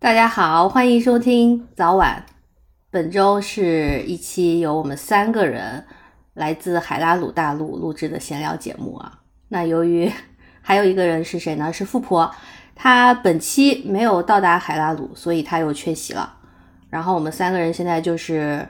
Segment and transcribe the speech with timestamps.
[0.00, 2.24] 大家好，欢迎收听早晚。
[2.88, 5.84] 本周是一期由我们三个人
[6.34, 9.18] 来自海拉鲁大陆录制的闲聊节目啊。
[9.48, 10.08] 那由于
[10.62, 11.72] 还有一个人是谁呢？
[11.72, 12.32] 是富婆，
[12.76, 16.32] 她本期没有到达海拉鲁，所以她又缺席了。
[16.88, 18.64] 然后我们三个人现在就是，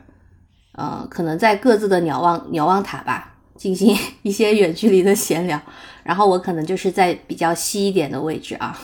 [0.73, 5.61] 呃，可能在各自的鸟望鸟望塔吧，进行一些远距离的闲聊。
[6.03, 8.81] 然后我可能就是在比较西一点的位置啊。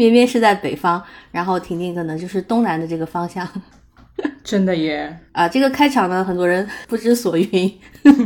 [0.00, 3.46] 咩咩是在北方，然后婷婷可能就是东南的这个方向
[4.42, 5.14] 真的耶！
[5.32, 5.46] 啊。
[5.46, 7.78] 这个开场呢，很多人不知所云，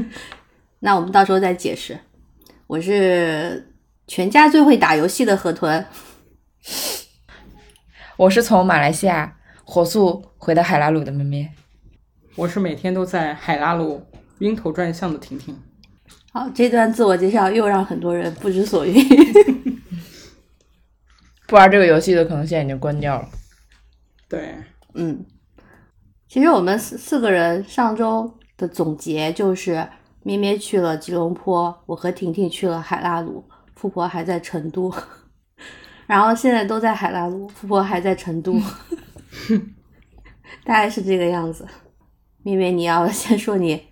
[0.78, 1.98] 那我们到时候再解释。
[2.68, 3.72] 我是
[4.06, 5.84] 全家最会打游戏的河豚，
[8.18, 11.50] 我是从马来西亚火速回到海拉鲁的咩咩。
[12.36, 14.00] 我是每天都在海拉鲁
[14.38, 15.60] 晕头转向的婷婷。
[16.32, 18.94] 好，这段自我介绍又让很多人不知所云。
[21.46, 23.28] 不玩这个游戏的可能现在已经关掉了。
[24.28, 24.54] 对，
[24.94, 25.24] 嗯，
[26.28, 29.86] 其实我们四四个人上周的总结就是，
[30.22, 34.92] 咩咩去了吉隆坡，我和婷婷去了海拉鲁，富婆还在成都，
[36.06, 38.58] 然后现在都在海拉鲁，富婆还在成都，
[40.64, 41.66] 大概是这个样子。
[42.42, 43.82] 咩咩，你要先说你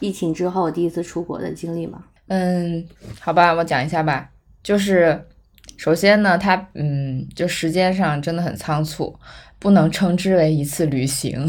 [0.00, 2.04] 疫情之后第一次出国的经历吗？
[2.28, 2.86] 嗯，
[3.20, 4.30] 好吧，我讲一下吧。
[4.62, 5.26] 就是
[5.76, 9.18] 首先呢，它嗯，就时间上真的很仓促，
[9.58, 11.48] 不能称之为一次旅行，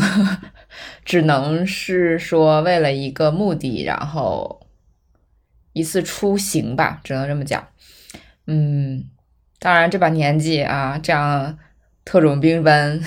[1.06, 4.68] 只能是说为了一个目的，然后
[5.74, 7.68] 一次出行吧，只能这么讲。
[8.46, 9.06] 嗯，
[9.60, 11.58] 当然这把年纪啊，这样
[12.06, 13.00] 特种兵般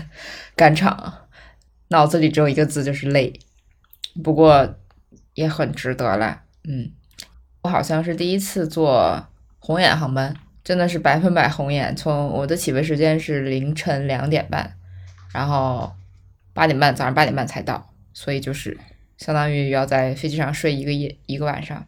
[0.56, 1.28] 赶场，
[1.88, 3.32] 脑子里只有一个字就是累，
[4.22, 4.74] 不过
[5.34, 6.42] 也很值得了。
[6.64, 6.92] 嗯，
[7.62, 9.26] 我好像是第一次坐
[9.58, 11.94] 红眼航班，真的是百分百红眼。
[11.96, 14.74] 从我的起飞时间是凌晨两点半，
[15.32, 15.92] 然后
[16.52, 18.78] 八点半早上八点半才到，所以就是
[19.16, 21.86] 相当于要在飞机上睡一个夜一个晚上。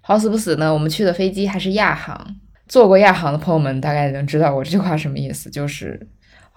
[0.00, 2.36] 好死不死呢，我们去的飞机还是亚航。
[2.66, 6.08] 坐过亚航的朋友们大概能知道我这句话什么意思，就是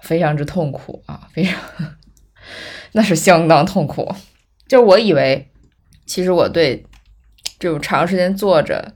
[0.01, 1.57] 非常之痛苦啊，非常
[2.93, 4.13] 那是相当痛苦。
[4.67, 5.49] 就我以为，
[6.05, 6.85] 其实我对
[7.59, 8.95] 这种长时间坐着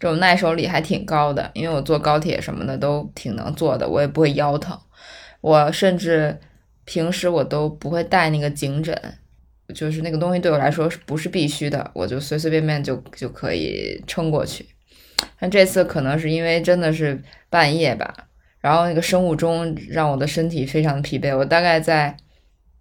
[0.00, 4.76] 这种耐受力还挺高的，因为我坐高铁什么的都挺能坐的，我也不会腰疼。
[5.42, 6.38] 我甚至
[6.86, 8.98] 平时我都不会带那个颈枕，
[9.74, 14.66] 就是那个东西对我来说不是必须的，我就随随便便就就可以撑过去。
[15.38, 18.26] 但这次可能是因为真的是半夜吧，
[18.60, 22.16] 然后那个生物钟让我的身体非常疲惫，我大概在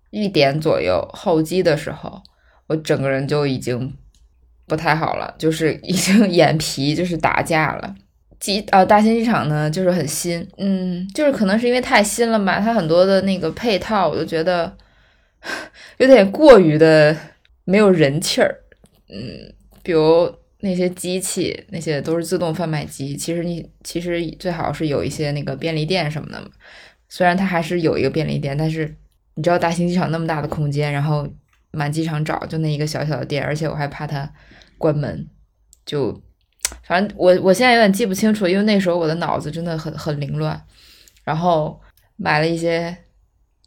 [0.09, 2.23] 一点左右候机的时候，
[2.67, 3.93] 我整个人就已经
[4.69, 7.95] 不太好了，就是已经 眼皮就是打架了。
[8.39, 14.73] 机呃大兴机场呢就是很新，嗯，就是可能是因为太新了吧，它很多的那个配套我就觉得
[15.99, 17.13] 有点过于的
[17.65, 18.55] 没有人气儿，
[19.09, 19.53] 嗯，
[19.83, 26.41] 比如那些机器那些都是自动贩卖机，其实你其实最好是有一些那个便利店什么的，
[27.09, 28.95] 虽然它还是有一个便利店，但是
[29.35, 31.27] 你知道大兴机场那么大的空间，然后
[31.71, 34.31] 满机场找就那一个小小的店，而且我还怕它
[34.77, 35.27] 关门，
[35.85, 36.21] 就
[36.83, 40.59] 反正我我现在有点记不清楚，因为那时候我的脑子真的很很凌乱，
[41.23, 41.79] 然后
[42.15, 42.95] 买了一些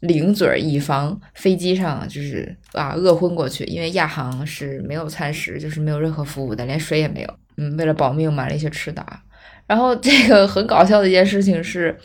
[0.01, 7.33] 零嘴儿，以防飞机上就是啊饿昏过去，因为亚航是没有餐食，就是没有任何服务的，连水也没有。
[7.57, 9.21] 嗯，为了保命买了一些吃的啊。
[9.65, 11.97] 然后这个很搞笑的一件事情是，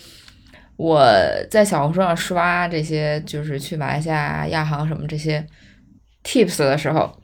[0.77, 1.05] 我
[1.51, 5.45] 在小红书上刷这些，就是去马来西亚亚航什么这些
[6.25, 7.21] tips 的时候，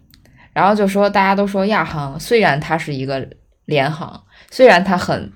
[0.53, 3.29] 然后就说大家都说亚航虽然它是一个
[3.65, 5.33] 联航，虽然它很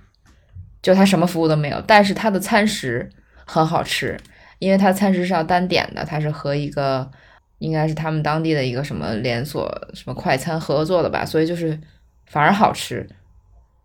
[0.82, 3.10] 就它什么服务都没有，但是它的餐食
[3.44, 4.18] 很好吃，
[4.58, 7.10] 因为它餐食是要单点的，它是和一个
[7.58, 11.78] 应该是他们当地的一个什么连锁什么快餐合作的吧，所以就是
[12.26, 13.08] 反而好吃，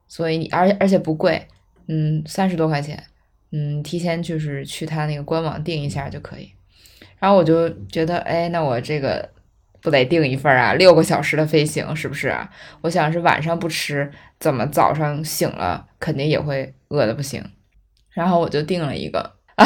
[0.08, 1.48] 所以你而而且不贵，
[1.88, 3.04] 嗯，三十多块钱，
[3.52, 6.54] 嗯，提前就是去他那个官网订一下就可以。
[7.20, 9.30] 然后我就觉得，哎，那我这个
[9.84, 10.74] 不得订一份啊？
[10.74, 12.36] 六个小时的飞行是不是？
[12.82, 14.10] 我想是晚上不吃，
[14.40, 17.44] 怎么早上醒了肯定也会饿的不行。
[18.12, 19.66] 然后我就订了一个，哎，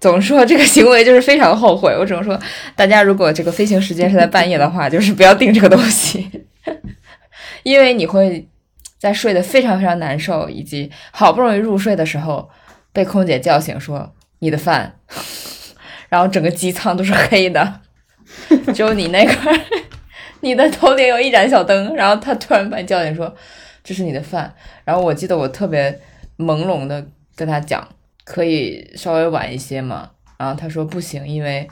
[0.00, 1.96] 总说这个行为就是非常后悔。
[1.96, 2.38] 我只能说，
[2.74, 6.44] 大家如果这个飞行时间是在半夜的话，就是不要订这个东西，
[7.62, 8.48] 因为你会
[8.98, 12.50] 在睡得非常非常难受，以及好不容易入睡的时候
[12.92, 14.96] 被空姐叫醒说你的饭，
[16.08, 17.80] 然后整个机舱都是黑的，
[18.74, 19.52] 只有你那块，
[20.40, 23.34] 你的头顶有一盏小灯，然后他突然把你叫醒说
[23.84, 24.52] 这是你的饭，
[24.84, 26.00] 然后我记得我特别
[26.38, 27.06] 朦胧的
[27.36, 27.86] 跟他讲，
[28.24, 30.10] 可以稍微晚一些吗？
[30.38, 31.68] 然后他说不行，因为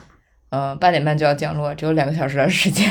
[0.49, 2.89] 嗯八点半就要降落，只有两个小时的时间，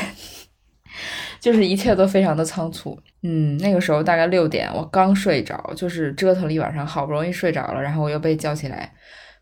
[1.40, 3.00] 就是一切都非常的仓促。
[3.23, 8.93] 嗯，那个时候大概六点，我刚睡着，就是折腾了一晚上，好不容易睡着了，然后我又被叫起来，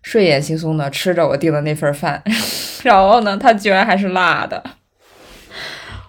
[0.03, 2.23] 睡眼惺忪的吃着我订的那份饭，
[2.83, 4.63] 然后呢，它居然还是辣的。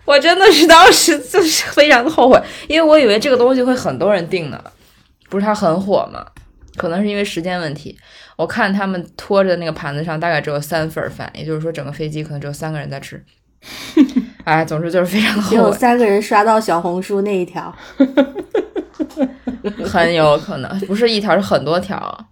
[0.05, 4.59] 我真的是当时就是非常的后悔，因为我以为这个东西会很多人订呢，
[5.29, 6.25] 不是它很火嘛，
[6.77, 7.97] 可能是因为时间问题。
[8.35, 13.23] 我看他们拖着那个盘子上大概只有三份饭，也就是说整个飞机可能只有三个人在吃。
[14.45, 17.71] 哎，总之就是非常的只有后悔，三个人刷到小红书那一条，
[19.85, 22.27] 很有可能不是一条是很多条。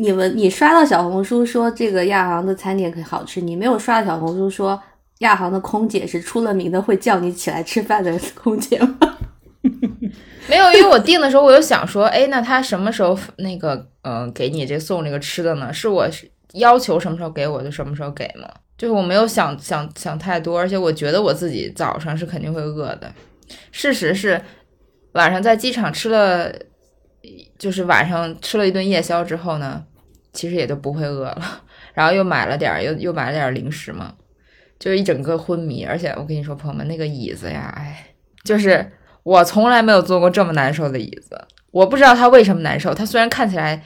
[0.00, 4.80] 你们你刷到小红书说这个亚航的餐点可好吃，你没有刷到小红书说
[5.18, 8.98] 亚航的空姐是出了名的会叫你起来吃饭的空姐吗？
[10.48, 15.70] 没有，因为我订的时候我就想说，哎，那他什么时候那个嗯、给你这送这个吃的呢？
[15.70, 16.08] 是我
[16.54, 18.48] 要求什么时候给我就什么时候给吗，
[18.78, 23.12] 就是我没有想想想太多，而且我觉得我自己早上是肯定会饿的。
[23.70, 24.40] 事实是
[25.12, 26.50] 晚上在机场吃了，
[27.58, 29.84] 就是晚上吃了一顿夜宵之后呢，
[30.32, 31.62] 其实也就不会饿了，
[31.94, 34.14] 然后又买了点儿又又买了点儿零食嘛，
[34.78, 35.84] 就是一整个昏迷。
[35.84, 38.92] 而且我跟你说，朋友们，那个椅子呀，哎，就是。
[39.22, 41.38] 我从来没有坐过这么难受的椅子，
[41.72, 42.94] 我不知道它为什么难受。
[42.94, 43.84] 它虽然看起来，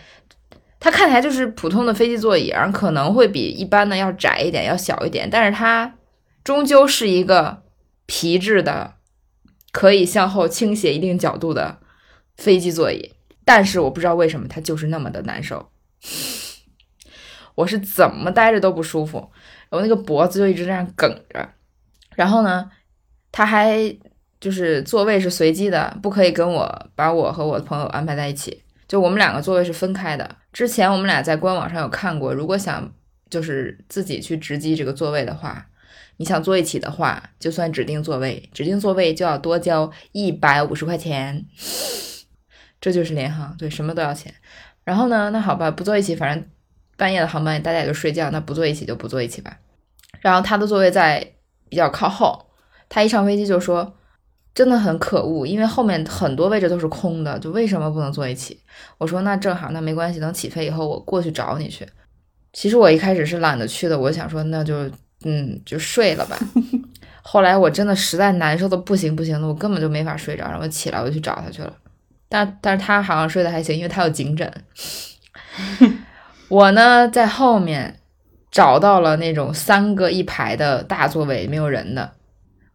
[0.78, 5.96] 它看起来就是普通的飞机座椅，然后可能会比一般的要窄一点，要小一点，但是它
[6.44, 7.64] 终究是一个
[8.06, 8.94] 皮质的，
[9.72, 11.78] 可以向后倾斜一定角度的
[12.36, 13.12] 飞机座椅。
[13.44, 15.68] 但是我不知道为什么它就是那么的难受，
[17.54, 19.30] 我是怎么待着都不舒服，
[19.70, 21.48] 我那个脖子就一直这样梗着，
[22.14, 22.70] 然后呢，
[23.30, 23.96] 他还。
[24.40, 28.62] 就是座位是随机的，不可以跟我把我和我的朋友安排在一起。
[28.86, 30.36] 就我们两个座位是分开的。
[30.52, 32.92] 之前我们俩在官网上有看过，如果想
[33.30, 35.66] 就是自己去直击这个座位的话，
[36.18, 41.46] 你想坐一起的话，就算指定座位，指定座位就要多交一百五十块钱。
[42.78, 44.34] 这就是联航，对，什么都要钱。
[44.84, 46.46] 然后呢，那好吧，不坐一起，反正
[46.96, 49.58] 半夜的航班大家也就睡觉，那不坐一起就不坐一起吧。
[50.20, 51.32] 然后他的座位在
[51.68, 52.46] 比较靠后，
[52.88, 53.94] 他一上飞机就说。
[54.54, 58.56] 真的很可恶，因为后面很多位置都是空的，就为什么不能坐一起？
[58.98, 61.84] 我说那正好，那没关系，等起飞以后我过去找你去。
[62.52, 64.88] 其实我一开始是懒得去的，我想说那就
[65.24, 66.38] 嗯就睡了吧。
[67.20, 71.76] 后来我真的实在难受的不行不行的，我根本就没法睡着，然后起来我就去找他去了。
[72.34, 74.52] 但但是他好像睡得还行，因为他有颈枕。
[76.50, 78.00] 我呢在后面
[78.50, 82.10] 找到了那种三个一排的大座位，没有人的。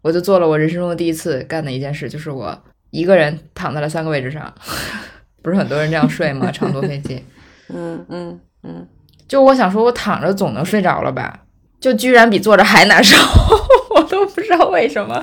[0.01, 2.57] 我就做了我人生中第一次干的一件事，就是我
[2.91, 4.53] 一个人躺在了三个位置上，
[5.43, 6.49] 不是很多人这样睡吗？
[6.55, 7.21] 长途飞机，
[7.67, 8.87] 嗯嗯嗯，
[9.27, 11.41] 就我想说，我躺着总能睡着了吧？
[11.81, 13.17] 就居然比坐着还难受，
[13.93, 15.21] 我都不知道为什么。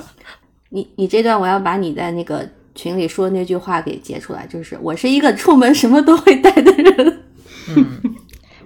[0.69, 7.23] 你你这段我要把你在那个群里说那句话给截出来，就是我是一个出门什么都会带的人。
[7.75, 8.15] 嗯。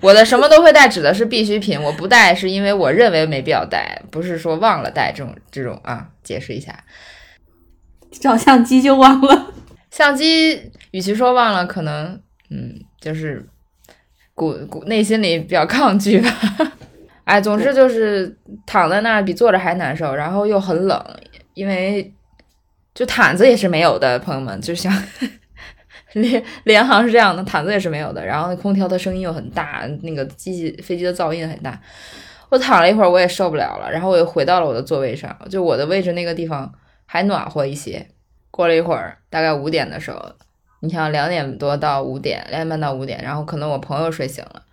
[0.01, 1.79] 我的什么都会带，指的是必需品。
[1.79, 6.09] 我不带是因为我认为没必要带，不是说忘了带这种这种啊。
[6.23, 6.83] 解释一下，
[8.09, 9.53] 照相机就忘了。
[9.91, 12.19] 相机与其说忘了，可能
[12.49, 13.47] 嗯，就是
[14.33, 16.31] 骨骨内心里比较抗拒吧。
[17.25, 20.99] 哎，总之就是躺在那儿比坐着还难受，然后又很冷，
[21.53, 22.11] 因为
[22.93, 24.19] 就毯子也是没有的。
[24.19, 24.91] 朋友们，就像。
[26.13, 31.79] 联联航是这样的，毯子也是没有的，然后空调的声音又很大，那个机器飞机的噪音很大。
[32.49, 36.69] 我躺了一会儿，我也受不了了，然后我又回到了我的座位上，就我的位置那个地方
[37.05, 38.05] 还暖和一些。
[38.49, 40.21] 过了一会儿，大概五点的时候，
[40.81, 44.63] 你想两点多到五点，两点半到五点，然后可能我朋友睡醒了，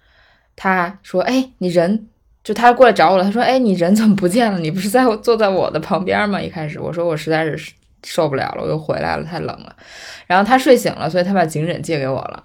[0.56, 2.08] 他说：“哎，你人
[2.42, 4.58] 就他过来找我了。”他说：“哎，你人怎么不见了？
[4.58, 7.72] 你不是在坐在我的旁边吗？”一开始我说我实在是。
[8.04, 9.74] 受不了了，我又回来了，太冷了。
[10.26, 12.44] 然后他睡醒了，所以他把颈枕借给我了。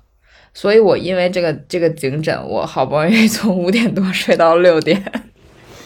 [0.54, 5.04] 所以我因为这个这个颈枕，我好不容易 从五点多睡到六点，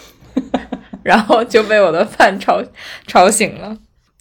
[1.04, 2.62] 然后就被我的饭吵
[3.06, 3.78] 吵醒了，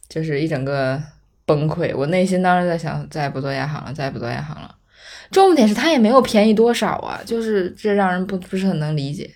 [0.09, 1.03] 就是一整个
[1.45, 1.93] 崩溃。
[1.97, 4.73] 我内心当时在想，再也不做亚航了，再也不做亚航了。
[5.33, 9.29] 重点是它也没有便宜多少啊，就是这让人不不是很能理解。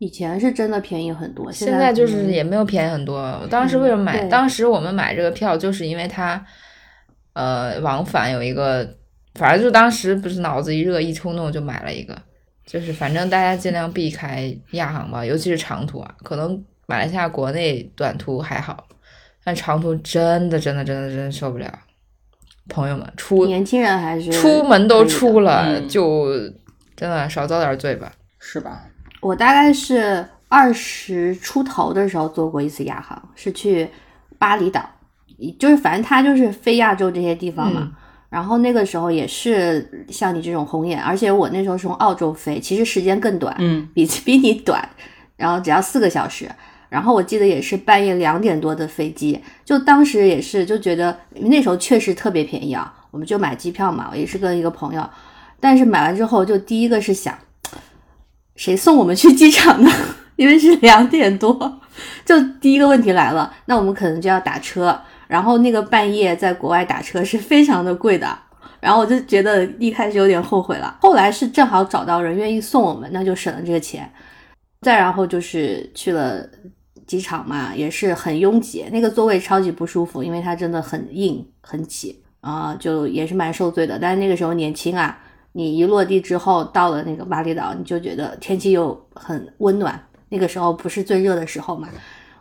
[0.00, 3.38] 以前是真的便宜很多，现在就是也没有便宜很多。
[3.50, 4.24] 当时为什么买？
[4.28, 6.42] 当时我们买这个票，就是因为它，
[7.34, 8.96] 呃，往返有一个，
[9.34, 12.16] 反正就当时不是脑子一热一冲动就买了一个，
[12.64, 16.14] 就是反正大家尽量避开亚航吧，尤其是长途啊。
[16.22, 18.88] 可能马来西亚国内短途还好，
[19.44, 21.70] 但长途真的真的真的真的受不了。
[22.70, 26.30] 朋友们出年轻人还是出门都出了就。
[26.96, 28.12] 真的少遭点罪吧。
[28.38, 28.84] 是吧？
[29.20, 33.88] 我大概是二十出头的时候坐过一次亚航，是去
[34.38, 34.84] 巴厘岛，
[35.58, 37.80] 就是反正它就是飞亚洲这些地方嘛。
[37.82, 37.92] 嗯
[38.30, 44.88] 然后那个时候也是像你这种红眼，而且我那时候是从澳洲飞，其实时间更短，嗯，比比你短，
[45.36, 46.48] 然后只要四个小时。
[46.88, 55.04] 然后我记得也是半夜两点多的飞机，就当时也是就觉得那时候确实特别便宜啊，我们就买机票嘛，我也是跟一个朋友，
[55.58, 57.36] 但是买完之后就第一个是想，
[58.60, 59.90] 谁送我们去机场呢？
[60.36, 61.80] 因为是两点多，
[62.26, 68.38] 就第一个问题来了，那我们可能就要打车，然后那个半夜在国外打车是非常的贵的，
[68.78, 74.10] 然后我就觉得一开始有点后悔了，后来是正好找到人愿意送我们，那就省了这个钱。
[74.82, 76.46] 再然后就是去了
[77.06, 83.98] 机场嘛，也是很拥挤，那个座位超级不舒服，因为它真的很硬很挤啊、就也是蛮受罪的。
[83.98, 85.18] 但是那个时候年轻啊，
[85.52, 91.88] 你一落地之后到了那个巴厘岛，你就觉得天气又很温暖，那个时候不是最热的时候嘛，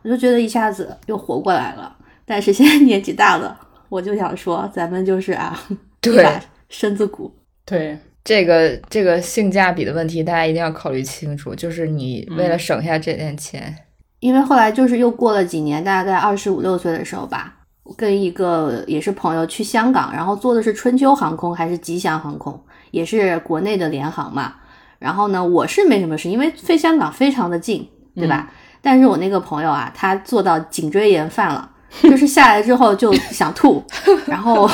[0.03, 1.95] 我就觉得一下子又活过来了。
[2.25, 5.59] 但是现在年纪大了，我就想说，咱们就是啊，
[5.99, 6.39] 对把
[6.69, 7.33] 身子骨。
[7.65, 11.55] 对，这个这个性价比的问题，大家一定要考虑清楚。
[11.55, 13.75] 就是你为了省下这点钱，
[14.19, 22.59] 因为后来就是又过了几年，大概二十五六岁的时候吧，我跟一个也是朋友去香港，然后坐的是春秋航空还是吉祥航空，
[22.91, 24.55] 也是国内的联航嘛。
[24.99, 28.51] 然后呢，我是没什么事，因为飞香港非常的近，对吧？
[28.81, 31.69] 但是我那个朋友啊，他做到颈椎炎犯了，
[32.01, 33.83] 就是下来之后就想吐，
[34.27, 34.69] 然后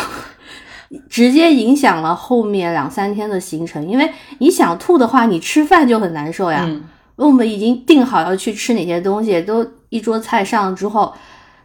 [1.10, 3.88] 直接影响了后面两三天的行程。
[3.88, 6.64] 因为你想吐的话，你吃饭就很难受呀。
[6.68, 6.84] 嗯，
[7.18, 11.14] 我们已经定好要去吃哪些东西，都一桌菜上了之后，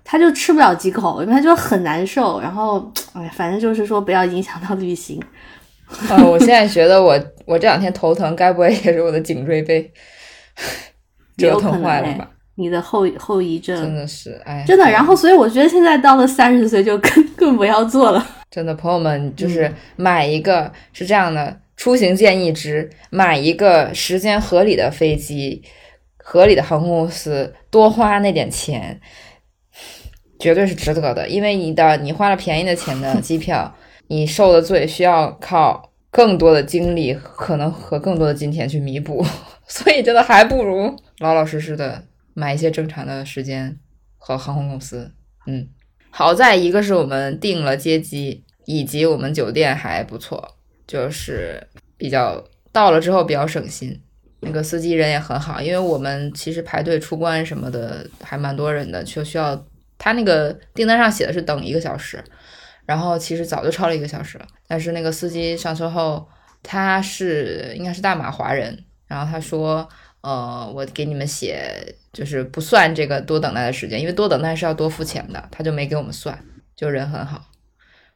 [0.05, 2.41] 他就吃不了几口，因为他就很难受。
[2.41, 5.19] 然后，哎，反正就是说不要影响到旅行。
[6.09, 9.91] 啊，我现在觉得我我这两天头疼，该不会也是我的颈椎被
[11.37, 12.31] 折腾坏了吧？
[12.57, 14.85] 你的后后遗症真的是，哎，真的。
[14.91, 18.27] 然后，所以我觉得现在到了三十岁就更更不要做了。
[18.51, 25.63] 真的，朋友们，嗯就是买一个、是这样的，出行建议值：买一个时间合理的飞机，
[26.19, 29.01] 合理的航空公司，多花那点钱，
[30.39, 31.27] 绝对是值得的。
[31.29, 33.75] 因为你的你花了便宜的钱的机票，
[34.11, 39.25] 你受的罪需要靠更多的精力，可能和更多的金钱去弥补，
[39.69, 42.03] 所以真的还不如老老实实的
[42.35, 43.79] 买一些正常的时间
[44.19, 45.13] 和航空公司。
[45.47, 45.69] 嗯。
[46.11, 50.57] 好在一个是我们订了接机，以及我们酒店还不错，
[50.89, 51.65] 就是
[51.97, 53.97] 比较到了之后比较省心。
[54.41, 59.65] 那个司机人也很好，因为我们其实排队出关什么的还蛮多人的，就需要
[59.97, 62.21] 他那个订单上写的是等一个小时，
[62.91, 64.47] 然后其实早就超了一个小时了。
[64.67, 66.27] 但是那个司机上车后，
[66.61, 69.89] 他是应该是大马华人，然后他说，
[70.23, 76.37] 呃，我给你们写就是不算这个多等待的时间，因为多等待是要多付钱的，他就没给我们算，
[76.75, 77.41] 就人很好。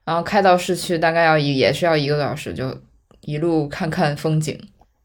[0.05, 2.77] 然后开到市区大概要一也是要一个多小时，就
[3.21, 4.59] 一路看看风景。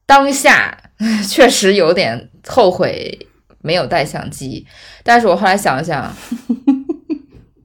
[0.08, 0.76] 当下
[1.30, 3.28] 确实有点后悔
[3.62, 4.66] 没有带相机，
[5.04, 6.12] 但是我后来想了想，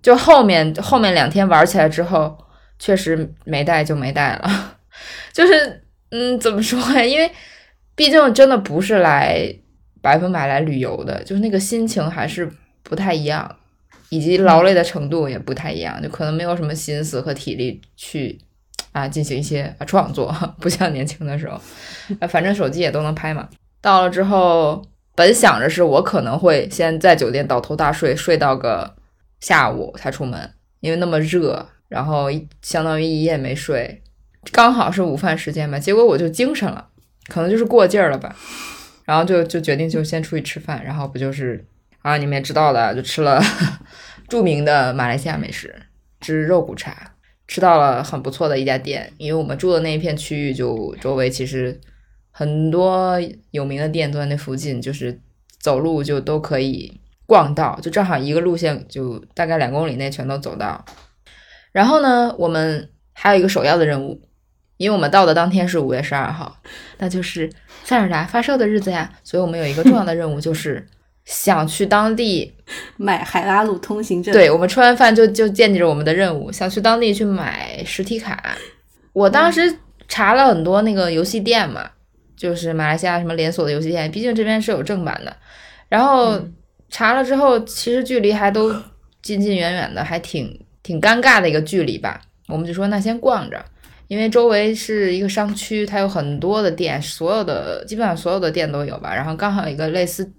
[0.05, 2.37] 就后面后面两天玩起来之后，
[2.79, 4.77] 确实没带就没带了，
[5.33, 7.01] 就是嗯，怎么说呀？
[7.03, 7.31] 因为
[7.97, 9.43] 毕竟真的不是来
[10.03, 12.47] 百分百来旅游的，就是那个心情还是
[12.83, 13.57] 不太一样，
[14.11, 18.39] 以及劳累的程度也不太一样，就可能没有什么心思和体力去
[18.93, 20.31] 啊进行一些创作，
[20.61, 21.59] 不像年轻的时候，
[22.21, 23.49] 啊反正手机也都能拍嘛。
[23.81, 24.85] 到了之后，
[25.15, 28.95] 本想着是我可能会先在酒店倒头大睡，睡到个
[29.45, 32.29] 下午才出门，因为那么热，然后
[32.63, 34.03] 相当于一夜没睡，
[34.51, 36.89] 刚好是午饭时间吧，结果我就精神了，
[37.29, 38.35] 可能就是过劲儿了吧，
[39.05, 41.63] 然后就就决定就先出去吃饭，然后不就是
[42.01, 43.39] 啊你们也知道的，就吃了
[44.29, 45.77] 著名的马来西亚美食
[46.21, 47.13] 之肉骨茶，
[47.47, 51.79] 吃到了很不错的一家店，因为我们住的那一片区域就周围其实
[52.31, 53.21] 很多
[53.51, 55.21] 有名的店都在那附近，就是
[55.61, 60.85] 走路就都可以逛到，就正好一个路线就大概两公里内全都走到。
[61.73, 64.21] 然后呢，我们还有一个首要的任务，
[64.77, 66.57] 因为我们到的当天是五月十二号，
[66.99, 67.51] 那就是
[67.85, 70.87] 塞尔达发售的日子呀，所以我们有一个重要的任务，就是
[71.25, 72.55] 想去当地
[72.97, 78.57] 买海拉鲁通行证，对，我们吃完饭就就惦记着我们的任务，想去当地去买实体卡。
[79.13, 81.91] 我当时查了很多那个游戏店嘛，
[82.37, 85.35] 就是马来西亚什么连锁的游戏店，毕竟这边是有正版的。
[85.89, 86.41] 然后
[86.95, 88.73] 查了之后，其实距离还都
[89.21, 92.21] 近近远远的，还挺挺尴尬的一个距离吧。
[92.47, 93.65] 我们就说那先逛着，
[94.07, 99.13] 因为周围是一个商区，它有很多的店，所有的基本上所有的店都有吧。
[99.13, 100.33] 然后刚好有一个类似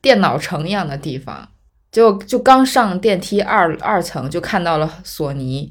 [0.00, 1.46] 电脑城一样的地方，
[1.92, 5.70] 就就刚上电梯二二层就看到了索尼，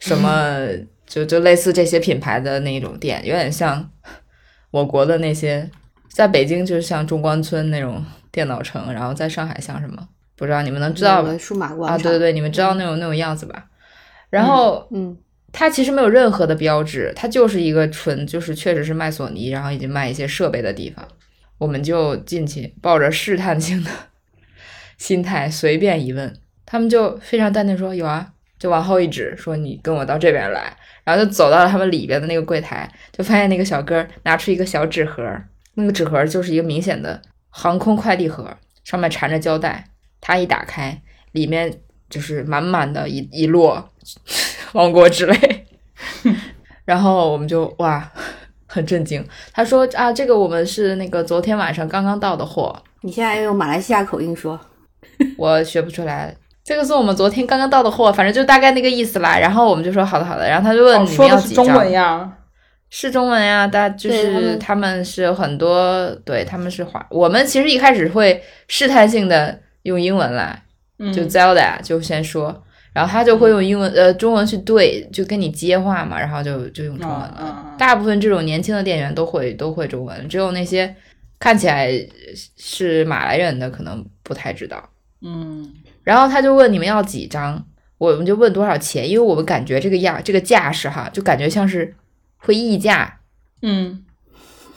[0.00, 0.68] 什么
[1.06, 3.90] 就就类似这些品牌的那种店，有点像
[4.70, 5.70] 我国的那些，
[6.10, 11.36] 在北京就是像中关村那种电脑城，然后在上海像什么，不知道你们能知道吧？
[11.38, 13.66] 数码广啊，对对对，你们知道那种那种样子吧？
[14.30, 15.16] 然后嗯，
[15.52, 21.06] 它其实没有任何的标志，它就是一个纯就是确实是卖索尼，然后以及卖一些设备的地方。
[21.58, 23.90] 我们就进去，抱着试探性的
[24.98, 26.34] 心态随便一问，
[26.66, 35.22] 他们就非常淡定说有啊，就往后一指说你跟我到这边来，然后就走到了他们里边的那个柜台，就发现那个小哥拿出一个小纸盒，
[35.74, 37.20] 那个纸盒就是一个明显的
[37.54, 38.48] 航空快递盒，
[38.82, 39.84] 上面缠着胶带，
[40.20, 41.00] 他一打开，
[41.32, 41.72] 里面
[42.08, 43.80] 就是满满的一一摞
[44.72, 45.66] 王国之泪，
[46.84, 48.10] 然后我们就哇，
[48.66, 49.24] 很震惊。
[49.52, 54.58] 他说啊，这个我们是那个昨天晚上刚刚到的货，你现在要用马来西亚口音说，
[55.36, 56.34] 我学不出来。
[56.64, 59.36] 这个是我们昨天刚刚到的货，反正就大概那个意思啦。
[59.36, 61.66] 然后我们就说好的好的，然后他就问哦，你们说要几张？
[61.66, 62.32] 的是中文呀。
[62.94, 67.04] 是中文呀，大就是他们是很多，对他们是华。
[67.08, 70.62] 我们其实一开始会试探性的用英文来，
[70.98, 77.74] 嗯，就 Zelda 就先说，然后他就会用英文呃中文去对，就跟你接话嘛，然后就就用中文了。
[77.78, 80.94] 大部分这种年轻的店员都会都会中文，只有那些
[81.38, 81.90] 看起来
[82.58, 84.90] 是马来人的可能不太知道。
[85.22, 85.72] 嗯
[86.02, 87.64] 然后他就问你们要几张，
[87.96, 91.94] 我们就问多少钱，因为我们感觉这个样这个架势哈，就感觉像是
[92.44, 93.20] 会议价，
[93.62, 94.04] 嗯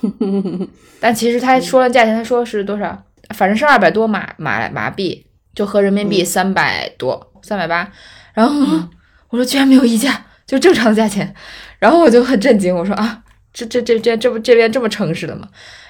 [0.99, 7.91] 但其实他说了价钱，他说是多少，反正是二百多马马马币，就合人民币三百多，三百八。
[8.33, 8.87] 然后
[9.29, 11.33] 我说居然没有溢价，就正常的价钱。
[11.79, 15.47] 然后我就很震惊，我说啊，这这这这这不这边这么诚实的吗？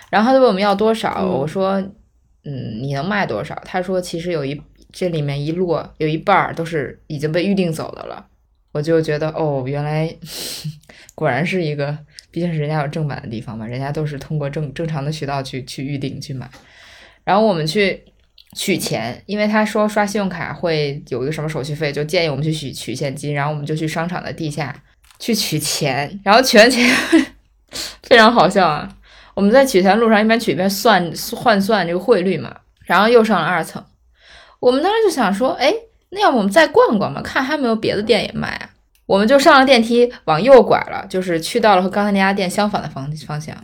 [0.10, 1.74] 然后他就问我们要多少，嗯我说
[2.46, 3.62] 嗯，你能卖多少？
[3.66, 4.62] 他说其实有一
[4.92, 8.28] 这里面一摞有一半儿都是已经被预定走的了。
[8.72, 10.14] 我就觉得哦，原来
[11.16, 11.98] 果然是一个，
[12.30, 16.48] 毕竟是人家有正版的地方嘛，人家都是通过正正常的渠道去去预定去买。
[17.24, 18.04] 然后我们去
[18.56, 23.34] 取钱，因为他说刷信用卡会有一个什么手续费，就建议我们去取取现金。
[23.34, 24.76] 然后我们就去商场的地下
[25.18, 26.88] 去取钱，然后取完钱
[28.04, 28.96] 非常好笑啊！
[29.34, 33.84] 我们在取钱路上一边取一边算换算这个汇率嘛，然后又上了二层。
[34.60, 35.74] 我们当时就想说，哎，
[36.10, 38.70] 那要不我们再逛逛吧，看还有没有别的店也卖啊？
[39.06, 43.56] 我们就上了电梯，往右拐了，就是去到了和刚才那家店相反的方方向，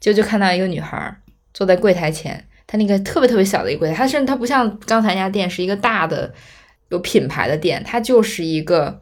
[0.00, 1.16] 就就看到一个女孩
[1.54, 6.32] 坐在柜台前，她那个特别特别小的一个柜台，她甚至她不像刚才那家店是一个大的
[6.90, 9.00] 有品牌的店，它就是一个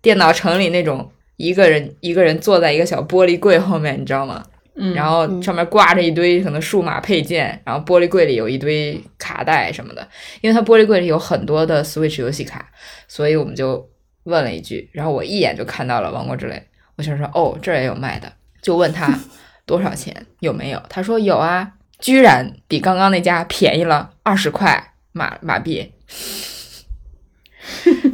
[0.00, 4.44] 电脑城里那种一个人一个人坐在一个小玻璃柜后面，你知道吗？
[4.76, 10.08] 嗯，然后上面挂着一堆可能数码配件，然后玻璃柜里有一堆卡带什么的，
[10.40, 12.68] 因为它玻璃柜里有很多的 Switch 游戏卡，
[13.06, 13.88] 所以我们就
[14.24, 16.54] 问了一句，然后我一眼就看到了《王国之泪》，
[16.96, 19.18] 我想说哦这儿也有卖的，就问他
[19.64, 25.92] 多少钱有没有，他说有啊，居然比刚刚那家便宜了二十块马马币。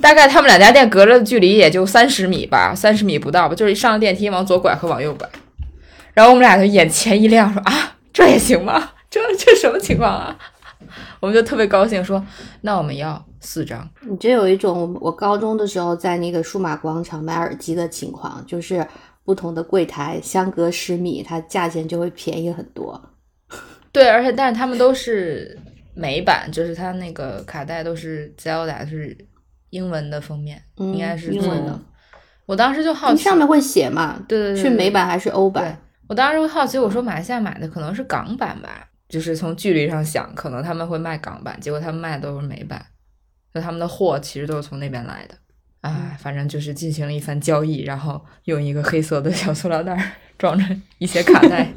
[0.01, 5.29] 大概他们两家店隔着的距离也就三十米吧，三十米不到吧，就是上了电梯往左拐和往右拐。
[6.14, 8.92] 然后我们俩就眼前一亮，说啊，这也行吗？
[9.11, 10.38] 这这什么情况啊？
[11.21, 12.25] 我们就特别高兴，说
[12.63, 13.89] 那我们要四张。
[14.09, 18.87] 你这有一种我高中的时候在那个数码广场买耳机的情况，就是
[19.25, 23.01] 不同的柜台相隔十米，它价钱就会便宜很多。
[23.93, 25.59] 对，而且但是他们都是
[25.95, 29.17] 美版，就是它那个卡带都是 Zelda 是
[29.71, 31.79] 英文的封面，嗯应该是英文的。
[32.47, 34.19] 我当时就好奇，上面会写嘛？
[34.27, 35.79] 对对对，是美版还是欧版？
[36.09, 42.87] 我当时会好奇，我说马来西亚买的可能是港版吧，就是从距离上想，可能他们会卖港版，结果他们卖的都是美版，
[43.53, 45.35] 那他们的货其实都是从那边来的。
[45.81, 51.73] 哎，反正就是进行了一番交易，然后用一个黑色的小塑料袋儿装着一些卡带，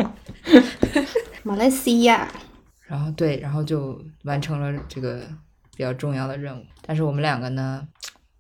[1.41, 2.28] 马来西亚，
[2.86, 5.22] 然后对，然后就完成了这个
[5.76, 6.63] 比较重要的任务。
[6.86, 7.88] 但是我们两个呢，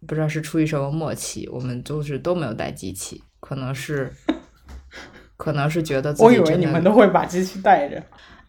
[0.05, 4.13] 不知道是出于什么默契，我们都是都没有带机器，可能是，
[5.37, 8.03] 可能是觉得自己我以为你们都会把机器带着。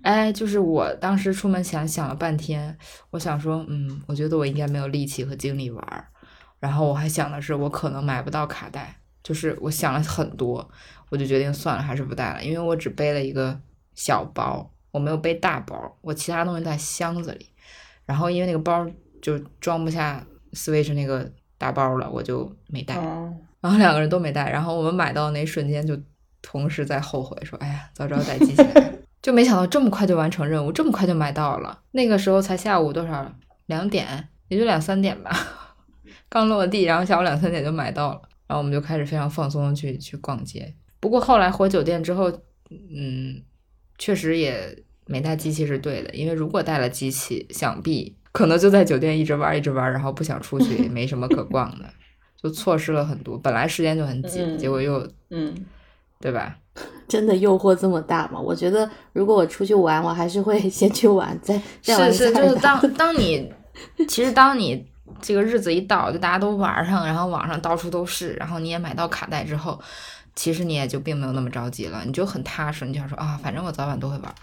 [0.04, 2.76] 哎，就是我当时出门前想了半天，
[3.08, 6.06] 我想说，嗯，我觉得我应该没有力气和精力玩儿。
[6.60, 10.70] 然后我还想的是，我可能买不到卡带，就是我想了很多，
[11.08, 13.58] 我就决定算了，还是不带了，因为我只背了一个
[13.94, 17.48] 小包，我没有背大包，我其他东西在箱子里。
[18.04, 18.86] 然后因为那个包
[19.22, 22.96] 就装不下 Switch 那个大包了，我就没带。
[22.98, 25.98] 嗯，然后两个人都没带，然后我们买到那一瞬间就
[26.42, 28.92] 同时在后悔说：“哎呀，早知道带机器来。”
[29.24, 31.80] 就没想到这么快就完成任务，这么快就买到了。
[31.92, 33.34] 那个时候才下午多少？
[33.64, 35.34] 两点，也就两三点吧，
[36.28, 38.20] 刚落地，然后下午两三点就买到了。
[38.46, 40.74] 然后我们就开始非常放松的去去逛街。
[41.00, 42.30] 不过后来回酒店之后，
[42.70, 43.40] 嗯，
[43.96, 51.86] 确实也没带机器是对的，因为如果带了机器，想必可能就在酒店一直玩一直玩，然后不想出去，也 没什么可逛的，
[52.36, 53.38] 就错失了很多。
[53.38, 55.54] 本来时间就很紧，嗯结果又嗯，
[56.20, 56.58] 对吧？
[57.08, 58.40] 真的诱惑这么大吗？
[58.40, 63.52] 我觉得如果我出去玩，我还是会 先去玩，再再玩是是，就是当当你
[64.08, 64.86] 其实当你
[65.20, 69.80] 这个日子一到，就大家都玩上，然后网上到处都是，然后你也买到卡带之后，
[70.34, 74.34] 其实你也就并没有那么着急了，你就很踏实，你就想说啊，反正我早晚都会玩，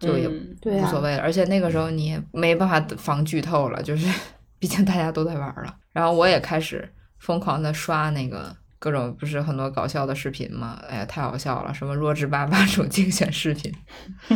[0.00, 1.22] 就也无所，谓了。
[1.22, 4.12] 而且那个时候你也没办法防剧透了，就是
[4.58, 5.74] 毕竟大家都在玩了。
[5.92, 13.72] 然后我也开始疯狂的刷那个各种不是很多搞笑的视频嘛，哎呀太好笑了，什么弱智爸爸这种竞选视频，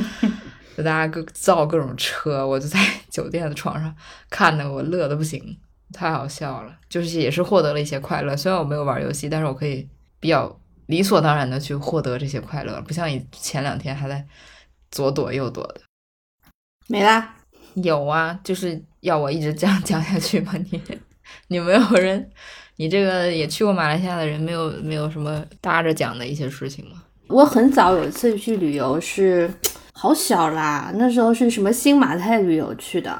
[0.76, 2.78] 就大家各造各种车，我就在
[3.10, 3.94] 酒店的床上
[4.28, 5.58] 看的，我乐的不行，
[5.92, 6.76] 太好笑了。
[6.88, 14.26] 就是也是获得了一些快乐，虽然我没有玩游戏，但是我可以比较理所当然的去获得这些快乐，不像以前两天还在
[14.90, 15.80] 左躲右躲的。
[16.88, 17.36] 没啦。
[17.74, 20.52] 有啊，就是要我一直这样讲下去吗？
[20.70, 20.82] 你
[21.46, 22.28] 你没有人，
[22.80, 26.92] 你这个也去过马来西亚的人，没有没有什么搭着讲的一些事情吗？
[27.28, 29.52] 我很早有一次去旅游是
[29.92, 33.14] 好小啦，那时候是什么新马泰旅游去的，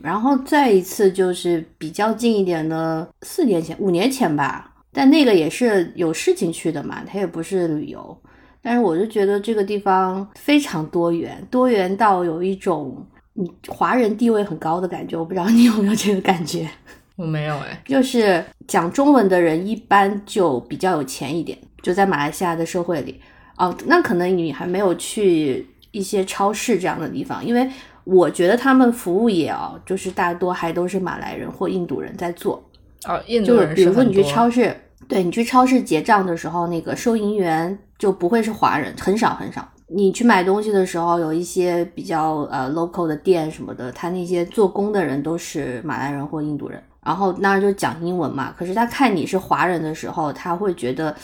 [0.00, 8.16] 然后再一次就是比较近一点的，四年前、五年前吧，但那个也是有事情去的嘛，它也不是旅游。
[8.62, 16.70] 但是我就觉得这个地方非常多元，多元到有一种你华人地位很高的感觉，我不知道你有没有这个感觉。
[17.22, 23.20] 我没有哎，就是讲中文的人一般就比较有钱一点，就在马来西亚的社会里。
[23.56, 27.70] 哦，那可能你还没有去一些超市这样的地方，因为
[28.02, 32.60] 我觉得他们服务业哦，就是大多还都是马来人或印度人在做。
[33.06, 34.74] 哦，印度就是人比如说你去超市，
[35.06, 39.68] 对你去超市结账的时候，那个收银员就不会是华人，很少很少。
[39.86, 48.54] 你去买东西的时候，有一些比较呃 local 的店什么的，他那些做工的人都是马来人或印度人，然后当然就讲英文嘛。
[48.56, 51.14] 可是他看你是华人的时候，他会觉得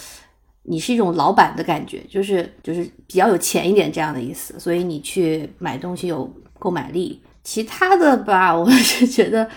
[0.64, 7.22] 你是一种老板的感觉，就是就是比较有钱一点这样的意思，所以你去买东西有购买力。
[7.44, 9.48] 其他的吧， 我是觉得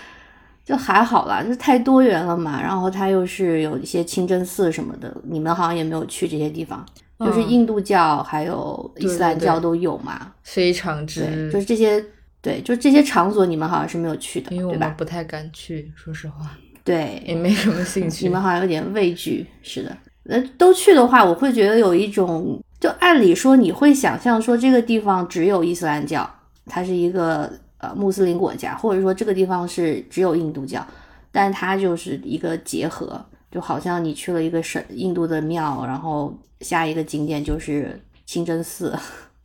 [0.64, 2.58] 就还好啦，就是太多元了嘛。
[2.62, 6.86] 然后他又是有一些清真寺什么的，你们好像也没有去这些地方，
[7.18, 10.32] 就是嗯印度教还有伊斯兰教都有嘛。
[10.42, 12.02] 非常对，之，就是这些，
[12.42, 18.26] 对，就这些场所你们好像是没有去的，因为我不太敢去，说实话，对， 也没什么兴趣。
[18.26, 19.96] 你们好像有点畏惧，是的。
[20.24, 26.28] 那都去的话，我会觉得有一种，就按理说你会想象说这个地方只有伊斯兰教，
[26.66, 30.84] 它是一个呃穆斯林国家，或者说这个地方是只有印度教，
[31.30, 38.96] 但它就是一个结合，就好像你去了一个神印度的庙，然后下一个景点就是清真寺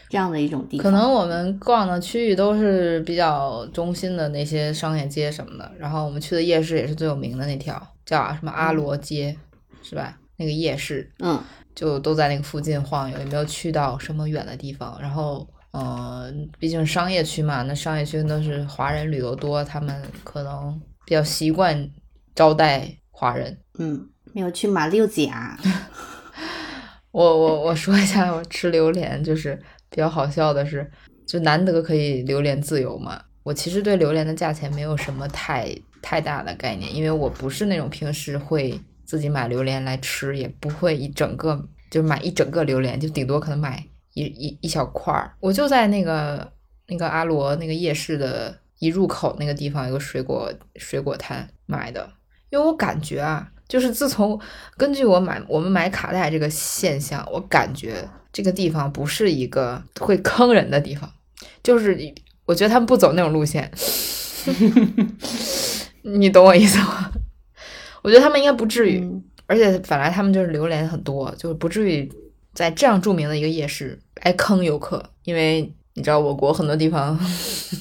[0.09, 0.83] 这样的一种地方。
[0.83, 9.37] 可能我们逛的区域都是比较中心的那些商业街什么的，然后我们去的夜市也是最有名的那条，叫什么阿罗街，
[9.83, 10.17] 是吧？
[10.39, 11.41] 那个夜市嗯，
[11.73, 14.95] 就都在那个附近晃悠，也没有去到什么远的地方。
[15.01, 21.89] 然后，呃，毕竟商业区嘛，那商业区都是华人旅游多，他们可能比较习惯
[22.35, 23.57] 招待华人。
[23.79, 25.57] 嗯，没有去马六甲。
[27.09, 30.89] 我我我说一下，我吃榴莲就是比较好笑的是，
[31.25, 33.21] 就难得可以榴莲自由嘛。
[33.43, 43.81] 我其实对榴莲的价钱没有什么太太大的概念，因为我不是那种平时会自己买榴莲来吃，也不会一整个就买一整个榴莲，就顶多可能买
[44.13, 45.31] 一一一小块儿。
[45.39, 46.51] 我就在那个
[46.87, 52.09] 那个阿罗那个夜市的一入口那个地方有个水果水果摊买的，
[52.49, 54.37] 因为我感觉啊，就是自从
[54.75, 58.05] 根据我买我们买卡带这个现象，我感觉
[58.37, 61.11] 这个地方不是一个会坑人的地方，
[61.63, 62.13] 就是
[62.45, 63.71] 我觉得他们不走那种路线，
[66.05, 67.11] 你懂我意思吗？
[68.03, 72.07] 我觉得他们应该不至于，嗯而且本来他们就是榴莲很多，就是不至于
[72.53, 77.19] 在这样著名的一个夜市来坑游客，因为你知道我国很多地方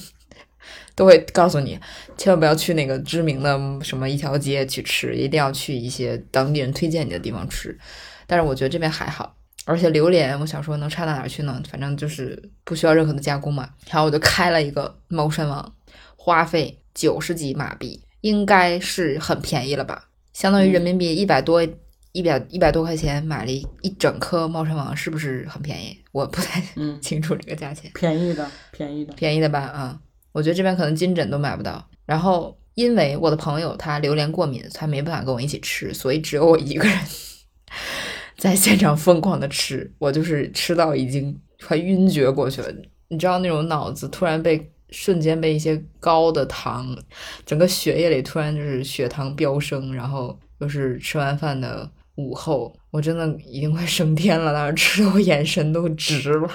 [0.95, 1.79] 都会告诉你，
[2.17, 7.77] 千万不要去那个知名的什么一条街去吃，一定要去一些当地人推荐你的地方吃。
[8.25, 9.36] 但是我觉得这边还好，
[9.67, 11.61] 而且榴莲，我想说能差到哪儿去呢？
[11.69, 13.69] 反正就是不需要任何的加工嘛。
[13.89, 15.75] 然后我就开了一个猫山王，
[16.15, 20.05] 花费九十几马币，应该是很便宜了吧？
[20.31, 21.69] 相当于人民币一百多一
[22.13, 25.97] 一百一百多块钱买了一一整颗猫山王，是不是很便宜？
[26.13, 29.13] 我不太嗯， 清楚这个价钱，便宜的，便宜的。
[29.15, 29.59] 便宜的吧？
[29.59, 29.99] 啊、
[30.31, 31.85] 我觉得这边可能金枕都买不到。
[32.05, 36.97] 然后因为我的朋友他榴莲过敏，他没办法跟我一起吃，所以只有我一个人
[38.37, 42.71] 在现场疯狂的吃，我就是吃到已经快晕厥过去了。
[43.09, 46.95] 你知道那种脑子突然被瞬间被一些高的糖，
[47.45, 56.49] 整个血液里突然就是血糖飙升，然后又是吃完饭的午后，我真的已经快升天了，当时吃的我眼神都直了。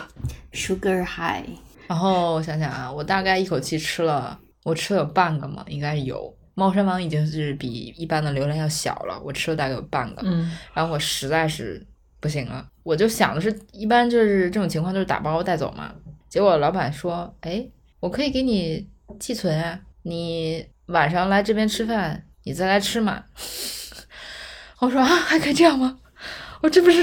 [0.53, 1.49] Sugar High，
[1.89, 6.33] 然后我想想啊，我大概一口气吃了，我吃了有半个嘛，应该有。
[6.55, 11.85] 猫山王已经是比一般的榴莲要小了，我吃了大概有半个，嗯，然后我实在是
[12.21, 15.93] 不行了，我就想的是，一般就是这种情况就是打包带走嘛。
[16.29, 17.67] 结果老板说，哎，
[18.01, 18.89] 我可以给你
[19.19, 23.25] 寄存啊，你晚上来这边吃饭，你再来吃嘛。
[24.81, 25.99] 我说啊，还可以这样吗？
[26.63, 27.03] 我这不是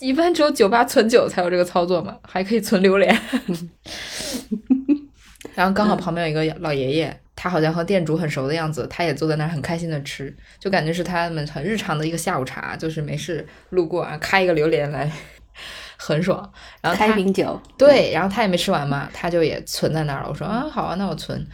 [0.00, 2.18] 一般只有酒吧存酒才有这个操作吗？
[2.22, 3.18] 还可以存榴莲。
[5.54, 15.10] 然后刚好旁边有一个老爷爷，他好像和店主很熟的样子，他也坐在那儿很开心的吃，就感觉是他们很日常的一个下午茶，就是没事路过啊，开一个榴莲来，
[15.96, 16.38] 很爽。
[16.80, 20.28] 然后他开瓶酒，对，然后他也没吃完嘛，他就也存在那儿了。
[20.28, 21.44] 我说啊，好啊，那我存，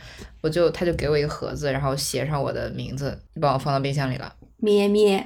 [0.40, 4.32] 我就他就给我一个盒子，然后写上我的名字，就帮我放到冰箱里了。
[4.58, 5.22] 咩咩，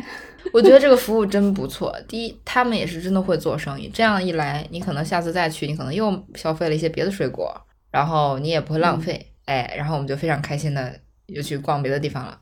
[0.52, 1.96] 我觉得这个服务真不错。
[2.08, 7.54] 第一，他们也是真的会做生意，这样一来，你可能下次再去，你可能又消费了一些别的水果，
[7.90, 12.38] 然后你也不会浪费，哎，然后我们就非常开心的又去逛别的地方了。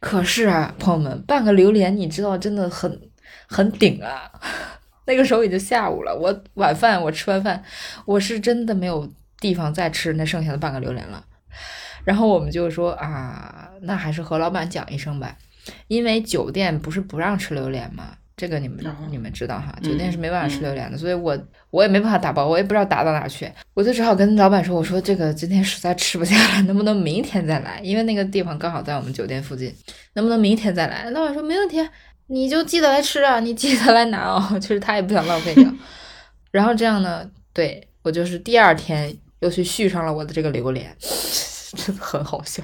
[0.00, 3.00] 可是啊，朋友们，半个榴莲，你知道真的很
[3.46, 4.30] 很顶啊。
[5.06, 7.62] 那个时候已经下午了，我晚饭我吃完饭，
[8.04, 11.24] 我是真的没有地方再吃那剩下的半个榴莲了。
[12.04, 15.36] 然后我们就说啊，那还是和老板讲一声吧，
[15.88, 18.16] 因为酒店不是不让吃榴莲吗？
[18.42, 21.38] 这个你们、嗯你们知道哈，嗯酒店是没办法吃榴莲的，所以我
[21.70, 27.78] 我也没办法打包，我也不知道打到哪儿去，我就只好跟老板说，我说这个今天实在吃不下了，能不能明天再来？
[27.84, 29.72] 因为那个地方刚好在我们酒店附近，
[30.14, 31.08] 能不能明天再来？
[31.10, 31.88] 老板说没问题，
[32.26, 35.64] 你就记得来吃啊，你记得来拿哦， 就是他也不想浪费掉。
[36.50, 40.92] 然后这样呢，对我就是第二天又去续上了我的这个榴莲，
[41.76, 42.60] 真的很好笑。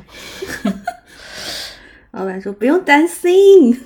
[2.11, 3.81] 老板说不用担心，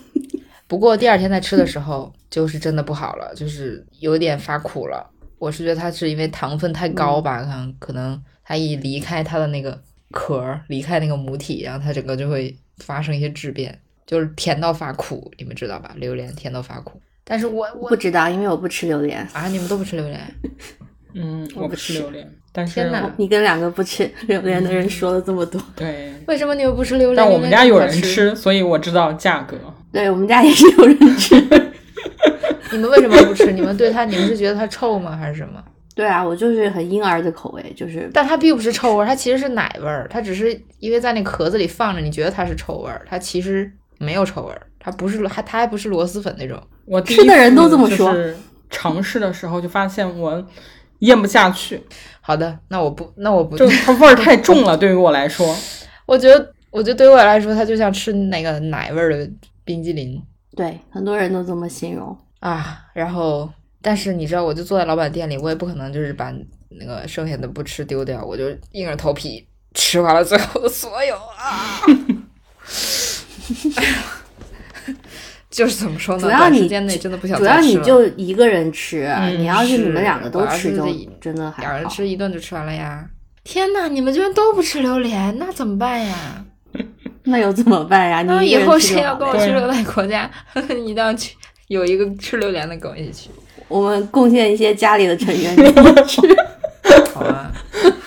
[0.72, 5.06] 不过第二天再吃的时候，就是真的不好了，就是有点发苦了。
[5.38, 9.78] 我是觉得它是因为糖分太高吧，可能可能它一离开它的那个
[10.12, 15.92] 壳儿，离开那个母体，然后它整个就会发生一些质变，就是甜到发苦，你们知道吧？
[15.98, 16.98] 榴莲甜到发苦。
[17.22, 19.20] 但是我我不知道，因为我不吃榴莲。
[19.34, 20.18] 啊，你们都不吃榴莲？
[21.14, 27.16] 嗯，我不吃榴莲，但是天哪你跟两个不吃榴莲的人说了这么多，对，为什么你们不吃榴莲？
[27.16, 29.58] 但我们家有人吃，所以我知道价格。
[29.92, 31.34] 对我们家也是有人吃。
[32.72, 33.52] 你们为什么不吃？
[33.52, 35.62] 你们对它，你们是觉得它臭吗，还是什么？
[35.94, 40.06] 对啊，我就是很婴儿的口味，就是但它并不是臭味儿，它其实是奶味儿。
[40.10, 44.62] 它只是因为在那壳子里放着，你觉得它是臭味儿，它其实没有臭味儿。
[44.80, 46.58] 它不是，还它还不是螺蛳粉那种。
[46.86, 48.12] 我吃的人都这么说
[48.70, 50.42] 尝试的时候就发现我
[51.00, 51.78] 咽不下去，
[52.22, 55.54] 好的，那我不，那我不，就它味儿太重了，对于我来说。
[56.06, 59.30] 我觉得，我觉得对于我来说，它就像吃那个奶味儿的
[59.64, 60.22] 冰激凌
[60.56, 62.16] 对很多人都这么形容。
[62.40, 62.86] 啊。
[62.92, 66.32] 然后，但是你知道，我就坐在老板店里，我也不可能就是把
[66.68, 71.80] 那个剩下的不吃丢掉，我就硬着头皮吃完了最后的所有啊。
[75.50, 76.22] 就是怎么说呢？
[76.22, 80.86] 主要你短时间内真的不想主要你就一个人吃，嗯你要是你们两个都吃，就
[81.20, 81.70] 真的还好。
[81.72, 83.06] 两人吃一顿就吃完了呀！
[83.44, 86.44] 天呐，你们居然都不吃榴莲，那怎么办呀？
[87.30, 88.22] 那又怎么办呀？
[88.22, 90.30] 那以后谁要跟我去热带国家，
[90.70, 91.36] 一定要去
[91.68, 93.30] 有一个吃榴莲的跟我一起去，
[93.68, 96.20] 我们贡献一些家里的成员 给你吃。
[97.14, 97.52] 好啊！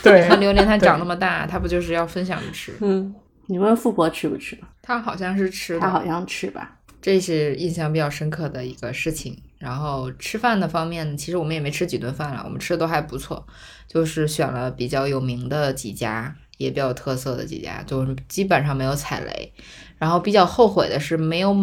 [0.04, 2.74] 对看榴莲它长那么大，它不就是要分享着吃？
[2.82, 3.14] 嗯，
[3.48, 4.58] 你问富婆吃不吃？
[4.82, 6.76] 她好像是吃的，她好像吃吧。
[7.02, 9.38] 这是印象比较深刻的一个事情。
[9.58, 13.44] 然后吃饭的方面，其实我们也没吃几顿饭了，我们吃的都还不错，
[13.88, 19.54] 就是选了比较有名的几家，也比较有特色的几家，就基本上没有踩雷。
[19.98, 21.56] 然后比较后悔的是没有，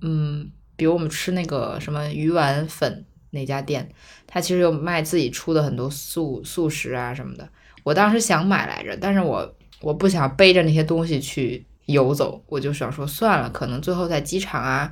[0.00, 3.88] 嗯，比如我们吃那个什么鱼丸粉那家店，
[4.26, 7.48] 它其实有卖自己出的很多素素食啊什么的。
[7.82, 14.90] 我当时想买来着，但是我我不想背着那些东西去游走，我就想说算了，可能最后在机场啊，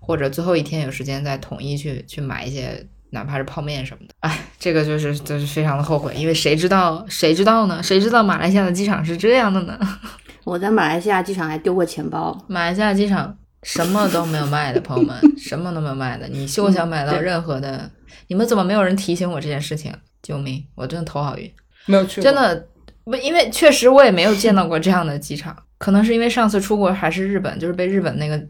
[0.00, 4.14] 或者最后一天有时间再统一去去买一些，哪怕是泡面什么的。
[4.20, 7.82] 哎，这个就是就是非常的后悔，因为谁知道谁知道呢？
[7.82, 9.78] 谁知道马来西亚的机场是这样的呢？
[10.44, 16.28] 我在马来西亚机场还丢过钱包，马来西亚机场什么都没有卖的，朋友们，什么都没有卖的。
[16.28, 17.90] 你 休想买到任何的。
[18.26, 19.92] 你们怎么没有人提醒我这件事情？
[20.22, 20.64] 救命！
[20.74, 21.50] 我真的头好晕。
[21.86, 22.66] 没有去，真的
[23.04, 28.42] 不，因为确实我也没有见到过这样的机场，可能是因为上次出国还是日本，就是被日本那个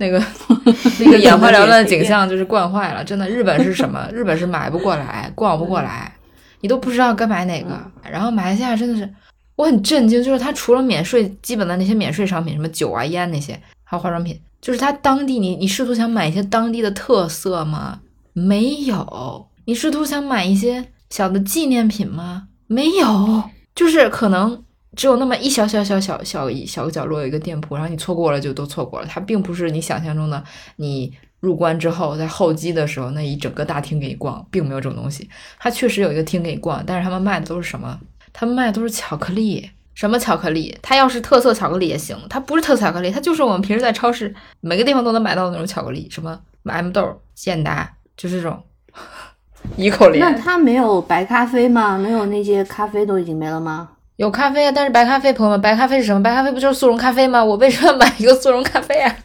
[0.00, 0.18] 那个
[0.98, 3.04] 那个眼花缭乱的景象就是惯坏了。
[3.04, 4.08] 真的，日本是什么？
[4.12, 6.12] 日本是买不过来，逛不过来，
[6.62, 7.78] 你都不知道该买哪个。
[8.10, 9.08] 然后马来西亚真的是，
[9.56, 13.52] 我很震惊，就是它除了免税基本的那些免税商品，什么酒啊、烟那些，
[13.84, 18.00] 还有化妆品，就是它当地你你试图想买一些当地的特色吗？
[18.32, 19.46] 没有。
[19.66, 22.44] 你试图想买一些小的纪念品吗？
[22.66, 23.42] 没有，
[23.74, 24.64] 就是可能
[24.96, 29.06] 只有那么一小小小小小一小个角落有一个店铺，然后你错过了就都错过了。
[29.06, 30.42] 它并不是你想象中的，
[30.76, 35.28] 你入关之后在候机的时候那一整个大厅给你逛，并没有这种东西。
[35.58, 37.98] 它确实有一个厅给你逛，但是他们卖的都是什么？
[38.32, 39.70] 他们卖的都是巧克力。
[39.92, 40.74] 什么巧克力？
[40.80, 48.62] 它要是特色巧克力也行，它不是特色巧克力，它就是我们平时在超市每个地方都能买到的那种巧克力，什么 M 豆、健达，就是这种
[49.76, 50.20] 一口连。
[50.20, 51.98] 那它没有白咖啡吗？
[51.98, 53.90] 没有那些咖啡都已经没了吗？
[54.20, 56.22] 有咖啡啊，但是白咖啡，朋友们，白咖啡是什么？
[56.22, 57.42] 白咖啡不就是速溶咖啡吗？
[57.42, 59.16] 我为什么要买一个速溶咖啡啊？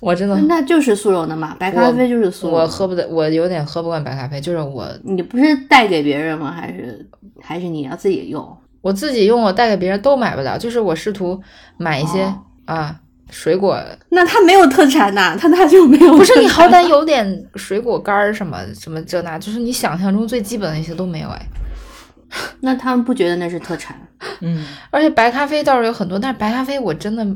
[0.00, 2.62] 我真的，那就是速溶的嘛，白咖啡就是速溶的。
[2.62, 6.52] 我喝不得，我有点喝不惯白咖啡，就是我你不是带给别人吗？
[6.52, 7.04] 还是
[7.42, 8.56] 还是你要自己用？
[8.80, 10.56] 我自己用，我带给别人都买不了。
[10.56, 11.42] 就是我试图
[11.76, 12.96] 买一些、哦啊
[13.32, 13.76] 水果，
[14.10, 16.16] 那它没有特产呐、它那就没有。
[16.16, 21.42] 不是你好歹有点水果干儿什么什么这那，就是你想象中最基本的一些都没有哎。
[22.60, 23.96] 那他们不觉得那是特产？
[24.40, 27.26] 嗯， 而且白咖啡倒是有很多，但是白咖啡我真的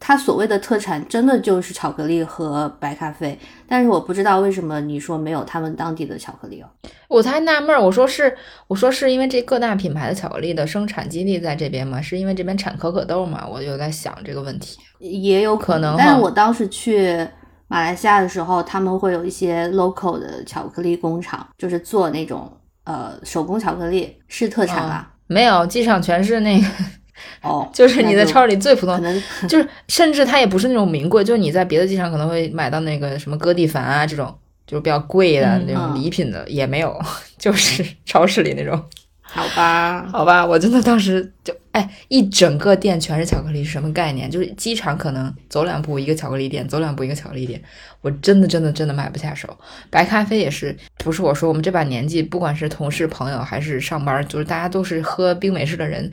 [0.00, 6.68] 它所谓的特产真的就是巧克力和白咖啡，但是我不知道为什么你说没有他们当地的巧克力哦。
[7.08, 8.36] 我才纳闷儿，我说是，
[8.68, 12.00] 我说是因为这各大品牌的巧克力的生产基地在这边吗？
[12.00, 13.44] 是因为这边产可可豆吗？
[13.50, 14.78] 我就在想这个问题。
[15.00, 17.26] 也有可能但是哈我当时去
[17.66, 22.50] 马来西亚的时候，他们会有一些 local 的巧克力工厂，就是做那种
[22.88, 25.12] 呃手工巧克力，是特产啦。
[25.26, 26.66] 没有，机场全是那个，
[27.42, 34.34] 哦， 就是你在超市里最普通可，能就是甚至它也不是那种名贵， 就是你在别的机场可能会买到那个什么哥弟凡啊这种，
[34.66, 36.98] 就是比较贵的嗯那种嗯礼品的、也没有，
[37.36, 38.82] 就是超市里那种。
[39.20, 44.30] 好吧，好吧，我真的当时就哎，一整个店全是巧克力是什么概念？
[44.30, 47.62] 就是机场可能走两步一个巧克力店，走两步一个巧克力店，
[48.00, 49.48] 我真的真的真的买不下手。
[49.90, 56.10] 白咖啡也是，不是我说，我们这把年纪，不管是同事朋友还是上班，就是大家都是喝冰美式的人，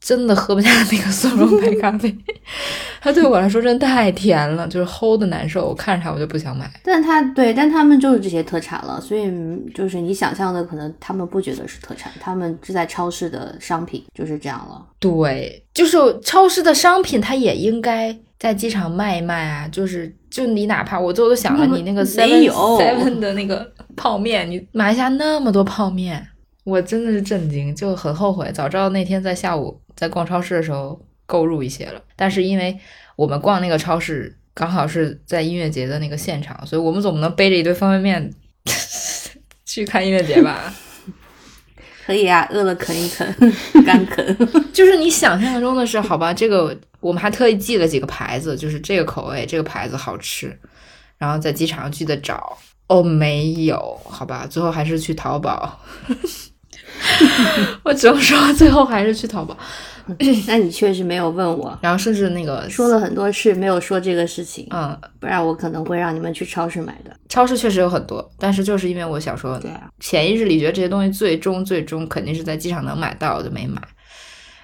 [0.00, 2.14] 真的喝不下那个 速溶白咖啡，
[3.00, 6.70] 它对我来说真的太甜了，就是齁的难受，我看着它我就不想买。
[6.82, 9.32] 但他对，但他们就是这些特产了，所以
[9.74, 14.84] 就是你想象的，可能他们不觉得是特产，他们是在超市的商品，就是这样了。
[15.00, 19.68] 对，就是超市的商品，它也应该在机场卖一卖啊。
[19.68, 26.26] 就是，就你哪怕我最后都想了，你那个没 seven seven 的那个泡面，你马来西亚那么多泡面，
[26.64, 32.02] 我真的是震惊，就很后悔，早知道那天在下午在逛超市的时候购入一些了。
[32.16, 32.76] 但是因为
[33.14, 38.34] 我们逛那个超市刚好是在音乐节的那个现场，所以我们总不能背着一堆方便面
[39.64, 40.74] 去看音乐节吧？
[42.08, 43.36] 可以啊，饿了啃一啃，
[43.84, 44.34] 干啃。
[44.72, 50.58] 就是你想象中的是，好吧，这个我们还特意记了几个牌子，就是这个口味，这个牌子好吃，
[51.18, 52.56] 然后在机场记得找。
[52.86, 55.78] 哦，没有，好吧，最后还是去淘宝。
[57.84, 59.54] 我只能说，最后还是去淘宝。
[60.46, 67.14] 那你确实没有问我，然后甚至那个说了很多事，没有说这个事情，嗯，不然我可能会让你们去超市买的。
[67.28, 73.80] 超市确实有很多，但是就是因为我想说，对啊，潜意识里觉得这些东西最终最终肯定是在机场能买到，我就没买。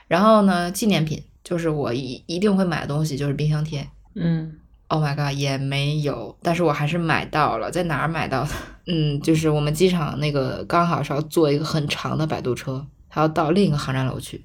[0.09, 3.87] 然后呢，纪念品就是我一一定会买的东西，就是冰箱贴。
[4.15, 4.55] 嗯
[4.89, 8.51] ，Oh my god，也没有，但是我还是买到了，在哪儿买到的？
[8.87, 14.45] 嗯，就是我们机场那个刚好是要坐一个很长的摆渡车，还要到另一个航站楼去，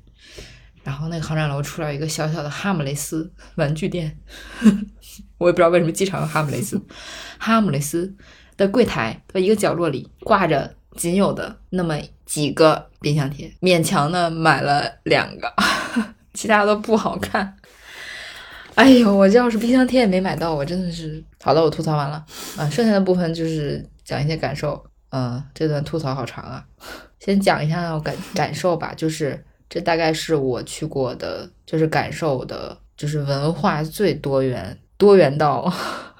[0.83, 4.17] 然后那个航站楼出来一个小小的哈姆雷斯玩具店，
[5.37, 6.81] 我也不知道为什么机场有哈姆雷斯，
[7.37, 8.15] 哈姆雷斯
[8.57, 15.53] 的柜台的一个角落里挂着仅有的那么几个冰箱贴，勉强的买了两个，
[16.33, 17.55] 其他都不好看。
[18.75, 22.25] 哎呦，我要是冰箱贴也没买到，我真的是好了，我吐槽完了
[22.57, 24.81] 啊，剩下的部分就是讲一些感受。
[25.11, 26.63] 嗯，这段吐槽好长啊，
[27.19, 35.71] 先讲一下我感感受吧，就是这大概是我去过的，就是感受的，就是文化最多元，多元到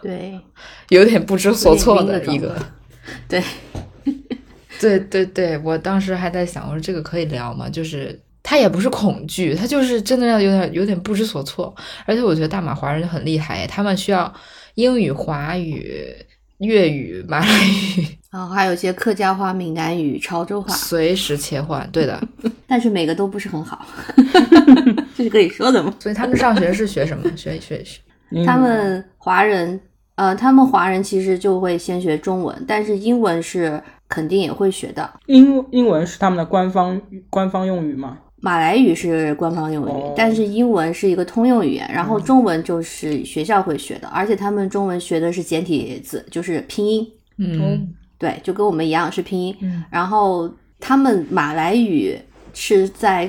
[0.01, 0.39] 对，
[0.89, 2.55] 有点不知所措的一个。
[3.27, 3.43] 对，
[4.79, 7.67] 对对对，我当时还在想，我说这个可以聊吗？
[7.67, 11.75] 就是他也不是恐惧，他就是真的要有点有点不知所措。
[12.05, 14.31] 而且我觉得大马华人很厉害，他们需要
[14.75, 16.15] 英语、华语、
[16.59, 17.47] 粤语、马来
[17.97, 21.87] 语，然后还有一些客家话、闽南语、潮州话，随时切换。
[21.91, 22.21] 对的，
[22.67, 23.85] 但是每个都不是很好，
[25.17, 25.93] 这是可以说的吗？
[25.99, 27.23] 所以他们上学是学什么？
[27.35, 27.99] 学学学。
[28.45, 29.79] 他们华人，
[30.15, 35.09] 呃，他们华人其实就会先学中文，但是英文是肯定也会学的。
[35.25, 37.01] 英英文是他们的官方
[37.31, 38.19] 官方用语吗？
[38.41, 47.05] 马来语是官方用语，哦但是英文是一个通用语言，然后中文就是学校会学的，而且他们中文学的是简体字，就是拼音，
[47.37, 49.55] 嗯对，就跟我们一样是拼音。
[49.61, 50.47] 嗯然后
[50.79, 52.15] 他们马来语
[52.53, 53.27] 是在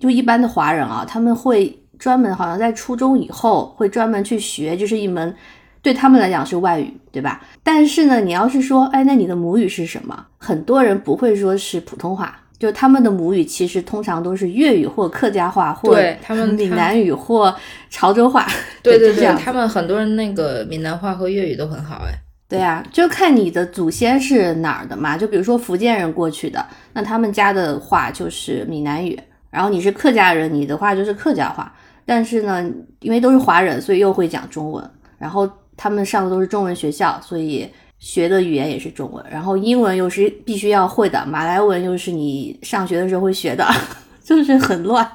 [0.00, 5.34] 就一般的华人啊，他们会专门好像在初中以后会专门去学，就是一门
[5.82, 7.40] 对他们来讲是外语，对吧？
[7.62, 10.26] 但是呢，你要是说，哎，那你的母语是什么？
[10.38, 12.38] 很多人不会说是普通话。
[12.58, 17.52] 就他们的母语其实通常都是粤语或客家话，或对他们闽南语或
[17.90, 18.46] 潮州话。
[18.84, 22.14] 对对对，他们很多人那个闽南话和粤语都很好哎。
[22.52, 25.16] 对啊，就看你的祖先是哪儿的嘛。
[25.16, 29.18] 就比如说福建人过去的，那他们家的话就是闽南语，
[29.50, 31.74] 然后你是客家人，你的话就是客家话。
[32.04, 32.62] 但是呢，
[33.00, 34.90] 因为都是华人，所以又会讲中文。
[35.16, 37.66] 然后他们上的都是中文学校，所以
[37.98, 39.24] 学的语言也是中文。
[39.30, 43.66] 然后英文又是必须要会的，马来文又是你上学的时候会学的，
[44.22, 45.10] 就是很乱。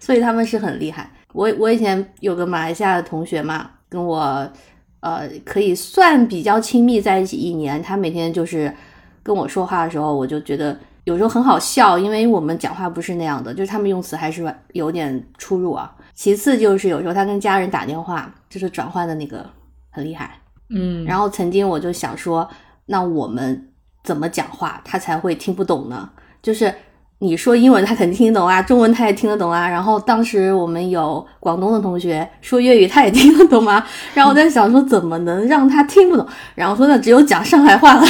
[0.00, 1.08] 所以他们是很厉害。
[1.32, 4.50] 我我以前有个马来西亚的同学嘛，跟我
[5.04, 8.74] 呃可以算比较亲密在一起一年，他每天就是
[9.22, 10.74] 跟我说话的时候，我就觉得
[11.04, 14.42] 有时候很好笑，因为我们讲话不是那样的，就是他们用词还是
[14.72, 15.94] 有点出入啊。
[16.14, 19.44] 其次就是有时候他跟家人打电话，就是转换的那个
[19.90, 20.38] 很厉害。
[20.70, 22.48] 嗯，然后曾经我就想说，
[22.86, 23.68] 那我们
[24.02, 26.08] 怎么讲话他才会听不懂呢？
[26.42, 26.72] 就是
[27.24, 29.66] 你说英文他肯定听得懂啊，中文他也听得懂啊。
[29.68, 33.84] 然后当时我们有广东的同学说粤语，他也听得懂吗？
[34.12, 36.26] 然后我在想说，怎么能让他听不懂？
[36.54, 38.06] 然后说那只有讲上海话了。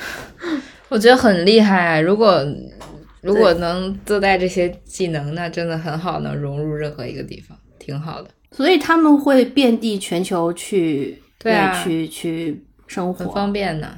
[0.88, 2.00] 我觉得很厉害。
[2.00, 2.44] 如果
[3.20, 13.88] 如果能自带这些技能，那真的很好，能融入任何一个地方，挺好的，所以他们会遍地全球去对啊去去生活，很方便呢。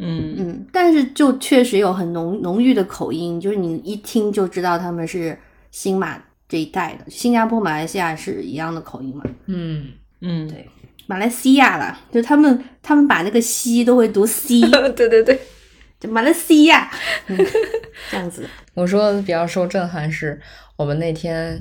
[0.00, 5.38] 嗯，嗯，但是就确实有很浓浓郁的口音，就是你一听就知道他们是
[5.70, 7.10] 新马这一代的。
[7.10, 9.22] 新加坡、马来西亚是一样的口音嘛？
[9.46, 9.88] 嗯，
[10.20, 10.68] 嗯，对
[11.06, 14.60] 马来西亚啦，就他们他们把那个西都会读西，
[14.96, 15.38] 对对对。
[16.00, 16.88] 就马来西亚，
[17.26, 17.36] 嗯、
[18.08, 18.48] 这样子。
[18.74, 20.40] 我说比较受震撼是
[20.76, 21.60] 我们那天，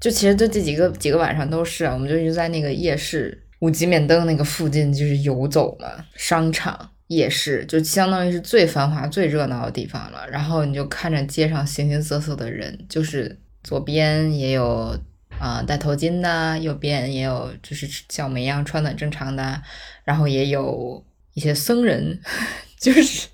[0.00, 6.90] 就其实就这几个几个晚上都是啊，我们就一直在那个夜市五级免登那个附近就是游走嘛，商场。
[7.10, 14.96] 夜市就相当于是最繁华、最热闹的地方了，然后你就看着街上形形色色的人，就是左边也有
[15.40, 19.60] 啊、戴头巾的，右边也有就是像我们一样穿的正常的，
[20.04, 21.04] 然后也有
[21.34, 22.20] 一些僧人，
[22.78, 23.26] 就是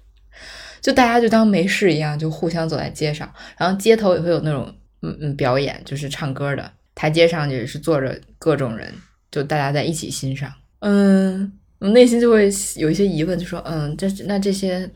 [0.81, 8.95] 就大家就当没事一样，就互相走在街上，然后街头也会有那种嗯嗯表演，就是唱歌的，台阶上也是坐着各种人，
[9.31, 10.51] 就大家在一起欣赏。
[10.81, 14.91] 嗯，我内心就会有一些疑问，就说嗯，这那这些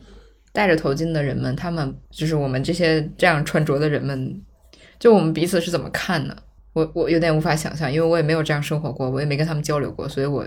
[0.51, 4.41] 戴着头巾的人们，他们就是我们这些这样穿着的人们，
[4.99, 6.35] 就我们彼此是怎么看呢？
[6.73, 10.45] 我我有点无法想象，因为我也没有这样生活过，我也没跟他们交流过，所以我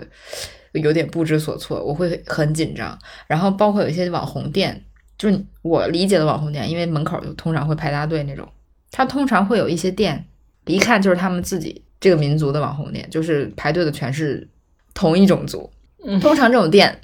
[0.73, 2.97] 有点不知所措，我会很紧张。
[3.27, 4.83] 然后包括有一些网红店，
[5.17, 8.47] 就是我理解的网红店，因为门口就通常会排大队那种，
[8.91, 10.25] 它通常会有一些店，
[10.65, 14.49] 一看就是他们自己这个民族的网红店，就是排队的全是
[14.93, 15.69] 同一种族。
[16.05, 16.99] 嗯通常这种店，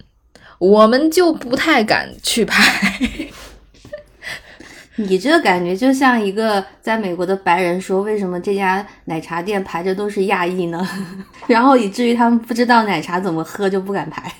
[0.59, 3.09] 我们就不太敢去排。
[4.97, 10.87] 你这感觉就像一个在美国的白人说，为什么这家奶茶店排着都是亚裔呢？
[11.47, 14.31] 然后以至于他们不知道奶茶怎么喝，就不敢排。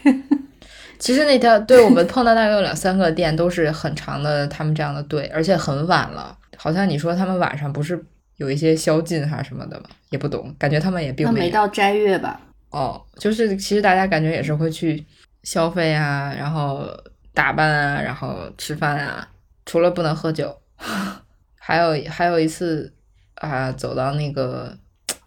[1.00, 6.38] 其实那条对我们碰到大概有两三个店都是很长的，他们这样的队，而且很晚了。
[6.58, 8.00] 好像你说他们晚上不是
[8.38, 9.86] 有一些宵禁还是什么的吗？
[10.12, 11.32] 也不懂，感觉他们也并。
[11.34, 12.40] 没到斋月吧？
[12.72, 15.06] 哦，就是其实大家感觉也是会去
[15.44, 16.88] 消费啊，然后
[17.34, 19.28] 打扮啊，然后吃饭啊，
[19.66, 20.58] 除了不能喝酒，
[21.60, 22.94] 还有还有一次
[23.36, 24.78] 啊，走到那个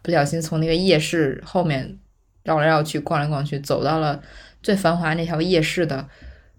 [0.00, 1.98] 不小心从那个夜市后面
[2.44, 4.22] 绕来绕去，逛来逛去，走到了
[4.62, 6.08] 最繁华那条夜市的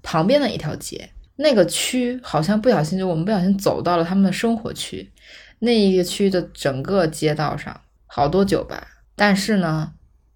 [0.03, 5.11] 旁边的一条街，那个区好像不小心就我们不小心走到了他们的生活区，
[5.57, 9.93] 那一个区的整个街道上好多酒吧，但是呢。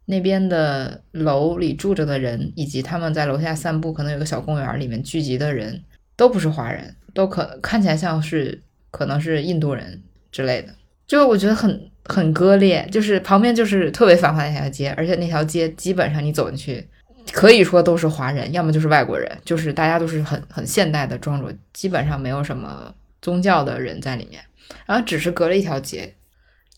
[0.10, 5.80] 那边的楼里住着的人，以及他们在楼下散步，可能有个小公园里面聚集的人，
[6.16, 10.02] 都不是华人，都可看起来像是可能是印度人
[10.32, 10.74] 之类的，
[11.06, 16.84] 就我觉得很很割裂，就是旁边就是特别繁华的一条街，而且那条街基本上你走进去，
[17.32, 22.92] 可以说都是华人，要么就是外国人，就是大家都是很很现代的装着，基本上没有什么
[23.22, 24.42] 宗教的人在里面，
[24.88, 26.12] 然后只是隔了一条街，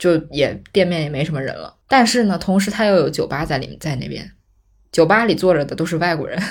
[0.02, 4.32] 就也店面也没什么人了，但是呢，同时他又有酒吧在里面，在那边，
[4.92, 6.42] 酒吧里坐着的都是外国人，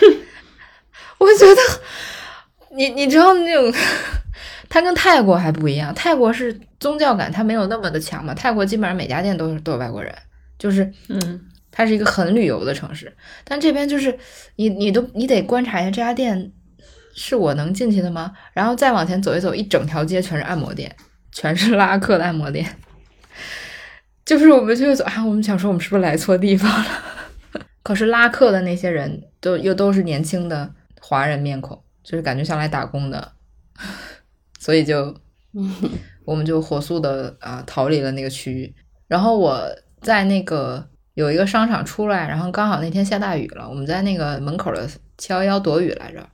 [1.18, 1.60] 我觉得。
[2.76, 3.72] 你你知道那种，
[4.68, 5.94] 它跟泰国还不一样。
[5.94, 8.34] 泰国是宗教感，它没有那么的强嘛。
[8.34, 10.12] 泰国基本上每家店都是都有外国人，
[10.58, 13.16] 就是嗯，它是一个很旅游的城市。
[13.44, 14.18] 但这边就是
[14.56, 16.50] 你你都你得观察一下这家店
[17.14, 18.32] 是我能进去的吗？
[18.52, 20.96] 然后再往前走一走，一整条街全是按摩店，
[21.34, 22.74] 全是拉客的按摩店。
[24.24, 26.86] 就是我们就走啊，我们想说我们是不是来错地方了？
[27.84, 31.78] 可是拉客的那些人都又都是年轻的华人面孔。
[32.02, 33.32] 就是感觉像来打工的，
[34.60, 35.16] 所以就，
[36.26, 38.74] 我们就火速的啊逃离了那个区域。
[39.08, 39.58] 然后我
[40.02, 46.28] 在那个有一个商场出来，然后刚好那天下大雨了，我们在那个门口的七幺幺躲雨来着。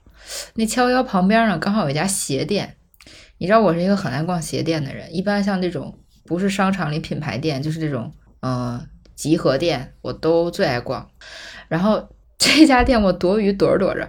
[0.55, 2.75] 那七幺幺旁边呢，刚好有一家鞋店。
[3.41, 8.79] 你知道我是一个很爱逛鞋店的人，一般像这种不是商场里品牌店，就是这种嗯
[9.15, 11.09] 集合店，我都最爱逛。
[11.67, 14.07] 然后 这家店我躲雨躲着躲着。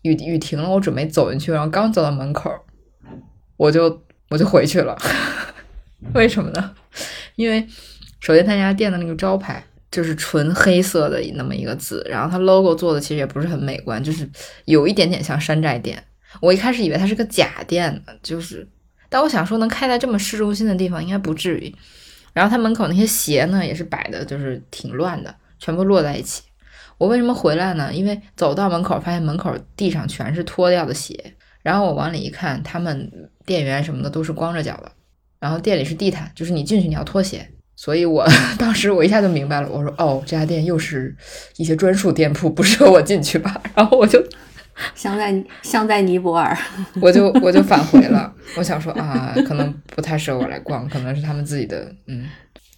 [0.00, 2.50] 雨雨停了，我准备走进去，然后刚走到门口，
[3.58, 4.96] 我就我就回去了。
[6.14, 6.74] 为什么呢？
[7.36, 7.68] 因为
[8.20, 14.26] 首先他家店的那个招牌就是纯黑色的那么一个字，然后它 logo 做的其实也不是很美观，就是
[14.64, 16.02] 有一点点像山寨店。
[16.40, 18.66] 我一开始以为它是个假店呢，就是，
[19.08, 21.74] 但我想说能开在这么市中心的地方应该不至于。
[22.32, 26.42] 然后他门口那些鞋呢也是摆的，就是挺乱的，全部摞在一起。
[26.96, 27.92] 我为什么回来呢？
[27.92, 33.10] 因为走到门口，发现门口地上全是脱掉的鞋，然后我往里一看，他们
[33.44, 34.92] 店员什么的都是光着脚的，
[35.40, 38.24] 然后店里是地毯，就是你进去你要脱鞋，所以我
[38.56, 41.16] 当时我一下就明白了，我说哦，这家店又是
[41.56, 43.60] 一些专属店铺，不适合我进去吧？
[43.74, 44.22] 然后我就
[44.94, 46.56] 像在像在尼泊尔，
[47.00, 52.26] 我就我就返回了，我想说啊，可能不太适合我来逛，可能是他们自己的，嗯，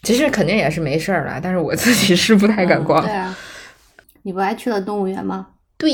[0.03, 3.37] 其实肯定也是没事儿了，但是我自己是不太敢逛，对啊。
[4.25, 5.49] 你不还去了动物园吗？
[5.77, 5.91] 对，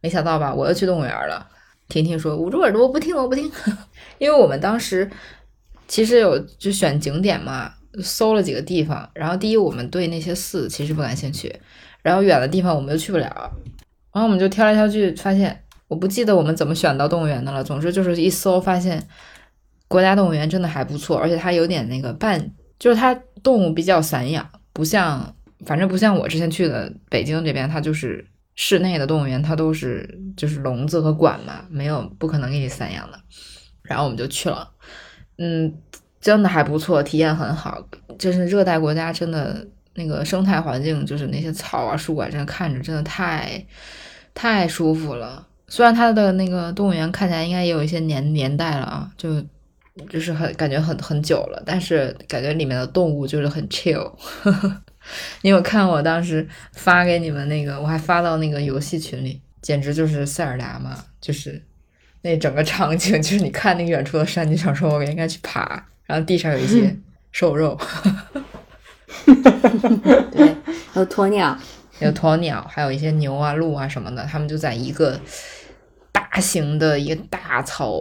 [0.00, 0.54] 没想到吧？
[0.54, 1.46] 我又去动物园了。
[1.88, 3.52] 婷婷说：“捂住耳朵，我不听，我不听。
[4.16, 5.10] ”因为我们当时
[5.86, 7.70] 其实有就选景点嘛，
[8.02, 9.06] 搜了几个地方。
[9.12, 11.54] 然后第一，我们对那些寺其实不感兴趣。
[12.00, 13.50] 然后远的地方我们又去不了。
[14.12, 17.64] 然后我们就挑来挑去，发现我不记得我们怎么选到动物园的了。
[17.64, 19.06] 总之就是一搜发现，
[19.88, 25.34] 国家动物园真的还不错，而且它有点那个半，就是它动物比较散养，不像。
[25.64, 33.20] 反正不像我之前去的北京这边，它就是室内的动物园，它都是就是笼子和馆嘛，没有不可能给你散养的。
[33.82, 34.68] 然后我们就去了，
[35.38, 35.72] 嗯，
[36.20, 37.80] 真的还不错，体验很好。
[38.18, 39.64] 就是热带国家，真的
[39.94, 43.64] 那个生态环境，就是那些草啊树啊，真的看着真的太
[44.34, 45.46] 太舒服了。
[45.68, 49.42] 虽然它的那个动物园看起来应该也有一些年年代了啊，就
[50.08, 54.12] 就是很感觉很很久了，但是感觉里面的动物就是很 chill。
[55.42, 61.60] 你有看我当时发给你们那个，我还发到那个游戏群里，简直就是塞尔达嘛，就是
[62.20, 66.94] 那整个场景， 就是你看那个远处的山，你想说我应该去爬，然后地上有一些
[67.32, 67.78] 瘦肉，
[70.30, 70.54] 对，
[70.94, 71.58] 有鸵鸟，
[72.00, 75.20] 有鸵鸟，还有一些牛啊、鹿啊什么的，他们就在一个
[76.10, 78.00] 大型的一个大草，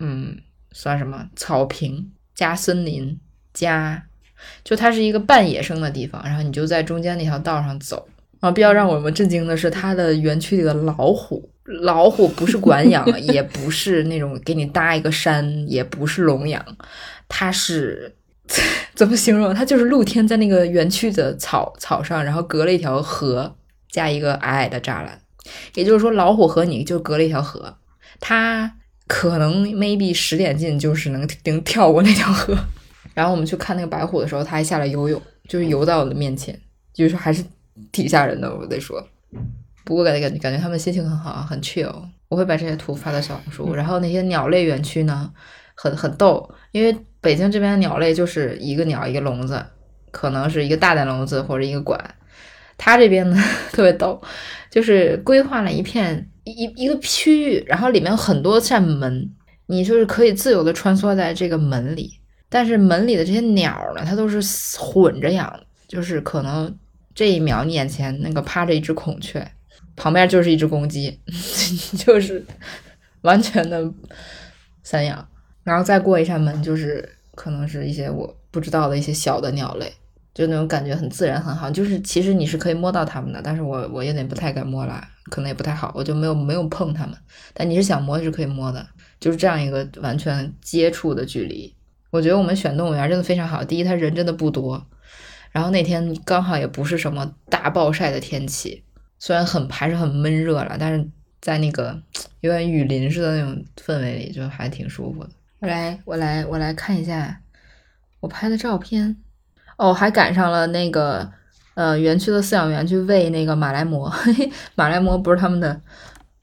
[0.00, 0.36] 嗯，
[0.72, 3.18] 算什么草坪加森林
[3.52, 4.04] 加。
[4.64, 8.08] 就它是一个半野生的地方，然后你就在中间那条道上走。
[8.40, 16.60] 啊，比较让我们震惊的是，它的园区里的老虎，老虎不是管养， 也不是那种给你搭一个山，也不是笼养，
[17.28, 18.12] 它是
[18.94, 19.54] 怎么形容？
[19.54, 23.56] 它就是露天在那个园区的草草上，然后隔了一条河，
[23.90, 25.18] 加一个矮矮的栅栏。
[25.74, 27.76] 也就是说，老虎和你就隔了一条河，
[28.20, 28.76] 它
[29.06, 32.56] 可能 maybe 十点进就是能能跳过那条河。
[33.14, 36.58] 然后我们去看那个白虎的时候，它还下来游泳，就是游到我的面前，
[36.92, 37.44] 就是还是
[37.90, 39.04] 挺吓人的，我得说。
[39.84, 41.92] 不过感觉感觉感觉他们心情很好，很 chill。
[42.28, 43.74] 我会把这些图发到小红书。
[43.74, 45.30] 然后那些鸟类园区呢，
[45.74, 49.64] 很很逗，因为北京这边的鸟类就是一个鸟一个笼子，
[50.10, 52.14] 可能是一个大的笼子或者一个馆。
[52.78, 53.36] 它这边呢
[53.70, 54.20] 特别逗，
[54.70, 59.30] 就是规划了一片一一个区域，然后里面有很多扇门，
[59.66, 62.18] 你就是可以自由的穿梭在这个门里。
[62.48, 64.40] 但是门里的这些鸟呢，它都是
[64.78, 66.76] 混着养，就是可能
[67.14, 69.46] 这一秒你眼前那个趴着一只孔雀，
[69.94, 71.18] 旁边就是一只公鸡，
[71.96, 72.44] 就是
[73.20, 73.88] 完全的
[74.82, 75.26] 散养。
[75.64, 79.92] 然后再过一扇门，就是可能是一些我不知道的一些小的鸟类，
[80.34, 81.70] 就那种感觉很自然很好。
[81.70, 87.16] 就是其实你是可以摸到它们的，但是我我有点不太敢摸啦，可能也不太好，我就没有没有碰它们。
[87.54, 88.86] 但你是想摸是可以摸的，
[89.20, 91.74] 就是这样一个完全接触的距离。
[92.10, 93.64] 我觉得我们选动物园真的非常好。
[93.64, 94.84] 第一，它人真的不多，
[95.50, 98.82] 然后那天刚好也不是什么大暴晒的天气，
[99.18, 101.08] 虽然很还是很闷热了，但是
[101.40, 102.02] 在那个
[102.40, 105.30] 有点雨淋似的那种氛围里，就还挺舒服的。
[105.62, 107.40] 我来，我来，我来看一下
[108.18, 109.16] 我拍的照片。
[109.76, 111.30] 哦，还赶上了那个
[111.74, 114.12] 呃园区的饲养员去喂那个马来貘，
[114.74, 115.80] 马来貘不是他们的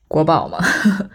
[0.07, 0.57] 国宝吗？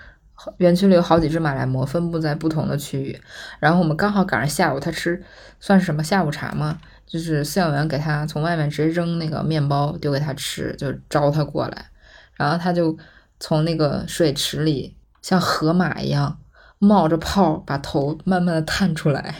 [0.58, 3.18] 园区里有好几只马来貘，分布在不同的区域。
[3.58, 5.24] 然后我们刚好赶上下午，他吃
[5.58, 6.78] 算是什么下午茶吗？
[7.06, 11.86] 就是饲养员给他从外面直接扔那个面包丢给他吃，就招他过来。
[12.34, 12.98] 然后他就
[13.40, 16.38] 从那个水池里像河马一样
[16.78, 19.34] 冒着泡，把头慢慢的探出来，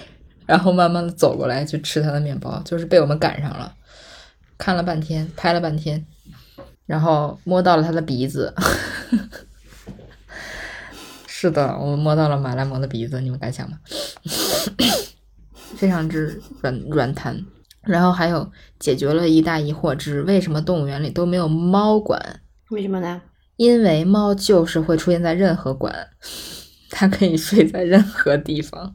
[0.46, 2.60] 然后慢慢的走过来去吃他的面包。
[2.64, 3.74] 就是被我们赶上了，
[4.56, 6.06] 看了半天，拍了半天，
[6.86, 8.54] 然后摸到了他的鼻子。
[11.26, 13.78] 是的，我们摸到了马来貘的鼻子，你们敢想吗？
[15.76, 17.44] 非常之软软弹，
[17.82, 22.40] 然后还有解决了一大疑惑之为什么动物园里都没有猫馆？
[22.70, 23.20] 为什么呢？
[23.56, 26.08] 因为猫就是会出现在任何馆，
[26.96, 28.94] 它可以睡在任何地方，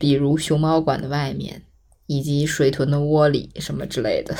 [0.00, 1.62] 比如熊猫馆的外面，
[2.06, 4.34] 以及水豚的窝里什么之类的。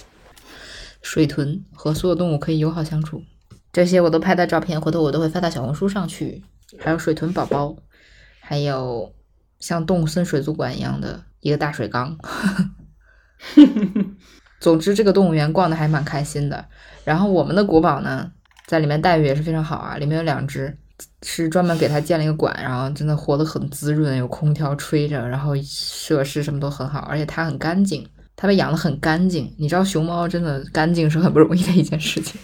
[1.00, 3.24] 水豚和所有动物可以友好相处。
[3.72, 6.44] 这些我都拍的照片，回头我都会发到小红书上去。
[6.78, 7.74] 还有水豚宝宝，
[8.40, 9.14] 还有
[9.58, 12.18] 像动物森水族馆一样的一个大水缸。
[14.60, 16.66] 总之，这个动物园逛的还蛮开心的。
[17.04, 18.32] 然后我们的国宝呢，
[18.66, 19.96] 在里面待遇也是非常好啊。
[19.96, 20.76] 里面有两只，
[21.28, 29.52] 是专门给它建了一个馆，然后真的活得很滋润，有空调吹着，然后设施什么都很好，而且它很干净，它被养得很干净。
[29.58, 32.40] 你知道熊猫真的干净是很不容易的一件事情。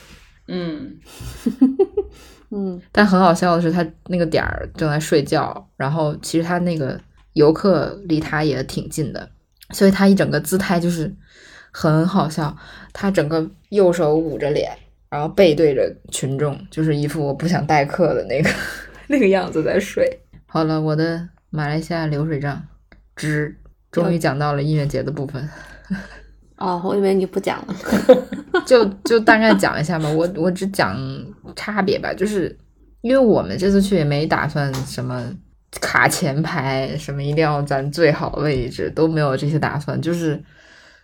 [0.48, 0.98] 嗯，
[2.50, 7.00] 嗯，但很好笑的是，它那个点儿正在睡觉，然后其实它那个
[7.34, 9.30] 游客离它也挺近的，
[9.70, 11.14] 所以它一整个姿态就是
[11.70, 12.56] 很好笑。
[12.92, 14.76] 它整个右手捂着脸，
[15.12, 18.48] 然后背对着群众，就是一副我不想待客的那个
[19.08, 20.10] 那个样子在睡。
[20.46, 22.66] 好了，我的马来西亚流水账
[23.14, 23.54] 之
[23.90, 25.46] 终于讲到了音乐节的部分。
[26.56, 27.74] 哦，我以为你不讲了。
[28.64, 30.98] 就就大概讲一下吧，我我只讲
[31.54, 32.56] 差别吧，就是
[33.02, 35.22] 因为我们这次去也没打算什么
[35.72, 40.42] 卡前排，什么一定要占最好的位置，都没有这些打算，就是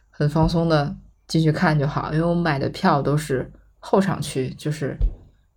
[0.08, 0.96] 很放松的
[1.26, 2.10] 进去看就好。
[2.14, 4.96] 因为我买的票都是后场区，就是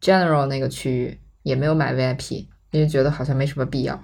[0.02, 4.04] general 那个区域，也没有买 VIP，因为觉得好像没什么必要。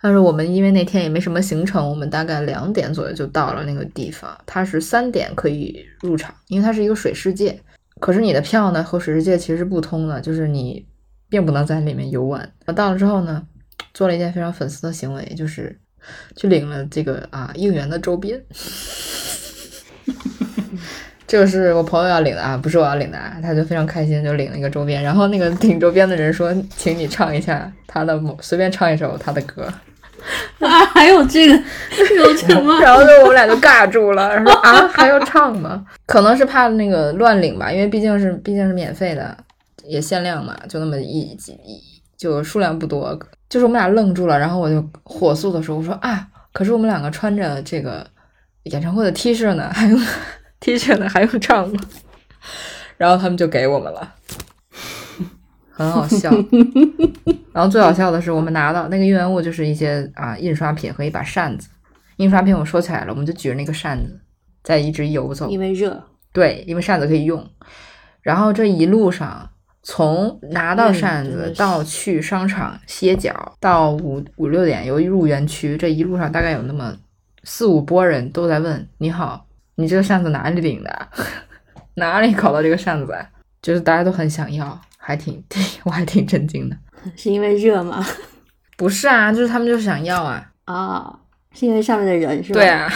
[0.00, 4.38] 但是我们因为那天也没什么行程，我们大概两点左右就到了那个地方。
[4.46, 7.60] 它是三点可以入场，因为它是一个水世界。
[8.00, 10.86] 可是你的票呢和水世界其实是不通的，就是你
[11.28, 12.50] 并不能在里面游玩。
[12.64, 13.46] 我到了之后呢，
[13.92, 15.78] 做了一件非常粉丝的行为，就是
[16.34, 18.42] 去领了这个啊应援的周边。
[21.28, 25.02] 这个是我朋友要领的啊，不是我要领的啊，他就非常开心，就领了一个周边。
[25.02, 29.62] 然后那个领周边的人说：“请你唱一下他的某，随便唱一首他的歌。
[30.58, 31.54] ”啊，还有这个
[32.16, 32.80] 流程吗？
[32.80, 39.36] 然后就我们俩就尬住了，说：“啊，还要唱吗？”可能是怕那个乱领吧，因为毕竟是毕竟是免费的，
[39.84, 41.78] 也限量嘛，就那么一几一，
[42.16, 43.16] 就数量不多。
[43.50, 48.06] 就是我们俩愣住了，然后我就火速的说：“我说啊，可是我们两个穿着这个
[48.62, 50.00] 演唱会的 T 恤呢，还用。”
[50.60, 51.80] T 恤呢还用唱吗？
[52.96, 54.14] 然后他们就给我们了，
[55.70, 56.30] 很好笑。
[57.52, 61.68] 然后最好笑的是，我们拿到那个应援物就是一些啊印刷品和一把扇子。
[62.16, 64.20] 印刷品我收起来了，我们就举着那个扇子
[64.64, 66.02] 在一直游走，因为热。
[66.32, 67.48] 对，因为扇子可以用。
[68.20, 69.48] 然后这一路上，
[69.82, 76.96] 从拿到扇子到去商场歇脚，到五五六点由于入园区，这一路上大概有那么
[77.44, 79.46] 四五波人都在问你好。
[79.78, 81.08] 你这个扇子哪里领的？
[81.94, 83.16] 哪里搞到这个扇子？
[83.62, 85.42] 就是大家都很想要，还挺，
[85.84, 86.76] 我还挺震惊的。
[87.16, 88.04] 是因为热吗？
[88.76, 90.44] 不是啊，就是他们就想要啊。
[90.64, 91.18] 啊，
[91.54, 92.60] 是因为上面的人是吧？
[92.60, 92.92] 对啊。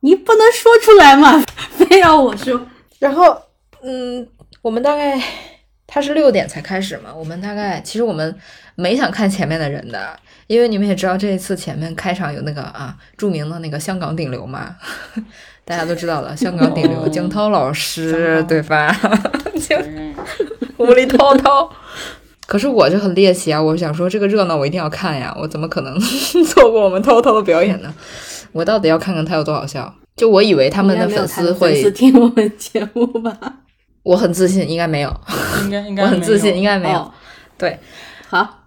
[0.00, 1.40] 你不能说出来嘛，
[1.76, 2.64] 非要我说。
[3.00, 3.36] 然后，
[3.82, 4.26] 嗯，
[4.62, 5.20] 我们大概
[5.88, 8.32] 他是六点才开始嘛，我们大概其实我们
[8.76, 10.18] 没想看前面的人的。
[10.48, 14.74] 因为你们也知道，这一次前面开场有那个啊著名的那个香港顶流嘛，
[15.64, 18.92] 大家都知道的，香港顶流江涛老师，对吧？
[20.78, 21.70] 无厘滔滔。
[22.46, 26.00] 可是我就很猎奇啊，我想说这个热闹我一定要看呀，我怎么可能
[26.48, 27.94] 错过我们涛涛的表演呢？
[28.52, 29.94] 我到底要看看他有多好笑？
[30.16, 33.38] 就我以为他们的粉丝会听我们节目吧？
[34.02, 35.14] 我很自信，应该没有。
[35.64, 36.98] 应该应该我很自信，应该没有。
[36.98, 37.12] 哦
[37.58, 37.78] 对，
[38.28, 38.57] 好，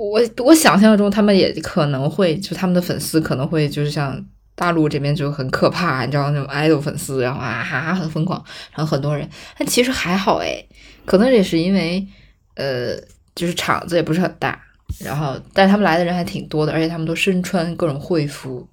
[0.00, 4.18] 我我想象中他们也可能会，就他们的粉丝可能会就是像
[4.54, 8.42] 大陆这边就很可怕，你知道那种 idol 粉丝，然后啊哈很疯狂，
[8.72, 9.28] 然后很多人，
[9.58, 10.66] 但其实还好诶，
[11.04, 12.06] 可能也是因为
[12.54, 12.96] 呃，
[13.34, 14.58] 就是场子也不是很大，
[15.00, 18.66] 然后但他们来的人还挺多的，而且他们都身穿各种会服。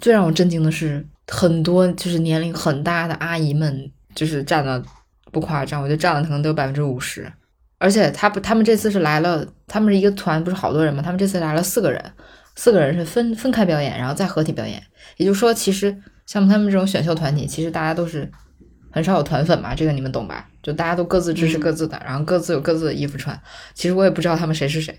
[0.00, 4.82] 最让我震惊的是，很多就是年龄很大的阿姨们，就是占了
[5.30, 7.30] 不夸张，我觉得占了可能都有百分之五十。
[7.80, 11.02] 而且他不，他们这次是来了，他们是一个团，不是好多人吗？
[11.02, 12.12] 他们这次来了四个人，
[12.54, 14.82] 四个人是分分开表演，然后再合体表演。
[15.16, 18.30] 也就是说，其实像他们这种选秀团体，其实大家都是
[18.90, 20.46] 很少有团粉嘛，这个你们懂吧？
[20.62, 23.40] 就大家都各自支持各自的，然后各自有各自的衣服穿。
[23.72, 24.94] 其实我也不知道他们谁是谁，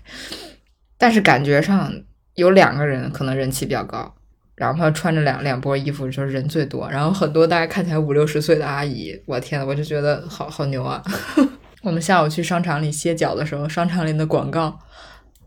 [0.98, 1.92] 但是感觉上
[2.34, 4.12] 有两个人可能人气比较高，
[4.56, 11.00] 然后他穿着两两波衣服，就是人最多，然后很多大概看起来五六十岁的阿姨，我天呐，我就觉得好好牛啊！
[11.82, 14.78] 我们下午去商场里歇脚的时候，商场里的广告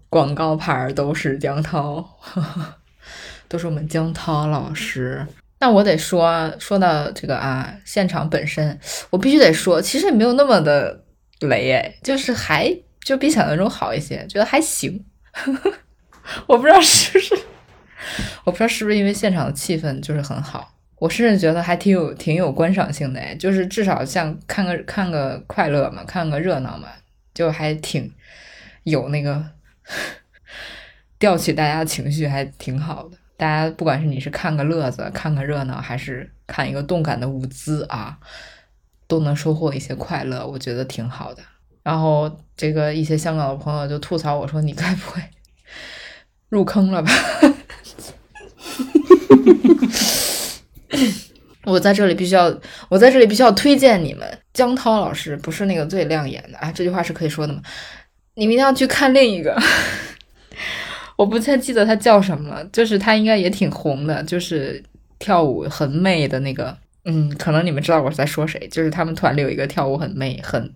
[0.09, 2.05] 广告牌都是江涛，
[3.47, 5.25] 都是我们江涛老师。
[5.59, 8.77] 那我得说，说到这个啊，现场本身，
[9.09, 11.05] 我必须得说，其实也没有那么的
[11.39, 12.69] 雷哎，就是还
[13.01, 15.05] 就比想象中好一些，觉得还行。
[16.47, 17.33] 我不知道是不是，
[18.43, 20.74] 我不知道是不是因为现场的气氛就是很好。
[20.97, 26.87] 我甚至觉得还挺有挺有观赏性的哎，就是至少像看个看个快乐嘛，看个热闹嘛，
[27.33, 28.11] 就还挺
[28.83, 29.45] 有那个
[31.19, 33.17] 调起大家情绪，还挺好的。
[33.37, 38.17] 大家不管是你是看个乐子、看个热闹，还是看一个动感的舞姿啊，
[39.07, 41.43] 都能收获一些快乐，我觉得挺好的。
[41.83, 45.21] 然后这个一些香港的朋友就吐槽我说：“你该不会
[46.49, 47.11] 入坑了吧？”
[51.65, 52.55] 我在这里必须要，
[52.89, 57.61] 我在这里必须要推荐你们，江涛老师不是那个最亮眼的啊，这句话是可以说的吗？
[58.35, 59.57] 你们一定要去看另一个，
[61.17, 64.83] 我不太记得他叫什么了，就是他应该也挺红的，就是
[65.17, 70.71] 跳舞很媚的那个，嗯，可能你们知道我是在说谁，就是他们团里有一个跳舞很媚、很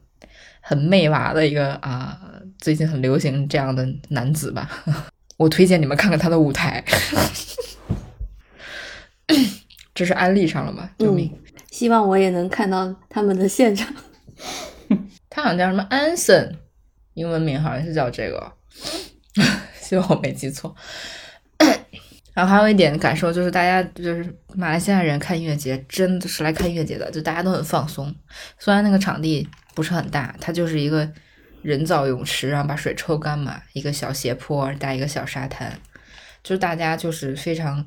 [0.62, 2.18] 很媚娃的一个啊，
[2.58, 4.68] 最近很流行这样的男子吧，
[5.38, 6.84] 我推荐你们看看他的舞台。
[10.00, 10.90] 这是安利上了吗？
[10.98, 11.30] 救命！
[11.72, 13.94] 希望我也能看到他们的现场。
[15.30, 16.56] 他好像叫什么 Anson，，
[17.16, 18.50] 英文名好像是叫这个，
[19.76, 20.74] 希望我没记错。
[22.34, 28.16] 然后还有一点感受就是，大家就是马来西亚人看音乐节，真的是来看音乐节的，就大家都很放松。
[28.58, 29.46] 虽然那个场地
[29.76, 31.12] 不是很大，它就是一个
[31.62, 35.78] 人造泳池，然后把水抽干嘛，一个小斜坡带一个小沙滩，
[36.42, 37.86] 就是大家就是非常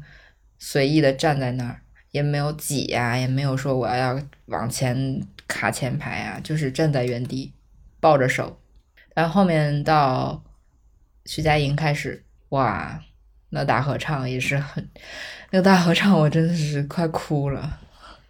[0.59, 1.81] 随意的站在那儿。
[2.13, 7.53] 也没有挤呀，也没有说我要要往前卡前排啊，就是站在原地
[7.99, 8.61] 抱着手。
[9.15, 10.43] 然后后面到
[11.27, 13.03] 徐佳莹开始，哇，
[13.51, 14.89] 那大合唱也是很，
[15.51, 17.81] 那个大合唱我真的是快哭了，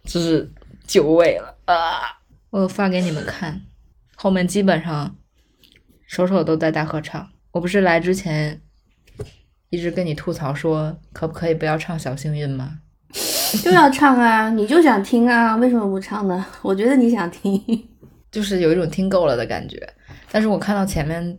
[0.03, 0.51] 就是
[0.85, 2.19] 久违了啊！
[2.49, 3.61] 我发给你们看，
[4.15, 5.15] 后面基本上
[6.05, 7.31] 首首都在大合唱。
[7.51, 8.61] 我不是来之前
[9.69, 12.79] 一直跟你吐槽说，可不可以不要唱小幸运吗？
[13.61, 14.49] 就要唱啊！
[14.49, 15.55] 你就想听啊？
[15.57, 16.45] 为什么不唱呢？
[16.61, 17.61] 我觉得你想听，
[18.31, 19.77] 就是有一种听够了的感觉。
[20.31, 21.37] 但是我看到前面，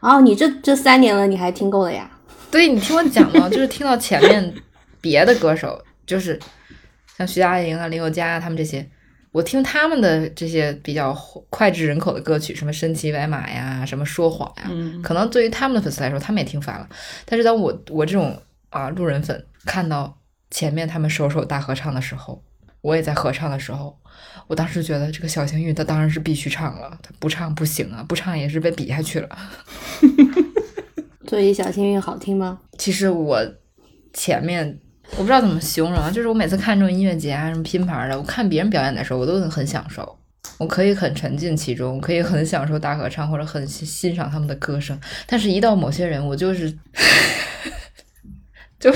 [0.00, 2.10] 哦，你这这三年了，你还听够了呀？
[2.50, 4.54] 对，你听我讲嘛， 就是听到前面
[5.00, 6.38] 别的歌手，就是
[7.16, 8.86] 像徐佳莹啊、林宥嘉啊他们这些，
[9.32, 11.14] 我听他们的这些比较
[11.50, 14.70] 脍炙人口的歌曲，什么身骑白马呀，什么说谎呀，
[15.02, 16.86] 可能对于他们的粉丝来说，他们也听烦了。
[17.24, 18.38] 但是当我我这种
[18.68, 20.14] 啊路人粉看到。
[20.54, 22.40] 前面他们首首大合唱的时候，
[22.80, 23.98] 我也在合唱的时候，
[24.46, 29.28] 我当时觉得这个小幸运，他当然是必须唱了，他不唱不行啊，不唱也是被比下去了。
[31.26, 32.60] 所以小幸运好听吗？
[32.78, 33.44] 其实我
[34.12, 34.78] 前面
[35.16, 40.16] 我不知道怎么形容啊，就是我每次看这种音乐节啊，什么拼盘的，我看别人表演的时候，我都很享受，
[40.58, 44.96] 我可以很沉浸其中，可以很享受大合唱或者很欣赏他们的歌声。
[45.26, 46.78] 但是，一到某些人，我就是
[48.78, 48.94] 就。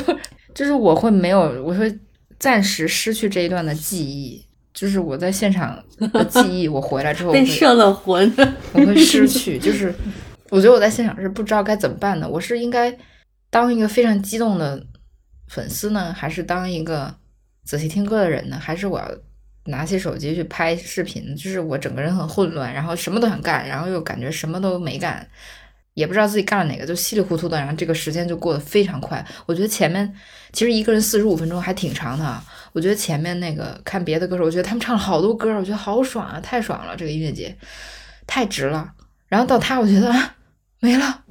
[0.58, 1.96] 就是我会没有，我会
[2.36, 4.44] 暂时失去这一段的记忆。
[4.74, 5.80] 就是我在现场
[6.12, 8.28] 的记忆，我回来之后被摄了魂，
[8.74, 9.56] 我会失去。
[9.56, 9.94] 就是
[10.50, 12.28] 我觉得我在现场是不知道该怎么办的。
[12.28, 12.92] 我是应该
[13.50, 14.84] 当一个非常激动的
[15.46, 17.14] 粉丝呢，还是当一个
[17.64, 18.58] 仔细听歌的人呢？
[18.60, 19.08] 还是我要
[19.66, 25.24] 拿起手机去拍视频，就是我整个人很混乱，然后什么都想干，然后又感觉什么都没干，
[25.98, 29.24] 也不知道自己干了哪个，就稀里糊涂的，然后这个时间就过得非常快。
[29.46, 30.14] 我觉得前面
[30.52, 32.40] 其实一个人四十五分钟还挺长的啊，
[32.72, 37.52] 我觉得前面那个看别的歌手，我觉得他们唱了好多歌，我觉得好爽啊，太爽了，这个音乐节
[38.28, 38.92] 太值了。
[39.26, 40.14] 然后到他，我觉得
[40.78, 41.24] 没了，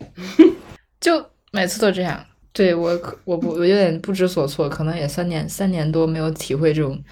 [1.00, 2.22] 就每次都这样。
[2.52, 7.02] 对我，我不，我有点不知所措，可能也三年三年多没有体会这种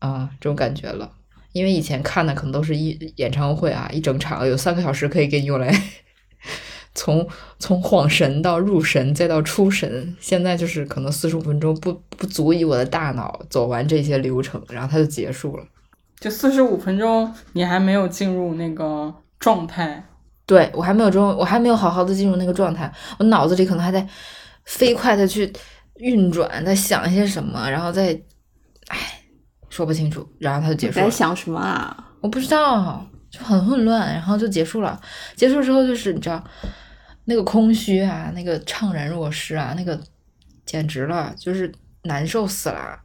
[0.00, 1.10] 啊这种感觉了。
[1.54, 5.72] 因为以前看的可能都是一演唱会啊，一整场有三个小时可以给你用来
[6.94, 7.26] 从
[7.58, 10.16] 从恍神到入神再到出神。
[10.20, 15.64] 现在就是可能四十五分钟不不足以我的大脑走完这些流程，然后它就结束了。
[16.20, 20.04] 就四十五分钟，你还没有进入那个状态。
[20.46, 24.06] 对我还没有中，我还没有好好的进入那个状态，我脑子里可能还在
[24.64, 25.50] 飞快的去
[25.96, 28.18] 运转，在想一些什么，然后再，
[28.88, 28.98] 唉，
[29.74, 31.04] 说不清楚，然后他就结束了。
[31.06, 32.12] 在想什么啊？
[32.20, 35.00] 我不知道，就很混乱，然后就结束了。
[35.34, 36.42] 结束之后就是你知道，
[37.24, 40.00] 那个空虚啊，那个怅然若失啊，那个
[40.64, 41.72] 简直了，就是
[42.02, 43.00] 难受死了。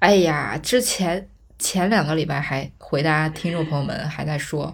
[0.00, 1.28] 哎呀，之前。
[1.60, 4.72] 前两个礼拜还回答听众朋友们还在说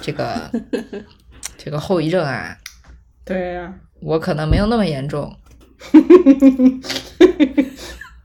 [0.00, 0.50] 这个
[1.58, 2.56] 这个后遗症啊，
[3.26, 5.36] 对呀，我可能没有那么严重，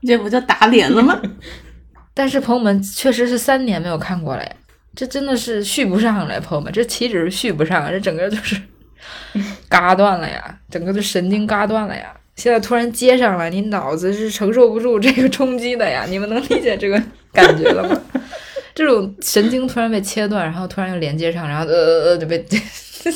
[0.00, 1.20] 这不就打脸了吗？
[2.20, 4.44] 但是朋友们确实是三年没有看过了，
[4.94, 8.60] 这真的是续不上了，朋友们，这岂止是续不上，这整个就是
[9.70, 12.14] 嘎断了呀，整个的神经嘎断了呀。
[12.36, 16.04] 现在突然接上了，你脑子是承受不住这个冲击的呀！
[16.10, 17.02] 你们能理解这个
[17.32, 17.98] 感觉了吗？
[18.74, 22.44] 这种神经突然被切断，然后突然又连接上，然后呃呃呃就被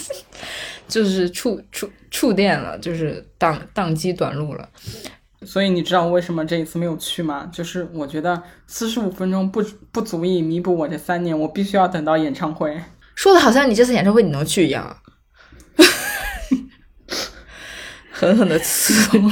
[0.89, 4.67] 就是触触触电了，就是宕宕机短路了。
[5.45, 7.49] 所以你知道我为什么这一次没有去吗？
[7.53, 12.81] 就是我觉得四十五分钟不不足以弥补我这三年，我必须要等到演唱会。
[13.15, 14.97] 说的好像你这次演唱会你能去一样。
[18.11, 19.31] 狠狠的刺了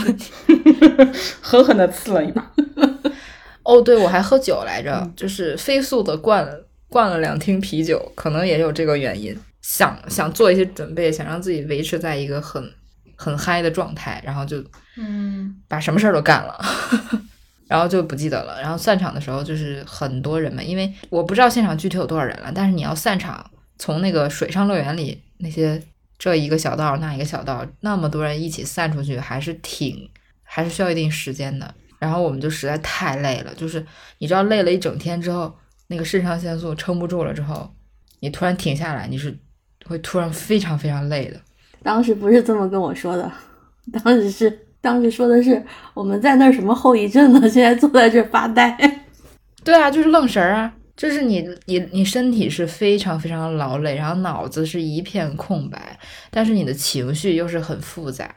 [1.40, 2.52] 狠狠的刺了一把。
[3.64, 6.46] 哦，对，我还喝酒来着，就是飞速的灌
[6.88, 9.36] 灌了两听啤酒，可能也有这个原因。
[9.60, 12.72] 想想做一些准备，想让自己维持在一个很
[13.22, 14.64] 很嗨的状态，然后就
[14.96, 16.58] 嗯，把什么事儿都干了，
[17.68, 18.60] 然后就不记得了。
[18.60, 25.82] 然后散场的时候就是很多人嘛，因为我不知道现场具体有多少人了，但是你要散场，从那个水上乐园里那些。
[26.18, 30.08] 这一个小道，那一个小道，那么多人一起散出去，还是挺，
[30.44, 31.74] 还是需要一定时间的。
[31.98, 33.84] 然后我们就实在太累了，就是
[34.18, 35.52] 你知道，累了一整天之后，
[35.88, 37.68] 那个肾上腺素撑不住了之后，
[38.20, 39.36] 你突然停下来，你是
[39.84, 41.40] 会突然非常非常累的。
[41.82, 43.30] 当时不是这么跟我说的，
[44.04, 45.62] 当时是当时说的是
[45.94, 47.40] 我们在那儿什么后遗症呢？
[47.50, 48.76] 现在坐在这发呆。
[49.64, 50.72] 对啊，就是愣神儿啊。
[50.94, 55.98] 就是你，你，你身体是非常非常劳累，然后脑子是一片空白，
[56.30, 58.30] 但是你的情绪又是很复杂，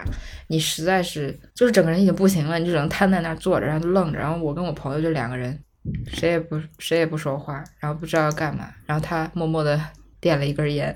[0.47, 4.17] 你实在是就是整个人已经不行了，你就只能瘫在那儿坐着，然后愣着。
[4.17, 5.59] 然后我跟我朋友就两个人，
[6.07, 8.69] 谁也不谁也不说话，然后不知道要干嘛。
[8.85, 9.79] 然后他默默的
[10.21, 10.95] 点了一根烟，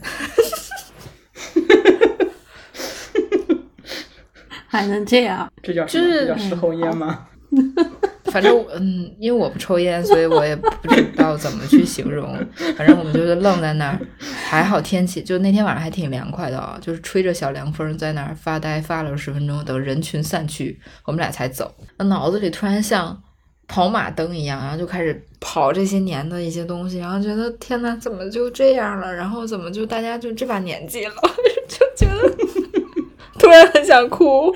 [4.72, 5.52] 还能这样？
[5.64, 7.26] 这叫就是叫事后烟吗？
[8.26, 12.38] 反正嗯，因为我不抽烟，所以我也不知道怎么去形容。
[12.78, 21.74] 反正我们就是愣在那儿，还好天气就那天晚上还挺凉快的啊，就是吹着小凉风在那儿发呆，发了十分钟，等人群散去，我们俩才走。
[21.98, 23.20] 脑子里突然像
[23.68, 29.12] 跑马灯一样，然后就开始跑这些年的一些东西，然后觉得天呐，怎么就这样了？
[29.12, 31.14] 然后怎么就大家就这把年纪了，
[31.68, 32.32] 就觉得
[33.50, 34.54] 突然很想哭，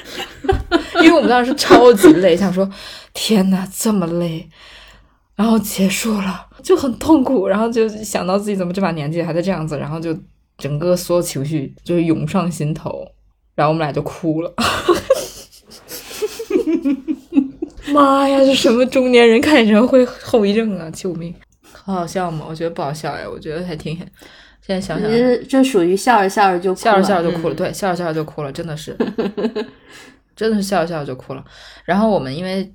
[1.01, 2.69] 因为我们当时超级累， 想说。
[3.15, 4.49] 天呐，这么累，
[5.35, 10.17] 然后结束了，就很痛苦，然后就想到自己怎么这把年纪还在这样子，然后就
[10.57, 13.07] 整个所有情绪就涌上心头，
[13.53, 14.51] 然后我们俩就哭了。
[17.93, 20.89] 妈呀，这什么中年人看演唱会后遗症啊！
[20.89, 21.31] 救命，
[21.71, 22.47] 好好笑吗？
[22.49, 23.95] 我觉得不好笑呀，我觉得还挺……
[24.65, 25.11] 现在想想，
[25.47, 28.97] 这属于笑着笑着就笑着笑着就哭了，对，笑着笑着就哭了，真的是，
[30.35, 31.45] 真的是笑着笑着就哭了。
[31.85, 32.73] 然后我们因为。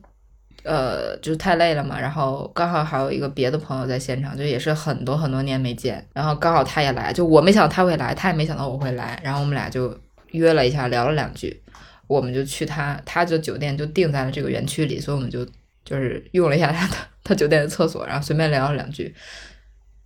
[0.64, 9.98] 呃，就是太累了嘛，然后刚好还有一个别的朋友在现场，就也是很多很多年没见，然后刚好他也来，就我没想到他会来，他也没想到我会来，然后我们俩就
[10.32, 11.62] 约了一下，聊了两句，
[12.06, 15.46] 我们就去他，他就酒店就定在了这个园区里，所以我们就
[15.84, 19.14] 就是用了一下他的他酒店的厕所，然后随便聊了两句。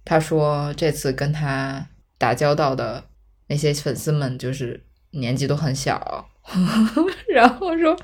[0.05, 1.87] 他说这次跟他
[2.19, 3.05] 打交道的
[3.49, 6.29] 那些粉丝们就是年纪都很小，
[7.29, 7.97] 然后说。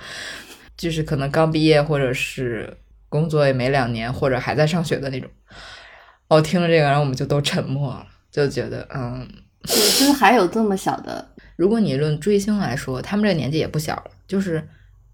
[0.77, 2.77] 就是可能刚毕业，或者是
[3.09, 5.29] 工作也没两年，或者还在上学的那种。
[6.29, 9.29] 哦，听了这个，然后我们就都沉默了，就觉得，嗯，
[9.65, 14.69] 就是还有这么小的，如果你论追星来说，他们这个年纪也不小了，就是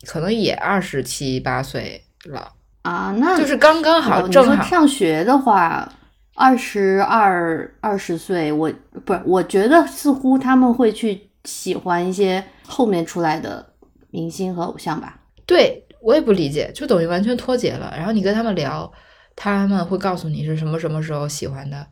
[0.06, 4.62] 可能也二十七八岁了，啊，那就是刚刚好，哦你说正好。
[4.64, 5.90] 上学的话，
[6.36, 8.72] 二十二二十岁，我
[9.04, 13.64] 不是，我觉得似乎他们会去喜欢一些后面出来的
[14.10, 15.20] 明星和偶像吧。
[15.46, 17.92] 对我也不理解，就等于完全脱节了。
[17.96, 18.90] 然后你跟他们聊，
[19.36, 21.86] 他们会告诉你是什么什么时候喜欢的，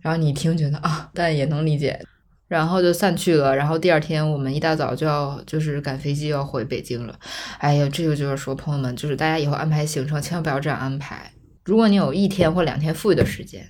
[0.00, 2.00] 然后你听觉得啊，但也能理解，
[2.48, 3.54] 然后就散去了。
[3.54, 7.16] 然后第二天我们一大早就要就是赶飞机要回北京了。
[7.58, 11.30] 哎呀，这个就是说，朋友们，就是大家以后安排行程千万不要这样安排。
[11.64, 13.66] 如果你有一天或两天富裕的时间，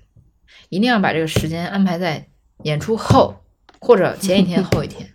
[0.68, 2.28] 一定要把这个时间安排在
[2.62, 3.36] 演出后
[3.80, 5.12] 或者前一天 后一天，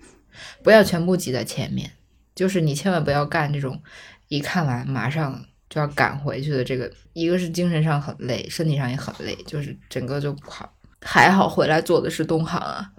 [0.63, 1.91] 不要全部挤在前面。
[2.35, 3.81] 就是你千万不要干这种
[4.29, 10.73] 一看完马上就要赶回去的这个，一个是精神上很累，身体上也很累，就是整个就不好。
[11.01, 12.91] 还好回来坐的是东航啊，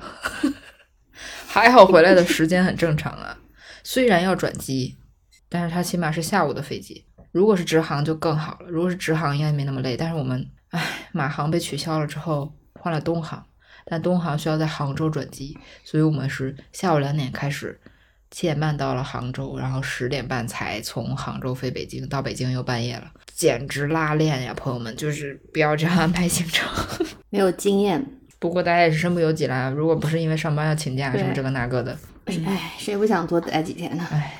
[1.46, 3.38] 还好回来的时间很正常啊，
[3.82, 4.96] 虽然要转机，
[5.48, 7.06] 但是它起码是下午的飞机。
[7.32, 9.96] 如果是直航就更好了，如果是直航应该没那么累。
[9.96, 13.44] 但是我们，唉，马航被取消了之后换了东航，
[13.84, 17.80] 但东航需要在杭州转机，所以我们是下午两点开始，
[18.30, 26.68] 七点半到了杭州，然后十点半才从杭州飞北京，到北京又半夜了，简直拉练呀，朋友们，就是不要这样安排行程。
[27.30, 28.04] 没有经验，
[28.38, 31.98] 不过大家也是身不由己啦，如果不是因为上班要请假什么这个那个的，
[32.46, 34.06] 哎，谁不想多待几天呢？
[34.10, 34.38] 唉，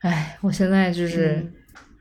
[0.00, 1.52] 唉，我现在就是、嗯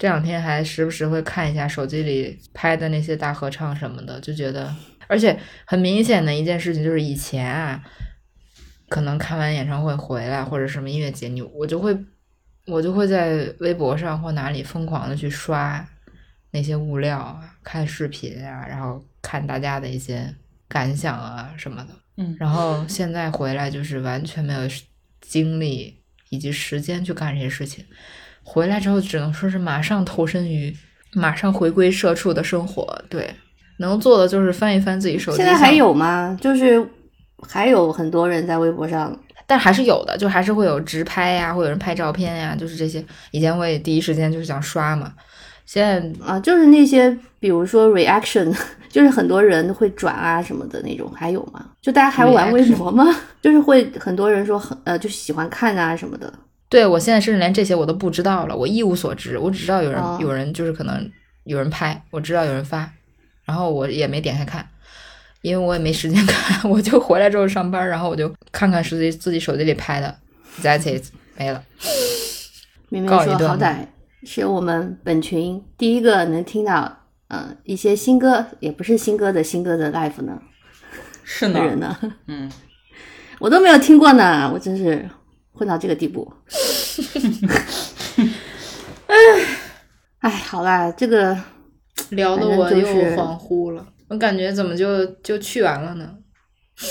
[0.01, 4.75] 这两天还时不时会看一下手机里拍的那些大合唱什么的，就觉得，
[5.05, 7.83] 而且很明显的一件事情就是以前啊，
[8.89, 11.95] 可能看完演唱会回来或者什么音乐节，你我就会
[12.65, 15.87] 我就会在微博上或哪里疯狂的去刷
[16.49, 20.33] 那些物料啊，看视频啊，然后看大家的一些
[20.67, 21.89] 感想啊什么的。
[22.17, 24.61] 嗯然后现在回来就是完全没有
[25.21, 27.85] 精力以及时间去干这些事情。
[28.43, 30.75] 回来之后只能说是马上投身于，
[31.13, 32.85] 马上回归社畜的生活。
[33.09, 33.33] 对，
[33.77, 35.37] 能做的就是翻一翻自己手机。
[35.37, 36.37] 现在还，有吗？
[36.41, 36.85] 就是
[37.47, 39.17] 还有很多人在微博上，
[39.47, 43.03] 但还是有的，就还是会有直拍呀，会有人拍照片呀，就是这些。
[43.31, 45.13] 以前我也第一时间就是想刷嘛，
[45.65, 48.53] 现在啊，就是那些比如说 reaction，
[48.89, 51.65] 就是很多人会转啊什么的那种，还有吗？
[51.81, 53.05] 就大家还玩微博吗？
[53.41, 56.31] 就是会很多人说很呃，就喜欢看啊什么的。
[56.71, 61.11] 对我现在甚至连这些我都不知道了，我一无所知，我只知道有人、哦有人就是可能
[61.43, 62.89] 有人拍，我知道有人发，
[63.43, 64.65] 然后我也没点开看，
[65.41, 70.15] 因为我也没时间 看，我就回来之后上班，然后我就看看是自己自己手机里拍的
[70.61, 71.03] ，That's it，
[71.37, 71.61] 没了。
[72.87, 73.87] 明明说好歹
[74.23, 80.41] 是我们本群第一个能听到呃一些新歌，也不是新歌的新歌的 live 呢
[81.25, 81.97] 是呢，的人呢，
[82.27, 82.49] 嗯，
[83.39, 85.09] 我都没有听过呢，我真是
[85.61, 86.33] 混到这个地步。
[89.05, 89.15] 哎，
[90.21, 91.37] 哎，好啦，这个
[92.09, 96.15] 聊的我又恍惚了，我感觉怎么就就去完了呢？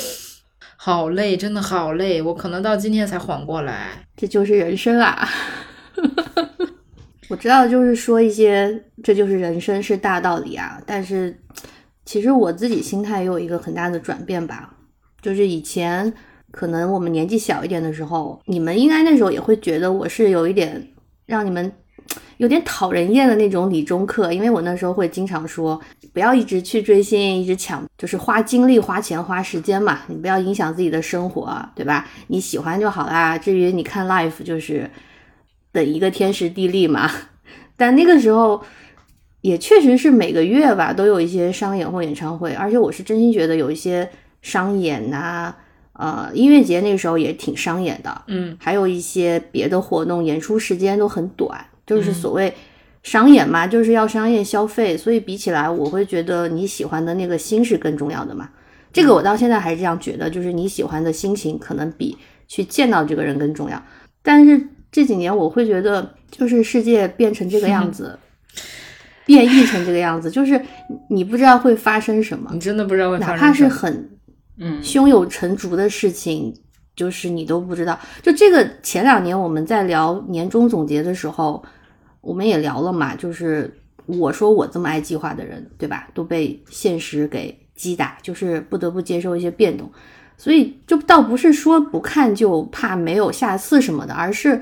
[0.78, 4.06] 好累，真的好累，我可能到今天才缓过来。
[4.16, 5.28] 这就是人生啊！
[7.28, 11.36] 我知道，就是说一些这就是人生是大道理啊，但是
[12.04, 14.76] 其实我自己心态也有一个很大的转变吧，
[15.20, 16.14] 就是以前
[16.50, 20.88] 可能我们年纪小一点的时候，你们应该那时候也会觉得我是有一点
[21.26, 21.72] 让你们
[22.38, 25.80] 有点讨人厌的那种理中客，因为我那时候会经常说，
[26.12, 32.08] 不要一直去追星，一直抢，就是花精力、花钱、花时间嘛，你不要影响自己的生活，对吧？
[32.28, 33.36] 你喜欢就好啦。
[33.38, 34.90] 至于你看 live，就是
[35.70, 37.10] 等一个天时地利嘛。
[37.76, 38.62] 但那个时候
[39.42, 44.10] 也确实是每个月吧都有一些商演或演唱会，而且我是真心觉得有一些
[44.42, 45.54] 商演呐、
[46.00, 52.54] 呃，音乐节那个时候也挺商演的，嗯，还有一些别的活动，演出时间都很短，就是所谓
[53.02, 58.48] 商演嘛，就是要商业消费，所以比起来，我会觉得你喜欢的那个心是更重要的嘛。
[58.90, 62.16] 这个我到现在还是这样觉得，就是你喜欢的心情可能比
[62.48, 63.82] 去见到这个人更重要。
[64.22, 64.58] 但是
[64.90, 68.18] 这几年我会觉得，就是世界变成这个样子，
[69.26, 70.58] 变异成这个样子，就是
[71.10, 73.78] 你不知道会发生什么你，真的不知道会发哪怕是生什么。
[73.78, 74.10] 很
[74.60, 76.54] 嗯，胸有成竹的事情，
[76.94, 77.98] 就是你都不知道。
[78.22, 81.62] 就这个前两年我们在聊年终总结的时候，
[82.20, 83.74] 我们也聊了嘛，就是
[84.06, 89.90] 我说我这么爱计划的人，对吧，都被现实给击打，就是不得不接受一些变动。
[90.36, 94.60] 所以就倒不是说不看就怕没有下次什么的，而是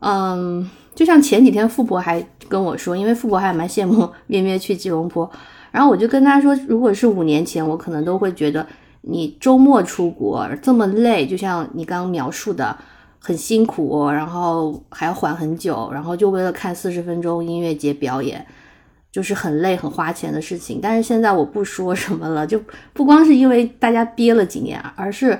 [0.00, 5.28] 嗯，就像前几天富婆还跟我说，因为富婆还蛮羡慕咩咩去吉隆坡，
[5.70, 8.64] 然后我就跟他说，如果是五年前，我可能都会觉得
[9.02, 12.76] 你周末出国这么累，就像你刚刚描述的，
[13.18, 18.46] 很辛苦，然后还要缓很久，然后就为了看四十分钟音乐节表演，
[19.10, 20.80] 就是很累很花钱的事情。
[20.82, 22.60] 但是现在我不说什么了，就
[22.92, 25.38] 不光是因为大家憋了几年，而是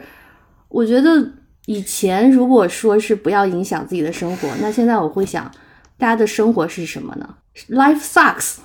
[0.68, 1.32] 我觉得。
[1.66, 5.52] 以前如果说是不要影响自己的生活，那现在我会想，
[5.98, 7.34] 大家的生活是什么呢
[7.68, 8.56] ？Life sucks，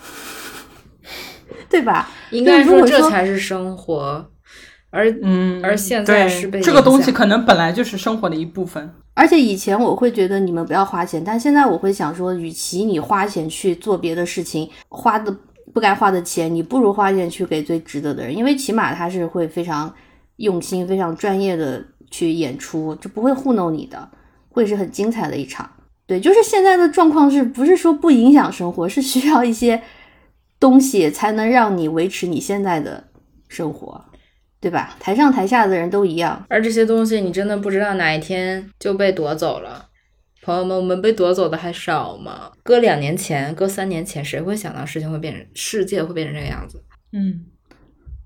[1.70, 2.10] 对吧？
[2.32, 4.32] 应该说这才是生活，
[4.94, 8.90] 而嗯，而现在是被这个东西可能本来就是生活的一部分。
[9.16, 15.36] 而且以前我会觉得你们不要花钱，但现在我会想说，与其你花钱去做别的事情，花的
[15.74, 19.94] 不该花的钱，你不如花钱去给最值得的人，因为起码他是会非常
[20.38, 21.84] 用心、非常专业的。
[22.12, 24.08] 去演出就不会糊弄你的，
[24.50, 25.68] 会是很精彩的一场。
[26.06, 29.82] 对，就是现在的状况是不是说不影响生活，是需要一些
[30.60, 33.04] 东西才能让你维持你现在的
[33.48, 34.00] 生活，
[34.64, 34.96] 对吧？
[34.98, 39.90] 台上台下的人都一样，而这些东西你真的不知道哪一天就被夺走了。
[40.42, 42.50] 朋友们，我们被夺走的还少吗？
[42.64, 46.82] 搁两年前，搁三年前，谁会想到事情会变成世界会变成这个样子？
[47.12, 47.46] 嗯。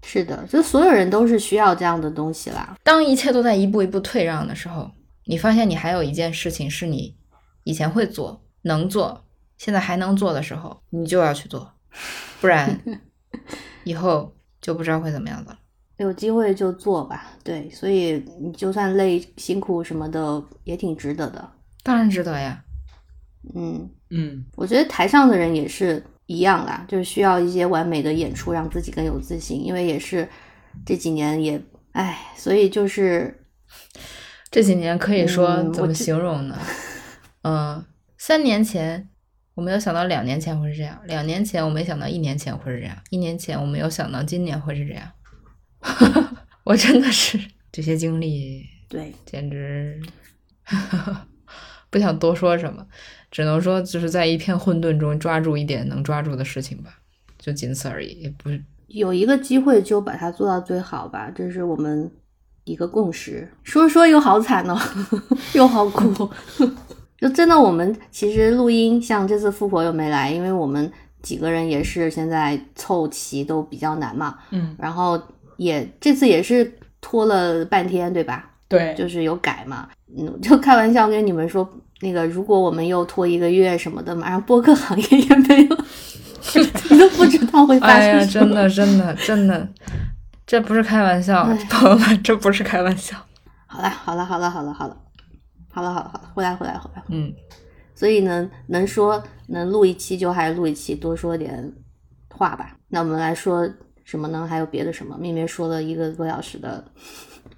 [0.03, 2.77] 是的，就所有人都是需要这样的东西啦。
[2.83, 4.91] 当一切都在一步一步退让的时候，
[5.25, 7.17] 你发现你还有一件事情是你
[7.63, 9.25] 以前会做、能做，
[9.57, 11.73] 现在还能做的时候，你就要去做，
[12.39, 12.79] 不然
[13.83, 15.57] 以后就不知道会怎么样子了。
[15.97, 21.51] 有机会就做吧，对，所以你就算累、辛苦什么的，也挺值得的。
[21.83, 22.63] 当然值得呀。
[23.55, 26.03] 嗯嗯，我觉得台上的人也是。
[26.29, 29.63] 一样啦，就是需要一些完美的演出，让自己更有自信。
[29.63, 30.27] 因为也是
[30.85, 31.57] 这几年也，
[31.93, 33.45] 唉，所以就是
[34.51, 36.59] 这几年可以说怎么形容呢？
[37.43, 37.81] 嗯，
[38.17, 39.07] 三年前
[39.53, 45.09] 我没有想到两年前会是这样，两年前我没想到一年前会是这样，一年前我没有想到今年会是这样。
[46.63, 47.39] 我真的是
[47.71, 50.01] 这些经历，对，简直
[51.89, 52.85] 不想多说什么。
[53.29, 56.99] 只能说，就是在一片混沌中抓住一点能抓住的事情吧，
[57.37, 58.21] 就仅此而已。
[58.21, 62.09] 也不是有一个机会就把它做到最好吧，这是我们
[62.63, 63.51] 一个共识。
[63.63, 64.79] 说说又好惨哦，
[65.53, 66.29] 又好苦。
[67.17, 70.89] 就真的，我们其实录音，像这次富婆又没来，因为我们
[71.21, 74.37] 几个人也是现在凑齐都比较难嘛。
[74.51, 75.21] 嗯，然后
[75.57, 78.49] 也这次也是拖了半天，对吧？
[78.67, 79.87] 对，就是有改嘛。
[80.17, 81.67] 嗯，就开玩笑跟你们说。
[81.99, 85.77] 那个，如果我们又拖一个月什么的，马上播客行业也没有，
[86.91, 87.99] 你都不知道会发生。
[87.99, 89.67] 哎呀，真的，真的，真的，
[90.45, 93.17] 这不是开玩笑，朋友们，这不是开玩笑。
[93.65, 94.95] 好了，好了，好了，好了，好了，
[95.73, 97.03] 好了，好了，好了，回来，回来，回来。
[97.07, 97.33] 嗯，
[97.95, 101.73] 所以呢，能说能录一期就还是录一期，多说点
[102.29, 102.77] 话吧。
[102.89, 103.67] 那我们来说
[104.07, 104.47] 什么呢？
[104.49, 105.15] 还有别的什么？
[105.19, 106.83] 明明说了一个多小时的。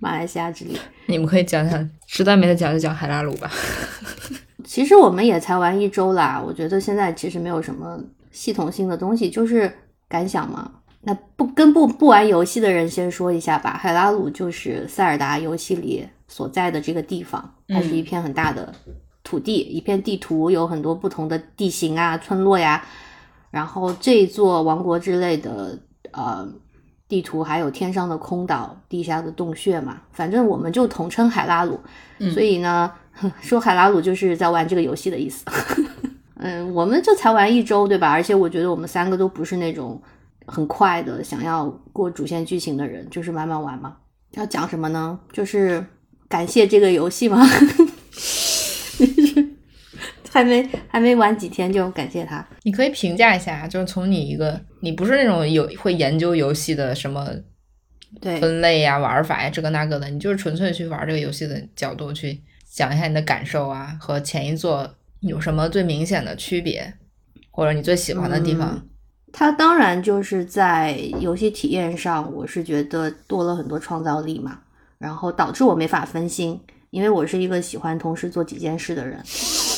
[0.01, 0.77] 马来西亚之旅，
[1.07, 3.51] 你们可以讲讲，实在没得讲就讲海拉鲁吧。
[4.63, 7.99] 其实我们也才玩一周啦，我觉得现在其实没有什么
[8.31, 9.69] 系统性的东西，就是
[10.07, 10.71] 感想嘛。
[11.01, 13.77] 那不跟不不玩游戏的人先说一下吧。
[13.81, 18.73] 海拉鲁就是塞尔达游戏里所在的这个地方，它是一片很大的
[19.23, 22.85] 土地，一片地图有很多不同的地形啊、村落呀。
[23.51, 25.77] 然后这座王国之类的，
[26.13, 26.47] 呃。
[27.07, 31.79] 地图还有天上的空岛、地下的洞穴嘛，反正我们就统称海拉鲁。
[32.31, 32.93] 所以呢，
[33.41, 35.43] 说海拉鲁就是在玩这个游戏的意思。
[36.37, 38.11] 嗯，我们这才玩一周，对吧？
[38.11, 39.99] 而且我觉得我们三个都不是那种
[40.45, 43.95] 很快的想要过主线剧情的人，就是慢慢玩嘛。
[44.33, 45.19] 要讲什么呢？
[45.33, 45.83] 就是
[46.27, 47.43] 感谢这个游戏吗？
[50.31, 57.27] 还没还没玩几天就感谢他，你可以评价一下，就是从你一个你不是那种有会研究游戏的什么
[58.21, 58.39] 对。
[58.39, 62.39] 分类呀、玩法呀这个那个的，你就是纯粹去玩这个游戏的角度去
[62.71, 66.93] 讲一下你的感受啊，和前一座有什么最明显的区别，
[67.51, 68.81] 或者你最喜欢的地方。
[69.31, 74.59] 它当然就是在游戏体验上，我是觉得多了很多创造力嘛，
[74.97, 79.21] 然后导致我没法分心，因为我是一个喜欢同时做几件事的人。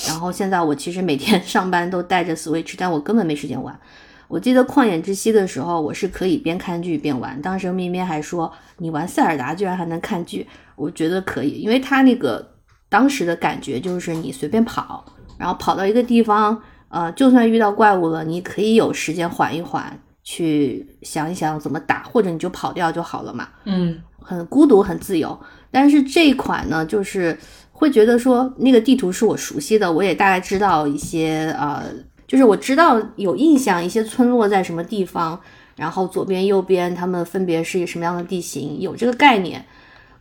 [0.08, 3.80] 然后现在我其实每天 上班都带着 Switch，但我根本没时间玩。
[4.28, 7.40] 我记得旷野之息的时候，我是可以边看剧边玩。
[7.42, 12.56] 当时咩咩还说你玩塞尔达居然还能看剧，我觉得可以，因为他那个
[12.88, 15.06] 当时的感觉就是你随便跑，
[15.38, 23.50] 然后跑到一个地方，呃，就算遇到怪物了，你可以有时间缓一缓，去想一想怎么打，或者你就跑掉就好了嘛。
[23.66, 25.38] 嗯，很孤独，很自由。
[25.72, 27.38] 但是这一款呢，就是。
[27.74, 31.82] 会觉得说那个地图是我熟悉的，我也大概知道一些呃，
[32.28, 35.42] 就是我知道有印象一些村落在什么地方，
[35.76, 39.66] 然后左边右边他们分别是什么样的地形，有这个概念。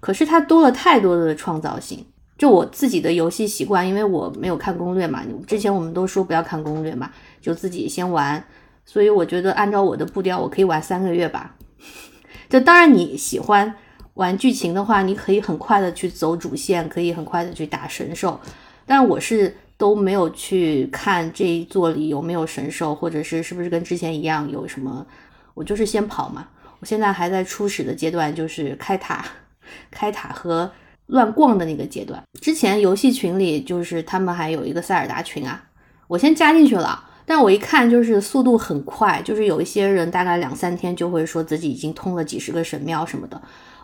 [0.01, 2.02] 可是它多了太多的创造性，
[2.39, 7.10] 就我自己的游戏习惯，因为我没有看攻略嘛，之前我们都说不要看攻略嘛，
[7.43, 8.43] 就自己先玩，
[8.86, 11.55] 所以我觉得按照我的步调，我可以玩三个月吧。
[12.48, 13.74] 就当然你喜欢。
[14.20, 18.38] 玩剧情的话，你可以很快的去走主线，可以很快的去打神兽。
[18.84, 25.06] 但我是都没有去看这一座里有没有神兽，或者是是不是跟之前一样有什么。
[25.55, 26.47] 我就是先跑嘛。
[26.80, 29.24] 我现在还在初始的阶段，就是开塔、
[29.90, 30.70] 开塔和
[31.06, 32.22] 乱逛的那个阶段。
[32.42, 35.64] 之前游戏群里就是他们还有一个塞尔达群啊，
[36.09, 37.06] 我先加进去了。
[37.24, 43.40] 但我一看就是速度很快，就是有一些人大概两三天就会说自己已经通了几十个神庙什么的。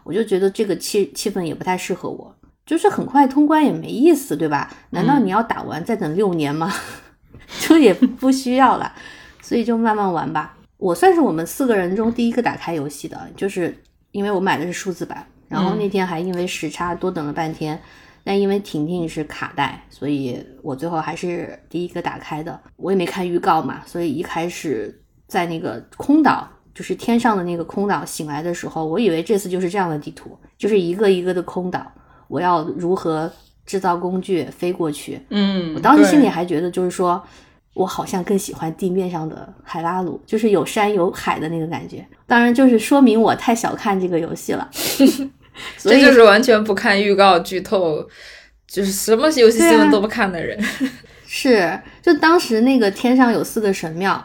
[0.06, 2.32] 我就觉得这个气气氛也不太适合我，
[2.64, 4.72] 就是很快通关也没意思，对吧？
[4.90, 6.72] 难道你要打完再等六年吗？
[7.60, 8.92] 就也不需要了，
[9.42, 10.56] 所以就慢慢玩吧。
[10.78, 13.76] 我算是我们四个人中第一个打开游戏的，就是
[14.12, 17.80] 因为我买的是数字版，然后那天还因为时差多等了半天，
[18.22, 22.60] 但因为婷婷是卡带，所以我最后还是第一个打开的。
[22.76, 26.48] 我也没看预告嘛，所以一开始在那个空岛。
[26.76, 31.90] 就是天上的那个空岛，醒来的时候，我以为这次就是这样的地图，就是一个一个的空岛，
[32.28, 33.32] 我要如何
[33.64, 35.18] 制造工具飞过去？
[35.30, 37.22] 嗯，我当时心里还觉得，就是说
[37.72, 42.06] 我好像更喜欢地面上的海拉鲁，就是有山有海的那个感觉。
[42.26, 44.68] 当然，就是说明我太小看这个游戏了，
[45.80, 48.06] 这就是完全不看预告剧透，
[48.68, 50.62] 就是什么游戏新闻都不看的人。
[51.26, 54.22] 是，就当时那个天上有四个神庙。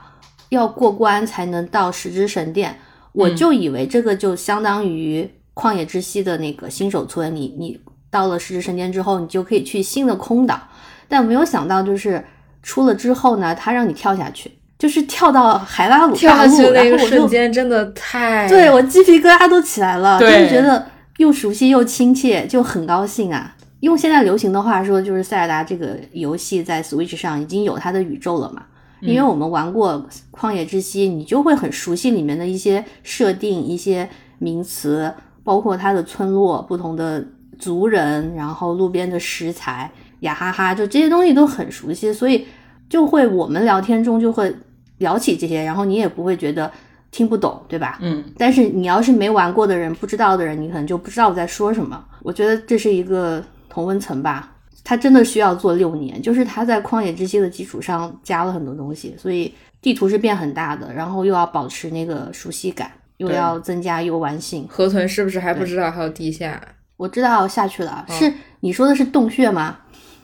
[0.52, 2.78] 要过关才能到十之神殿，
[3.14, 7.80] 我就以为这个就相当于旷野之息的那个新手村，你你
[8.10, 10.60] 到了十之神殿之后，你就可以去新的空岛。
[11.08, 12.22] 但没有想到，就是
[12.62, 20.86] 出了之后呢，他让你跳下去，就是跳到海拉鲁跳下去那个瞬间，真的太对我鸡皮疙瘩都起来了，就是觉得
[21.18, 23.56] 又熟悉又亲切，就很高兴啊。
[23.80, 28.64] 用现在流行的话说，就是塞尔达这个游戏在 Switch 上已经有它的宇宙了嘛。
[29.02, 29.94] 因为我们玩过
[30.32, 34.08] 《旷野之息》，你就会很熟悉里面的一些设定、一些
[34.38, 35.14] 名词，
[35.44, 37.26] 包括它的村落、不同的
[37.58, 39.92] 族人，然后路边的食材，
[40.22, 42.46] 呀哈哈，就这些东西都很熟悉，所以
[42.90, 44.56] 就会我们聊天中就会
[45.00, 46.72] 聊起这些，然后你也不会觉得
[47.10, 47.98] 听不懂，对吧？
[48.02, 48.24] 嗯。
[48.38, 52.04] 但是你要是没玩过的人、不知道的人，你可能就不知道我在说什么。
[52.22, 54.51] 我觉得这是一个同温层吧。
[54.84, 64.68] 它真的需要做六年，就是它在旷野之息的基础上加了很多东西，所以地图是变很大的，然后又要保持那个熟悉感，又要增加游玩性。
[64.70, 66.62] 河豚是不是还不知道还有地下？
[66.98, 69.78] 我知道下去了，是你说的是洞穴吗？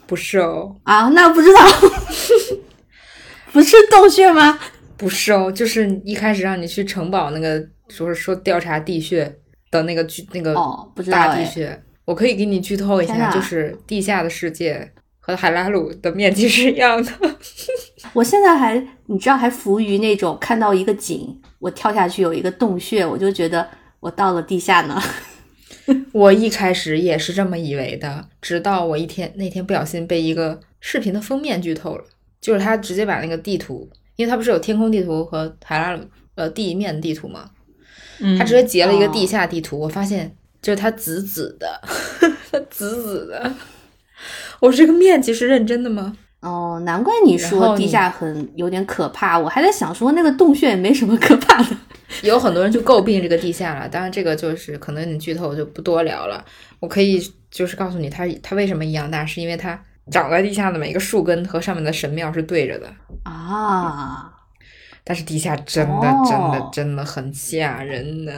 [0.06, 1.60] 不是哦，啊，那不知道，
[3.52, 4.60] 不是洞穴吗？
[4.96, 9.36] 不是哦，就是一开始让你去城堡那个，说是说调查地穴
[9.70, 11.84] 的那个巨那个哦，不知道大地穴。
[12.08, 14.90] 我可以给你剧透一下，就是地下的世界
[15.20, 17.12] 和海拉鲁的面积是一样的。
[18.14, 23.68] 我现在还你知道还浮于那种看到一个井，我跳下去有一个洞穴，我就觉得
[24.00, 24.98] 我到了地下呢。
[26.14, 32.06] 我一开始也是这么以为的，直到我一天那天不小心被一个视频的封面剧透了，
[32.40, 36.02] 就是他直接把那个地图，因为他不是有天空地图和海拉鲁
[36.36, 37.50] 呃地面地图吗？
[38.38, 40.37] 他直接截了一个地下地图，我发现。
[40.62, 41.82] 就是它紫紫的，
[42.52, 43.52] 它紫紫的。
[44.60, 46.18] 我这个面积是认真的吗？
[46.40, 49.38] 哦，难怪你说地下很有点可怕。
[49.38, 51.76] 我还在想说那个洞穴也没什么可怕的。
[52.24, 56.44] 有很多人就诟病这个地下了，当然这个就是可能有点剧透，我就不多聊了。
[56.80, 57.20] 我可以
[57.52, 59.80] 就是告诉你，它它为什么一样大，是因为它
[60.12, 62.88] 长在地下的每一个树根和上面的神庙是对着的
[63.24, 64.32] 啊。
[65.04, 68.34] 但是地下真的真的真的很吓人呢。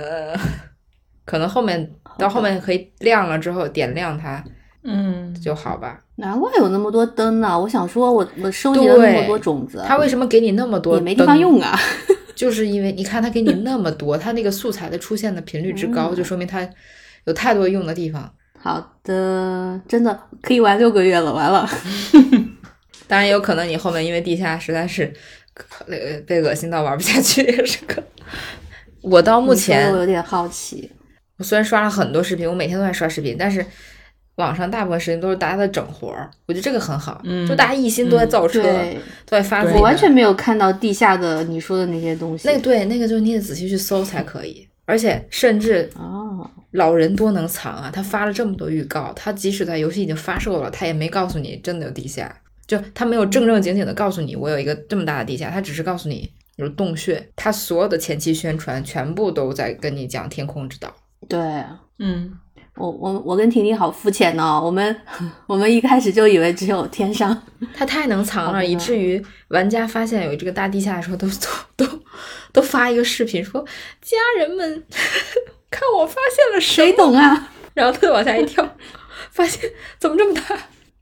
[1.29, 1.87] 可能后面
[2.17, 4.43] 到后面可以亮了之后点亮它，
[4.83, 6.01] 嗯，就好吧。
[6.15, 7.57] 难怪有那么多灯呢！
[7.59, 10.95] 我想说，我我收集了那么多种子，它为什么给你那么多？
[10.95, 11.79] 也没地方用啊。
[12.33, 16.67] 就是因为你看它给你那么多，它那个素材的出现的频率之高，就说明它
[17.25, 18.27] 有太多用的地方。
[18.57, 21.69] 好的，真的可以玩六个月了，完了。
[23.07, 25.13] 当然有可能你后面因为地下实在是
[26.25, 28.01] 被恶心到玩不下去，也是可。
[29.01, 30.89] 我到目前我有点好奇。
[31.39, 33.65] 我虽然刷了很多视频，我每天都在刷视频，但是
[34.35, 38.61] 网上大部分视频都是大家在整活儿，我觉得这个很好，就大家一心都在造车，
[39.25, 39.63] 都在发。
[39.63, 42.47] 我完全没有看到地下的你说的那些东西。
[42.47, 44.67] 那对那个就是你得仔细去搜才可以。
[44.85, 47.91] 而且甚至哦，老人多能藏啊！
[47.93, 52.35] 他发了这么多预告，他即使在游戏已经发售了，他也没告诉你真的有地下，
[52.65, 57.23] 就他没有正正经经的告诉你我有一个这么大的地下，他只是告诉你有洞穴。
[57.35, 60.91] 他所有的前期宣传全部都在跟你讲天空之岛。
[61.29, 61.39] 对
[61.99, 62.33] 嗯，
[62.75, 64.95] 我我我跟婷婷好肤浅哦，我们
[65.47, 67.39] 我们一开始就以为只有天上，
[67.73, 71.99] 他太能藏了，以至于玩家发现有这个大地下的时候，都都都
[72.51, 73.63] 都发一个视频说
[74.01, 74.83] ：“家人们，
[75.69, 78.67] 看我发现了谁么懂啊？？”然后他就往下一跳，
[79.31, 79.69] 发现
[79.99, 80.57] 怎么这么大？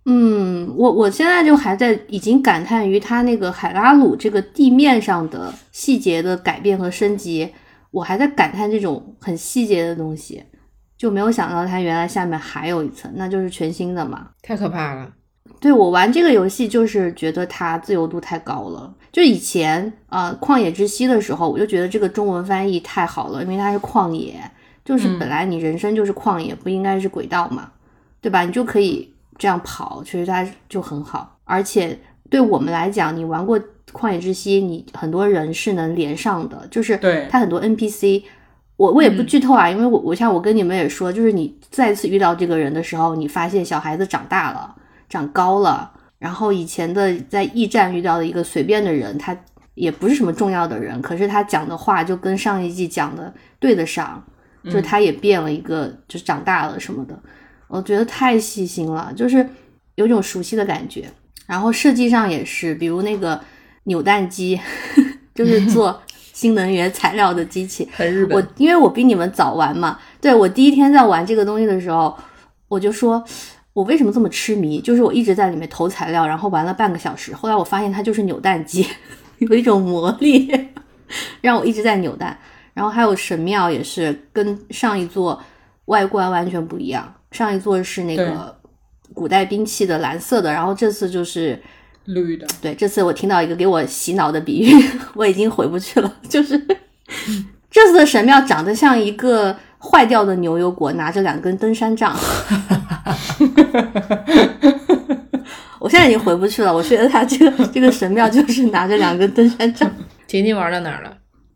[0.09, 7.49] 嗯，我我现在就还在已经感叹于它那个海拉鲁这个地面上的细节的改变和升级，
[7.91, 10.43] 我还在感叹这种很细节的东西，
[10.97, 14.29] 就没有想到它原来下面还有一层，那就是全新的嘛。
[14.41, 15.13] 太可怕了！
[15.59, 18.93] 对我玩这个游戏，就是觉得它自由度太高了。
[19.11, 24.39] 就以前呃《旷野之息》的时候，我就觉得这个中文翻译太好了，因为它是旷野，
[24.85, 27.71] 就是嗯本来你人生就是旷野，不应该是轨道嘛，
[28.21, 28.41] 对吧？
[28.41, 31.39] 你就可以这样跑，其实它就很好。
[31.45, 31.97] 而且
[32.29, 33.59] 对我们来讲，你玩过
[33.93, 38.23] 《旷野之息》，你很多人是能连上的，就是对它很多 NPC。
[38.75, 44.75] 我我也不嗯剧透啊，因为我我像我跟你们也说，就是你再次遇到这个人的时候，你发现小孩子长大了，
[45.09, 49.35] 长高了，然后以前的在驿站遇到的一个随便的人，他
[49.73, 54.23] 也不是什么重要的人，可是他讲的话就跟上一季讲的对得上，
[54.65, 57.19] 就他也变了一个，就长大了什么的，
[57.67, 59.49] 我觉得太细心了，就是
[59.95, 61.05] 有种熟悉的感觉。
[61.47, 63.41] 然后设计上也是，比如那个
[63.87, 64.57] 扭蛋机，
[65.35, 66.01] 就是做
[66.33, 72.15] 新能源材料的机器，很日我，因为我比你们早玩嘛，对我第一天在玩这个东西的时候，
[72.67, 73.23] 我就说，
[73.73, 74.79] 我为什么这么痴迷？
[74.79, 78.87] 就是我一直在里面投材料，然后玩了半个小时，后来我发现它就是扭蛋机，
[79.39, 80.51] 有一种魔力，
[81.41, 82.37] 让我一直在扭蛋。
[82.73, 85.41] 然后还有神庙也是跟上一座
[85.85, 88.55] 外观完全不一样，上一座是那个
[89.15, 91.59] 古代兵器的蓝色的，然后这次就是
[92.07, 94.73] 绿的，对，这次我听到一个给我洗脑的比喻，
[95.13, 96.13] 我已经回不去了。
[96.27, 96.57] 就是
[97.69, 102.15] 这次的神庙长得像一个坏掉的牛油果，拿着两根登山杖。
[105.79, 106.73] 我现在已经回不去了。
[106.73, 109.89] 我觉得他这个这个神庙就是拿着两根登山杖。
[110.27, 111.13] 婷婷玩到哪儿了？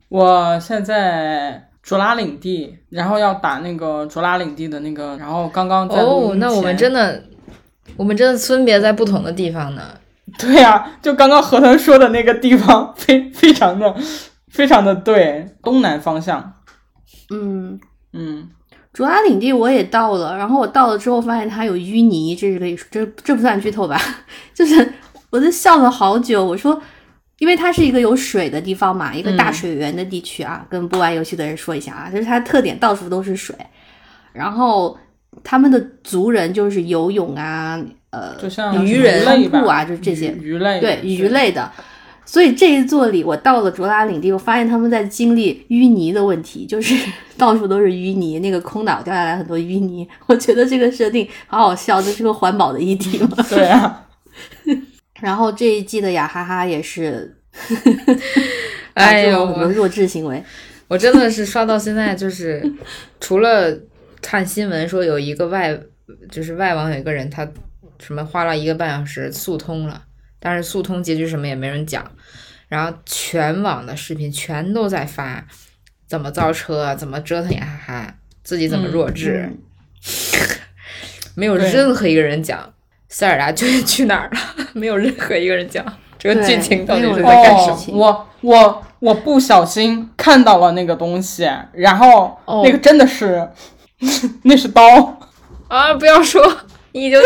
[0.10, 7.24] 我现在卓拉领地，然后要打那个卓拉领地的那个，然后刚刚在哦，那我们真的，
[7.98, 9.82] 我们真的分别在不同的地方呢。
[10.40, 13.96] 对呀、就刚刚何腾说的那个地方，非非常的
[14.50, 16.54] 非常的对，东南方向，
[17.30, 17.80] 嗯，
[18.14, 18.50] 嗯，
[18.94, 24.00] 卓拉领地我也到了，然后我到了之后发现它有淤泥，这是可以这这不算剧透吧？
[24.54, 24.94] 就是
[25.30, 26.82] 我就笑了好久，我说。
[27.40, 33.56] 因为它是一个有水的地方嘛，一个大嗯水源的地区啊，跟不玩游戏的人说一下啊，就是它的特点到处都是水，
[34.32, 34.96] 然后
[35.44, 41.72] 他们的族人就是游泳啊，呃，就像鱼人类吧瀑啊，就是这些鱼鱼类，对鱼类的。
[42.24, 46.96] 所以这一座里，我到了卓拉领地，我发现他们在经历淤泥的问题，就是
[47.36, 50.08] 到处都是淤泥，那个空岛掉下来很多淤泥。
[50.28, 53.30] 我觉得这个设定好好笑，这是个环保的议题嘛。
[53.50, 54.08] 对啊，
[55.20, 57.36] 然后这一季的雅哈哈也是，
[58.94, 60.42] 哎呦， 很多弱智行为。
[60.88, 62.64] 我真的是刷到现在，就是
[63.20, 63.74] 除了
[64.22, 65.78] 看新闻说有一个外，
[66.30, 67.48] 就是外网有一个人他
[68.02, 70.04] 什么花了一个半小时速通了，
[70.40, 72.12] 但是速通结局什么也没人讲，
[72.68, 75.46] 然后全网的视频全都在发
[76.08, 79.58] 怎么造车，怎么折腾雅哈哈，自己怎么弱智，嗯
[81.36, 82.74] 没有任何一个人讲。
[83.08, 84.40] 塞尔达究竟去哪儿了，
[84.74, 85.86] 没有任何一个人讲。
[86.18, 88.08] 这个剧情到底是在干什么。
[88.08, 92.62] 哦，我我我不小心看到了那个东西，然后哦。
[92.64, 93.46] 那个真的是，
[94.44, 94.82] 那是刀，
[95.68, 95.94] 啊！
[95.96, 96.42] 不要说，
[96.94, 97.20] 你已经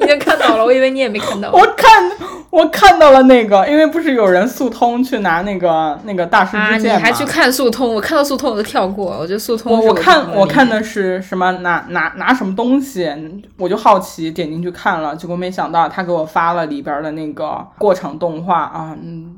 [0.00, 1.50] 已经看到了，我以为你也没看到。
[1.54, 2.10] 我看
[2.50, 6.70] 我看到了那个，因为不是有人速通去拿那个那个大师啊！
[6.72, 7.00] 你之剑吗？
[7.00, 7.94] 还去看速通？
[7.94, 13.08] 我看到速通我就跳过，我觉得速通我我看我看的是什么拿拿拿什么东西，
[13.56, 19.36] 我就好奇点进去看了，结果没想到他给我发了里边的那个过场动画啊，嗯，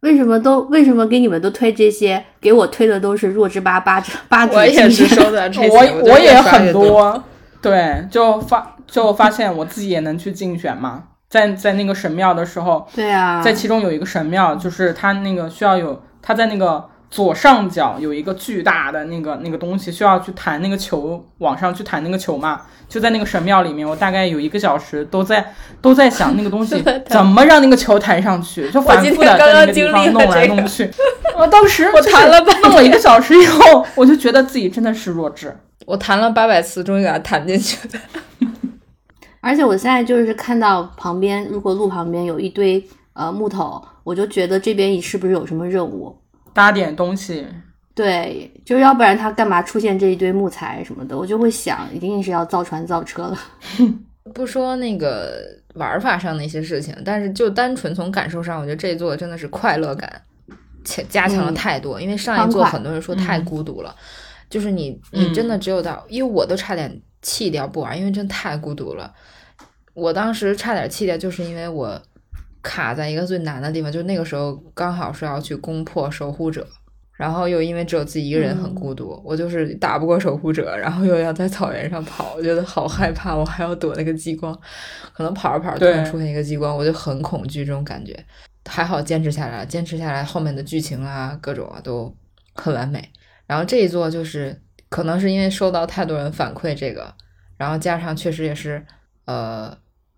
[0.00, 2.24] 为什么都为什么给你们都推这些？
[2.40, 7.22] 给我推的都是弱智八八八我也是收的这些，我我也很多。
[7.70, 22.62] 多，对，就发就发现我自己也能去竞选嘛，在在那个神庙的时候，对啊，在其中有一个神庙，就是他那个需要有他在那个左上角有一个巨大的那个那个东西，需要去弹那个球，往上去弹那个球嘛。
[22.88, 30.88] 就在那个神庙里面，我大概有一个小时都在都在想那个东西 怎么让那个球弹上去，就反复的在那个地方弄来弄去。
[31.36, 35.56] 我当时我弹了弄了一个小时以后，我就觉得自己真的是弱智。
[35.84, 38.00] 我弹了八百次，终于给它弹进去了。
[39.40, 42.84] 而且我现在就是看到旁边，如果路旁边有一堆
[43.14, 46.16] 呃木头，我就觉得这边是不是有什么任务？
[46.56, 47.46] 搭点东西。
[47.94, 51.16] 对，就要不然他干嘛出现这一堆木材什么的？
[51.16, 53.38] 我就会想，一定是要造船造车了。
[54.34, 55.38] 不说那个
[55.74, 60.10] 玩法上的一些事情，但是就单纯从感受上，我觉得这一座真的是快乐感，
[60.84, 62.00] 且加强了太多。
[62.00, 63.94] 因为上一座很多人说太孤独了，
[64.50, 69.12] 就是你你真的只有到，因为我都差点弃掉不玩，因为真太孤独了。
[69.94, 71.98] 我当时差点弃掉，就是因为我
[72.66, 76.66] 卡在一个最难的地方，就是那个时候刚好是要去攻破守护者。
[77.16, 84.54] 然后又因为只有自己一个人很孤独，我就是打不过守护者，然后又要在草原上跑，我觉得好害怕，我还要躲那个激光，
[85.14, 88.14] 可能跑着跑着突然出现一个激光，我就很恐惧这种感觉。
[88.68, 92.14] 还好坚持下来，坚持下来，后面的剧情啊，各种啊都
[92.54, 93.08] 很完美。
[93.46, 94.60] 然后这一座就是
[94.90, 97.14] 可能是因为收到太多人反馈这个，
[97.56, 98.84] 然后加上确实也是
[99.24, 99.74] 呃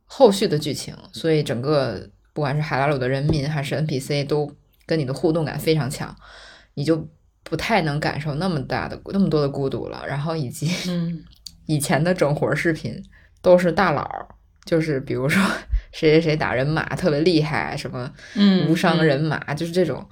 [0.06, 4.48] 后续的剧情，所以整个不管是海拉鲁的人民还是 NPC 都
[4.86, 6.14] 跟你的互动感非常强。
[6.74, 7.08] 你就
[7.42, 10.70] 不太能感受那么大的那么多的孤独了，然后以及
[11.66, 13.02] 以前的整活视频
[13.42, 14.08] 都是大佬，
[14.64, 15.42] 就是比如说
[15.90, 18.08] 谁谁谁打人马特别厉害，什么
[18.68, 20.06] 无伤人马，就是这种。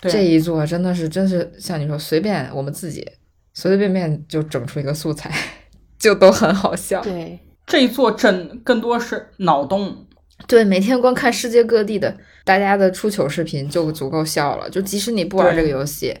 [0.00, 3.06] 这一座真的是，真是像你说，随便我们自己
[3.52, 5.30] 随随便便就整出一个素材，
[6.00, 7.02] 就都很好笑。
[7.02, 10.06] 对，这一座真更多是脑洞。
[10.46, 12.14] 对，每天光看世界各地的
[12.44, 14.68] 大家的出糗视频就足够笑了。
[14.68, 16.14] 就即使你不玩这个游戏，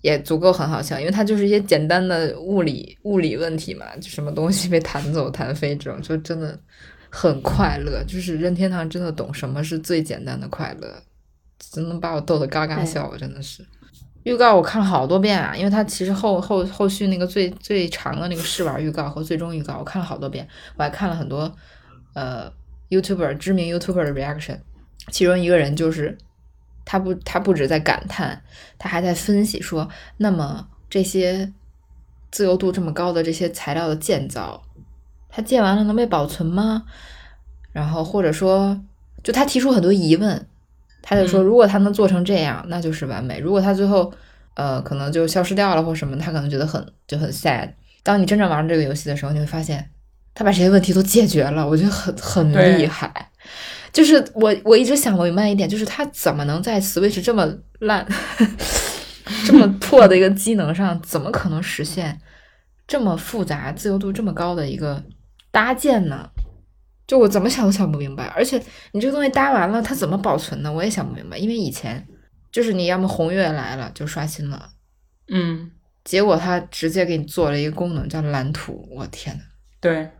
[0.00, 6.58] 也足够很好笑，因为它就是一些简单的物理物理问题嘛，就什么东西被弹走、弹飞这种，就真的
[7.08, 8.04] 很快乐。
[8.06, 10.94] 就是任天堂真的懂什么是最简单的快乐，
[11.72, 13.64] 真能把我逗得嘎嘎笑，真的是。
[14.24, 21.50] 预告我看了好多遍啊，因为它其实后后后续那个最最长的那个试玩预告和最终预告我看了好多遍，我还看了很多
[22.14, 22.52] 呃。
[22.90, 24.58] YouTuber 知名 YouTuber 的 reaction，
[25.10, 26.16] 其中一个人就是
[26.84, 28.42] 他不他不止在感叹，
[28.78, 29.88] 他还在分析说，
[30.18, 31.52] 那么这些
[32.30, 34.62] 自由度这么高的这些材料的建造，
[35.28, 36.84] 它建完了能被保存吗？
[37.72, 38.80] 然后或者说，
[39.22, 40.46] 就他提出很多疑问，
[41.02, 44.12] 他就说，如果他能做成这样，那就是完美；如果他最后
[44.54, 47.72] 呃可能就消失掉了或什么，他可能觉得很就很 sad。
[48.02, 49.90] 当你真正玩这个游戏的时候，你会发现。
[50.34, 53.30] 他把这些问题都解决了，我觉得很很厉害。
[53.92, 57.48] 就是我我一直想不明白一点，就是他怎么能在 Switch 这么
[57.78, 58.04] 烂、
[59.46, 62.20] 这么破的一个机能上，怎么可能实现
[62.88, 65.00] 这么复杂、自由度这么高的一个
[65.52, 66.28] 搭建呢？
[67.06, 68.24] 就我怎么想都想不明白。
[68.34, 70.72] 而且你这个东西搭完了，它怎么保存呢？
[70.72, 71.38] 我也想不明白。
[71.38, 72.04] 因为以前
[72.50, 74.70] 就是你要么红月来了就刷新了，
[75.28, 75.70] 嗯，
[76.02, 79.42] 结果他直接给你做了一个功能叫蓝图，我天呐，
[79.80, 80.10] 对。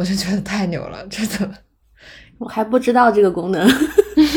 [0.00, 1.50] 我就觉得太牛了，真的，
[2.38, 3.70] 我还不知道这个功能。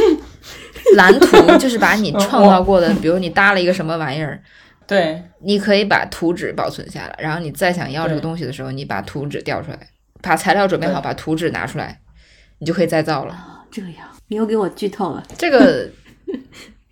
[0.97, 4.43] 蓝图就是把你 创造过的，比如你搭了一个什么玩意儿，
[4.85, 9.79] 对，你可以把图纸保存下来，然后你再想要这个东西的时候，你把图纸调出来，
[10.21, 12.01] 把材料准备好，把图纸拿出来，
[12.59, 13.63] 你就可以再造了。
[13.71, 15.23] 这样，你又给我剧透了。
[15.37, 15.89] 这个。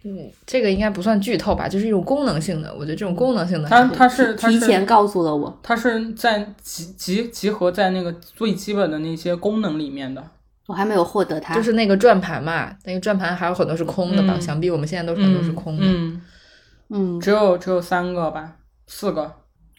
[0.04, 2.74] 嗯，这个应该不算剧透吧，就是一种功能性的。
[2.74, 10.24] 我觉得这种功能性的，它它是提前告诉了我，它是在集集集合在那个最基本的那些功能里面的。
[10.68, 14.40] 我还没有获得它，就是那个转盘嘛，那个转盘还有很多是空的吧？
[14.40, 15.84] 想必我们现在都是很多是空的。
[15.86, 16.22] 嗯
[16.90, 18.56] 嗯，只有只有三个吧，
[18.88, 19.32] 四个。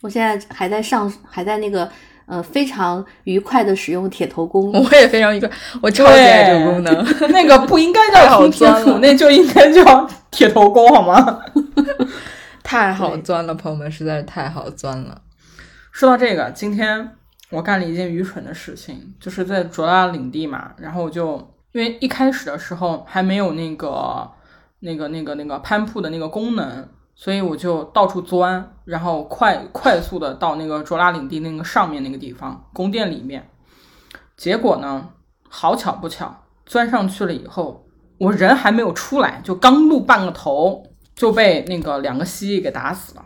[0.03, 1.91] 我现在还在上，还在那个。
[2.33, 5.51] 呃，非常愉快的使用铁头功， 我也非常愉快，
[5.83, 7.07] 我超喜爱这个功能。
[7.29, 11.41] 那个不应该叫通天杵， 那就应该叫铁头功，好吗？
[12.63, 15.21] 太好钻了，朋友们，实在是太好钻了。
[15.91, 17.11] 说到这个，今天
[17.51, 21.37] 我干了一件愚蠢的事情，就是在卓拉领地嘛，然后我就
[21.73, 24.27] 因为一开始的时候还没有那个
[24.81, 26.89] 那个那个那个攀瀑的那个功能。
[27.23, 33.49] 所以我就到处钻，然后快快速的到那个卓拉领地那个上面那个地方宫殿里面。
[34.37, 35.09] 结果呢，
[35.49, 37.87] 好巧不巧，钻上去了以后，
[38.19, 40.83] 我人还没有出来，就刚露半个头，
[41.15, 43.25] 就被那个两个蜥蜴给打死了，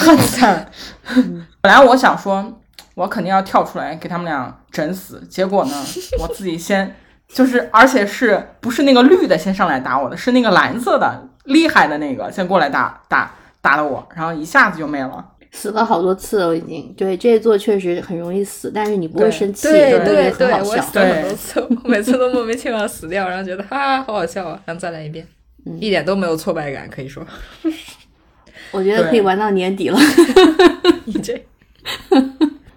[0.00, 0.72] 很惨。
[1.60, 2.58] 本来我想说，
[2.94, 5.72] 我肯定要跳出来给他们俩整死，结果呢，
[6.20, 6.96] 我自己先。
[7.32, 15.24] 就是而且是不是那个绿的先上来打我的，是那个蓝色的厉害的那个先过来打打打的我，然后一下子就没了。
[15.52, 20.52] 死了好多次了，我已经对这一座确实很容易死，但是你不会生气，对对对。
[20.60, 25.26] 我死了很多次，我每次都莫名其妙死掉，然后觉得啊好好笑啊，然后再来一遍，
[25.66, 27.26] 嗯一点都没有挫败感，可以说
[28.70, 29.98] 我觉得可以玩到年底了，
[31.04, 31.44] 你这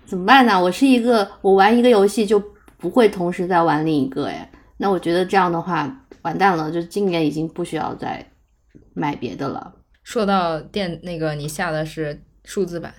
[0.07, 0.59] 怎么办呢？
[0.59, 2.43] 我是一个我玩一个游戏就
[2.83, 8.29] 不会同时在玩另一个，哎，那我觉得这样的话完蛋了，就今年已经不需要再
[8.93, 9.73] 买别的了。
[10.03, 12.93] 说到电那个你下的是数字版，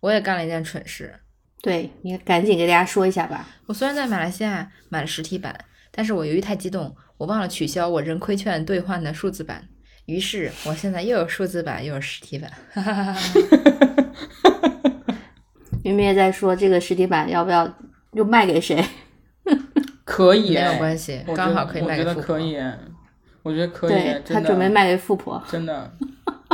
[0.00, 1.14] 我也干了一件蠢事，
[1.60, 3.46] 对你赶紧给大家说一下吧。
[3.66, 5.54] 我虽然在马来西亚买了实体版，
[5.90, 9.68] 但是我由于太激动，我忘了取消我人亏券兑换的数字版，
[10.06, 13.20] 于是我现在又有数字版又有实体版，哈哈哈哈。
[15.84, 17.70] 明明也在说这个实体版要不要
[18.14, 18.82] 又卖给谁？
[20.16, 22.56] 可以，没有关系我刚好可以我觉卖给富婆得可以，
[23.42, 25.42] 我觉得可以，他真的准备卖给富婆。
[25.50, 25.92] 真的。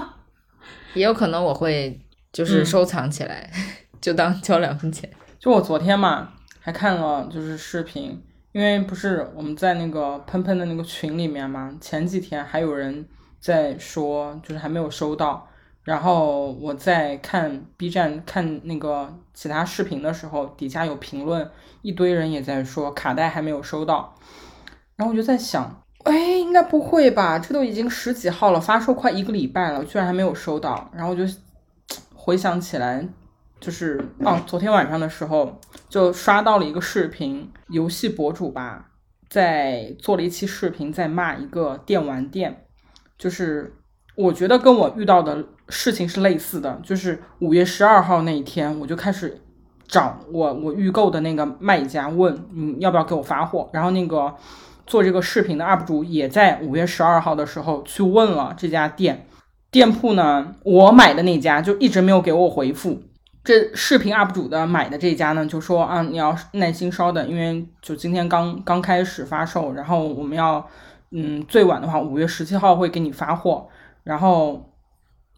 [0.94, 2.01] 也有可能我会
[2.32, 3.51] 就是收藏起来，
[4.01, 5.09] 就当交两分钱。
[5.39, 6.30] 就我昨天嘛，
[6.60, 8.22] 还看了就是视频，
[8.52, 13.06] 因为不是我们在那个喷喷的那个群里面嘛，前几天还有人
[13.40, 15.48] 在说，就是还没有收到。
[15.84, 21.50] 然后我在看 B 站看那个其他视频的时候，底下有评论，
[21.82, 24.14] 一堆人也在说卡带还没有收到。
[24.94, 27.38] 然后我就在想，哎，应该不会吧？
[27.38, 30.88] 这都已经十几号了，发售快一个礼拜了，居然还没有收到。
[30.94, 31.24] 然后我就
[32.14, 33.04] 回想起来，
[33.59, 38.90] 就是哦，昨天晚上的时候就刷到了一个视频，游戏博主吧，
[39.28, 42.66] 在做了一期视频，在骂一个电玩店，
[43.18, 43.74] 就是
[44.14, 49.40] 我觉得跟我遇到的事情是类似的，就是五月十二号那一天，我就开始
[49.86, 54.34] 找我我预购的那个卖家问，你要不要给我发货，然后那个
[54.86, 59.26] 做这个视频的 UP 主也在五月十二号的时候去问了这家店。
[59.70, 63.01] 店铺呢，我买的那家就一直没有给我回复。
[63.43, 70.68] 这视频 UP 主的买的这家呢，就说啊，你要耐心稍等，因为就今天刚刚开始发售，然后我们要，
[71.12, 73.66] 嗯，最晚的话五月十七号会给你发货。
[74.04, 74.72] 然后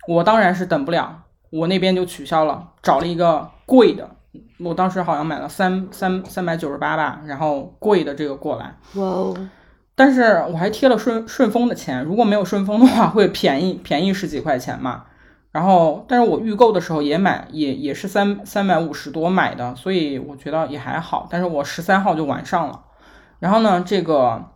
[0.07, 4.09] 我当然是等不了，我那边就取消了，找了一个贵的，
[4.59, 8.77] 我当时好像买了三三三百九十八吧，然后贵的这个过来。
[8.95, 9.49] 哇哦，
[9.95, 15.05] 但是我还贴了顺顺丰的钱，如果没有顺丰的话，会便宜便宜十几块钱嘛。
[15.53, 21.29] 然后，但是我预购的时候也买，也也是三三百五十多买的，所以我觉得也还好。
[21.31, 22.81] 但是我十三号就完上了，
[23.39, 24.47] 然后呢，这个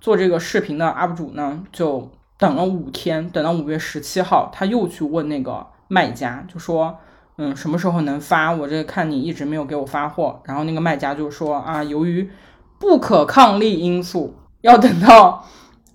[0.00, 2.10] 做这个视频的 UP 主呢，就
[2.40, 6.98] 等了五天，等到五月十七号，他又去问那个卖家，就说，
[7.36, 8.50] 嗯，什么时候能发？
[8.50, 10.40] 我这看你一直没有给我发货。
[10.44, 12.30] 然后那个卖家就说啊，由于
[12.78, 15.44] 不可抗力因素，要等到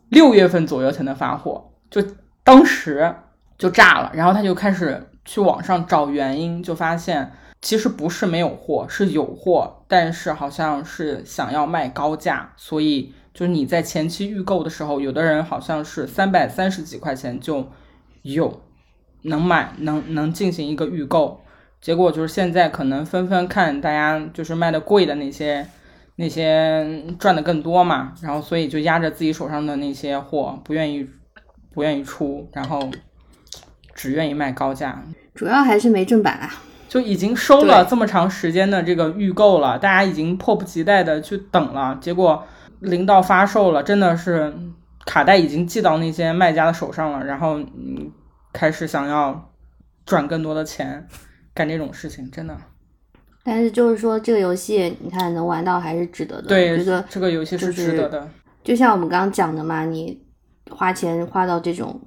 [0.09, 1.99] 六月份左右才能发货，就
[2.43, 3.15] 当时
[3.57, 4.11] 就炸了。
[4.13, 17.69] 然后他就开始去网上找原因，就发现其实不是没有货，是有货，但是好像是想要卖高价，所以就是你在前期预购的时候，有的人好像是三百三十几块钱就
[18.23, 18.63] 有
[19.21, 21.41] 能买，能能进行一个预购。
[21.79, 25.67] 结果就是现在可能纷纷看大家就是卖的贵的那些。
[26.17, 31.05] 那些赚的更多嘛，然后所以就压着自己手上的那些货，不愿意
[31.73, 32.89] 不愿意出，然后
[33.93, 35.03] 只愿意卖高价，
[35.33, 36.49] 主要还是没正版啊。
[36.87, 42.41] 就已经收了这么长时间的这个预购了，大家已经迫不及待的去等了，结果
[42.85, 44.53] 临到发售了，真的是
[45.05, 48.11] 卡带已经寄到那些卖家的手上了，然后嗯
[48.53, 49.51] 开始想要
[50.05, 51.07] 赚更多的钱，
[51.53, 52.55] 干这种事情真的
[53.43, 56.47] 但是就是说，这个游戏你看能玩到还是值得的。
[56.47, 58.29] 对我觉得这个游戏是值得的，
[58.63, 60.19] 就像我们刚刚讲的嘛，你
[60.71, 62.01] 花钱花到这种，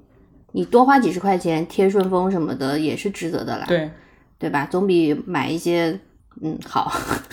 [0.51, 3.89] 你多花几十块钱贴顺丰什么的也是值得的啦，对。
[4.37, 4.65] 对吧？
[4.71, 5.99] 总比买一些
[6.41, 6.89] 嗯好。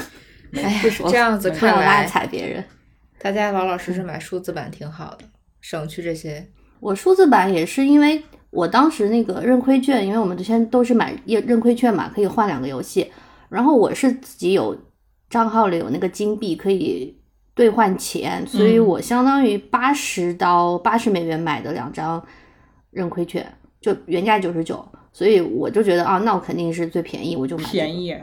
[0.53, 2.65] 哎呀，这样子看来，踩别人。
[3.19, 5.25] 大家老老实实买数字版挺好的，
[5.61, 6.47] 省去这些。
[6.81, 13.11] 我数字版也是因为我当时那个认亏券，因为我们之前都是买认认亏券嘛，可以换两个游戏。
[13.49, 14.77] 然后我是自己有
[15.31, 17.17] 账号里有那个金币可以
[17.55, 22.23] 兑换钱，所以嗯我相当于八十到八十美元买的两张
[22.91, 28.01] 认亏券，就原价九十九，所以我就觉得啊，那我肯定是最便宜，我就买、便。
[28.01, 28.15] 宜，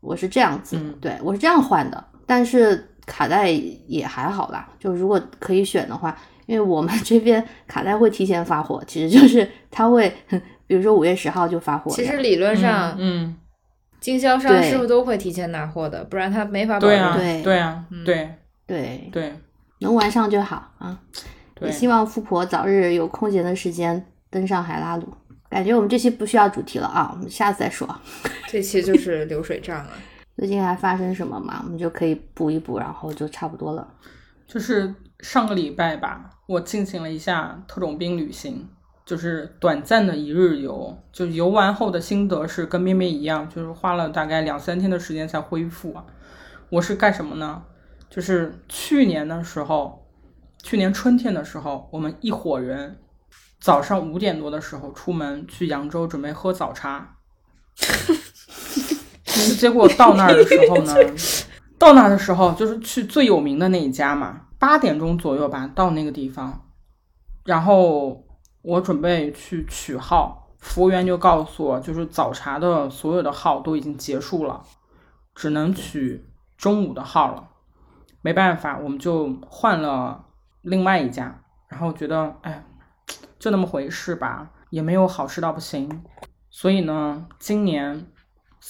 [0.00, 6.16] 我是这样子，嗯对我是这样换的，但是卡带也还好啦，就如果可以选的话，
[6.46, 10.12] 因为我们 这边卡带会提前发货，其实就是它会，
[10.68, 11.90] 比如说五月十号就发货。
[11.90, 13.34] 其实理论上，嗯，
[13.98, 16.04] 经销商对是不是都会提前拿货的？
[16.04, 16.90] 不然他没法保证。
[16.90, 18.30] 对啊，对对啊，嗯对
[18.66, 19.32] 对，对，
[19.80, 21.00] 能玩上就好啊。
[21.54, 25.08] 对也，希望富婆早日有空闲的时间登上海拉鲁。
[25.50, 27.88] 感觉我们这期不需要主题了啊，我们下次再说。
[28.48, 29.88] 这期就是流水账啊。
[30.38, 31.60] 最近还发生什么嘛？
[31.64, 33.92] 我们就可以补一补，然后就差不多了。
[34.46, 38.68] 就是上个礼拜吧，我进行了一下特种兵旅行，
[39.04, 40.96] 就是短暂的一日游。
[41.12, 46.06] 就游完后的心得是跟咩咩一样，就是花了大概两三天的时间才恢复啊。
[46.70, 47.64] 我是干什么呢？
[48.08, 50.06] 就是去年的时候，
[50.62, 52.96] 去年春天的时候，我们一伙人
[53.58, 57.16] 早上五点多的时候出门去扬州准备喝早茶，
[59.56, 60.94] 结果到那儿的时候呢，
[61.78, 66.66] 到那儿的时候就是去最有名的那一家嘛，八点钟左右吧到那个地方，
[67.44, 68.24] 然后
[68.62, 74.62] 我准备去取号，服务员就告诉我，就是早茶的所有的号都已经结束了，
[75.34, 77.48] 只能取中午的号了。
[78.20, 80.24] 没办法，我们就换了
[80.62, 82.64] 另外一家，然后觉得哎，
[83.38, 86.02] 就那么回事吧，也没有好吃到不行。
[86.50, 88.06] 所以呢，今年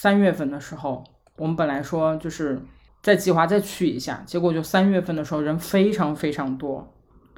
[0.01, 1.03] 三月份的时候，
[1.35, 2.57] 我们本来说就是
[3.03, 6.93] 在计划再去一下，结果就三月份的时候人非常非常多，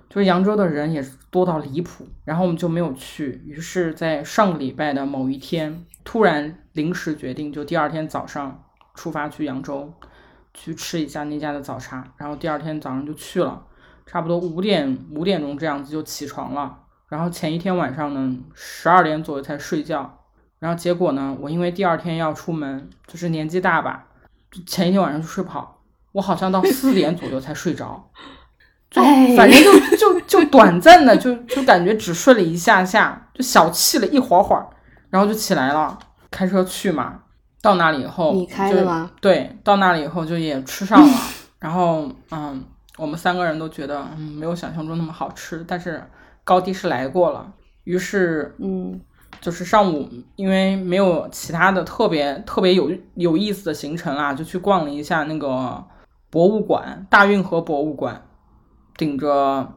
[0.07, 3.41] 就是扬州的人也多到离谱，然后我们就没有去。
[3.47, 8.63] 于是，在上个礼拜的某一天，突然临时决定，就第二天早上
[8.93, 9.91] 出发去扬州，
[10.53, 13.65] 去吃一下那家的早茶，然后第二天早上就去了，
[14.05, 16.77] 差不多五点五点钟这样子就起床了，
[17.07, 20.19] 然后前一天晚上呢十二点左右才睡觉。
[20.61, 21.35] 然后结果呢？
[21.41, 24.05] 我因为第二天要出门，就是年纪大吧，
[24.51, 25.81] 就前一天晚上就睡不好，
[26.11, 28.11] 我好像到四点左右才睡着，
[28.91, 34.69] 就哎反正就就就短暂的就就感觉只睡了一下下，就小憩了一会儿会儿，
[35.09, 35.97] 然后就起来了，
[36.29, 37.23] 开车去嘛。
[37.63, 39.09] 到那里以后，你开吗？
[39.19, 41.17] 对，到那里以后就也吃上了，
[41.59, 42.63] 然后嗯，
[42.97, 46.03] 我们三个人都觉得嗯没有想象中那么好吃，但是
[46.43, 48.99] 高低是来过了，于是嗯，
[49.41, 55.83] 就是上午，因为没有其他的特别特别有有意思的行程啊，就去逛了一下那个
[56.29, 58.23] 博物馆，大运河博物馆，
[58.95, 59.67] 顶着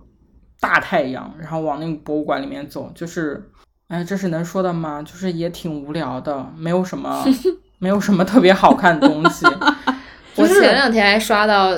[0.61, 3.51] 大太阳，然后往那个博物馆里面走，就是，
[3.89, 5.03] 哎，这是能说的吗？
[5.03, 7.25] 就是也挺无聊的，没有什么
[7.81, 9.47] 没有什么特别好看的东西。
[10.37, 11.71] 我前两天还刷到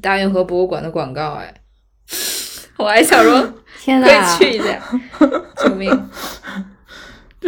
[0.00, 1.52] 大运河博物馆的广告，哎，
[2.78, 4.80] 我还想说天可以，去一下，
[5.56, 5.90] 救命！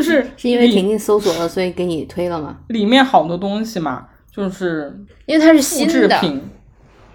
[0.00, 2.56] 就是是因为里婷婷搜索了，所以给你推了吗？
[2.68, 6.42] 里面好多东西嘛，就是因为它是复新，制品，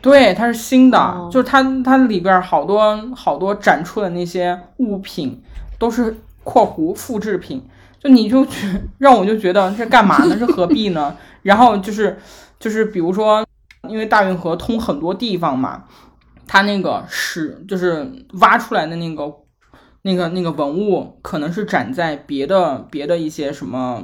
[0.01, 5.41] 对，它是新的，哦就是它它里边儿好多好多展出的那些物品
[5.79, 7.63] 都是（括弧复制品），
[7.99, 10.37] 就你就觉让我就觉得这干嘛呢？
[10.39, 11.17] 这何必呢？
[11.41, 12.19] 然后就是
[12.59, 13.43] 就是比如说，
[13.89, 15.85] 因为大运河通很多地方嘛，
[16.45, 19.33] 它那个是就是挖出来的那个
[20.05, 24.03] 那个那个文物，可能是展在别的别的一些什么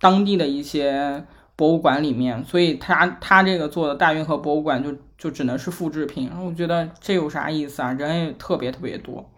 [0.00, 1.22] 当地的一些
[1.54, 6.30] 博物馆里面，所以他他这个做的大运河博物馆就就只能是复制品。
[6.30, 7.92] 然后我觉得这有啥意思啊？
[7.92, 9.30] 人也特别特别多。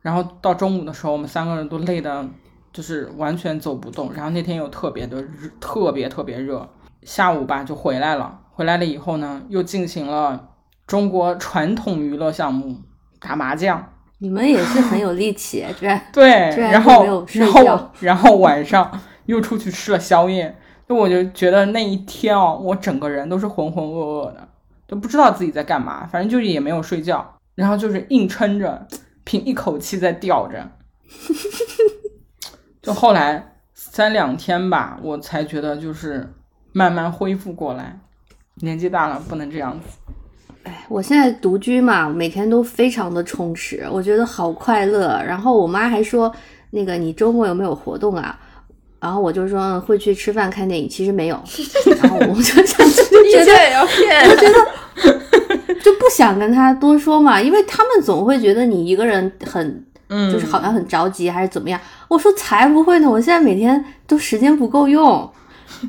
[0.00, 2.24] 然后到中午的时候，我们三个人都累的，
[2.72, 4.12] 就是完全走不动。
[4.14, 5.24] 然后那天又特别的，
[5.58, 6.68] 特别特别热。
[7.02, 10.50] 下午吧就回来了，回来了以后呢，又进行了
[10.86, 12.76] 中国传统娱乐项目
[13.18, 13.92] 打麻将。
[14.22, 20.54] 你们也是很有力 气，居然对，然然后然后觉 然后晚上又出去吃了宵夜，
[20.86, 24.48] 就我就觉得那一天哦，我整个人都是浑浑噩噩的，
[24.86, 28.86] 都不知道自己在干嘛，反正就是也没有睡觉，然后就是硬撑着，
[29.24, 30.68] 凭一口气在吊着，
[32.82, 36.30] 就后来三两天吧，我才觉得就是
[36.72, 37.98] 慢慢恢复过来，
[38.56, 39.86] 年纪大了不能这样子。
[40.64, 45.22] 哎，我现在独居嘛，每天都非常的充实，我觉得好快乐。
[45.26, 46.32] 然后我妈还说，
[46.70, 48.38] 那个你周末有没有活动啊？
[49.00, 51.42] 然后我就说嗯会去吃饭看电影，其实没有。
[52.02, 54.28] 然后我就想就一觉得切也要骗，
[55.82, 61.80] 就不想跟他多说嘛，因为他们总会觉得你一个人很嗯，就是好像很着急还是怎么样。
[62.08, 65.32] 我说才不会呢，我现在每天都时间不够用，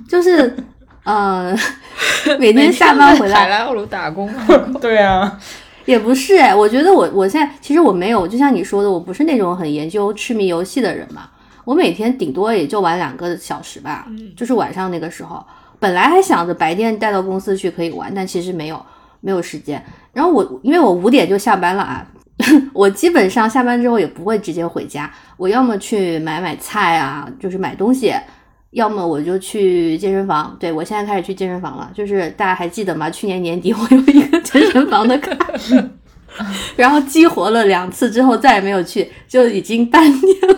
[0.07, 0.55] 就是
[1.03, 1.55] 呃
[2.39, 4.29] 每天下班回来海拉鲁打工，
[4.79, 5.39] 对啊，
[5.85, 11.29] 也不是哎，我觉得我我现在其实我没有，就像你说的，我不是那种很研究痴迷游戏的人嘛。
[11.63, 15.45] 我每天顶多也就玩两个小时吧，就是晚上那个时候。
[15.79, 18.83] 本来还想着白天带到公司去可以玩，但其实没有
[19.19, 19.83] 没有时间。
[20.13, 22.05] 然后我因为我五点就下班了啊，
[22.73, 28.13] 我基本上下班之后也不会直接回家，我要么去买买菜啊，就是买东西，
[28.71, 30.55] 要么我就去健身房。
[30.59, 33.09] 对我现在开始去健身房了，就是大家还记得吗？
[33.09, 35.37] 去年年底我有一个健身房的卡，
[36.75, 40.57] 然后激活了两次之后再也没有去，就已经半年了。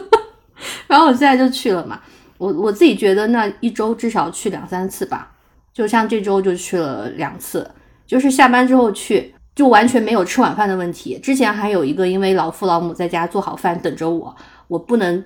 [0.87, 1.99] 然后我现在就去了嘛，
[2.37, 5.31] 我我自己觉得那一周至少去两三次吧，
[5.73, 7.69] 就像这周就去了两次，
[8.05, 11.17] 就是下班之后去，就完全没有吃晚饭的问题。
[11.17, 14.35] 之前还有一个，因为老父老母在家做好饭等着我，
[14.67, 15.23] 我不能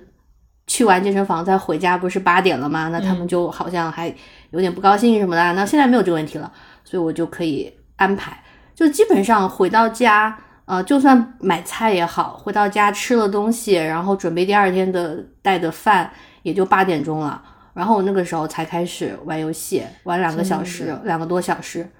[0.68, 2.88] 去完健身房再回家，不是八点了吗？
[2.90, 4.14] 那他们就好像还
[4.50, 5.52] 有点不高兴什么的。
[5.54, 6.52] 那现在没有这个问题了，
[6.84, 8.40] 所以我就可以安排，
[8.72, 10.38] 就基本上回到家。
[10.66, 16.12] 呃，就算买菜也好，回到家吃了东西，然后准备第二天的带的饭，
[16.42, 17.42] 也就八点钟了。
[17.72, 21.90] 然后我那个时候才开始玩游戏，玩两个小时，两个多小时。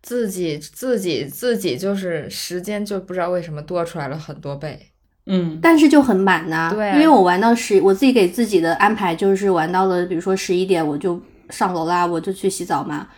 [0.00, 4.93] 自己自己自己就是时间就不知道为什么多出来了很多倍。
[5.26, 13.08] 嗯，但是就很满呐、对因为我玩到十，我自己给自己的安排就是玩到了，比如说十一点我就上楼啦，我就去洗澡嘛，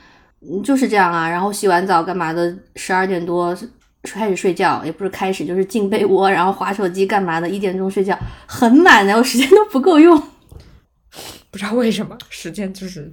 [0.40, 1.28] 嗯就是这样啊。
[1.28, 3.56] 然后洗完澡干嘛的，十二点多
[4.04, 8.16] 开始睡觉，也不是开始就是进被窝， 然后划手机干嘛的，一点钟睡觉，
[8.46, 10.16] 很满的，我时间都不够用。
[11.50, 13.12] 不知道为什么时间就是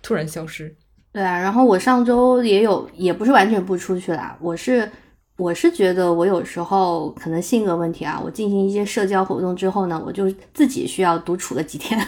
[0.00, 0.74] 突然消失。
[1.12, 4.90] 对啊，然后我上周也有，也不是完全不出去啦，我是
[5.36, 12.00] 我是觉得我有时候可能性格问题啊，我进行一些社交活动之后呢，我就自己需要独处个几天，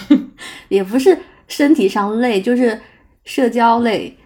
[0.68, 2.78] 也不是身体上累，就是
[3.24, 4.16] 社交累。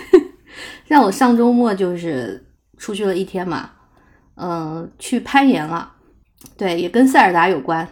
[0.86, 2.44] 像我上周末就是
[2.76, 3.70] 出去了一天嘛，
[4.34, 5.92] 嗯、去攀岩了，
[6.56, 7.88] 对，也跟塞尔达有关，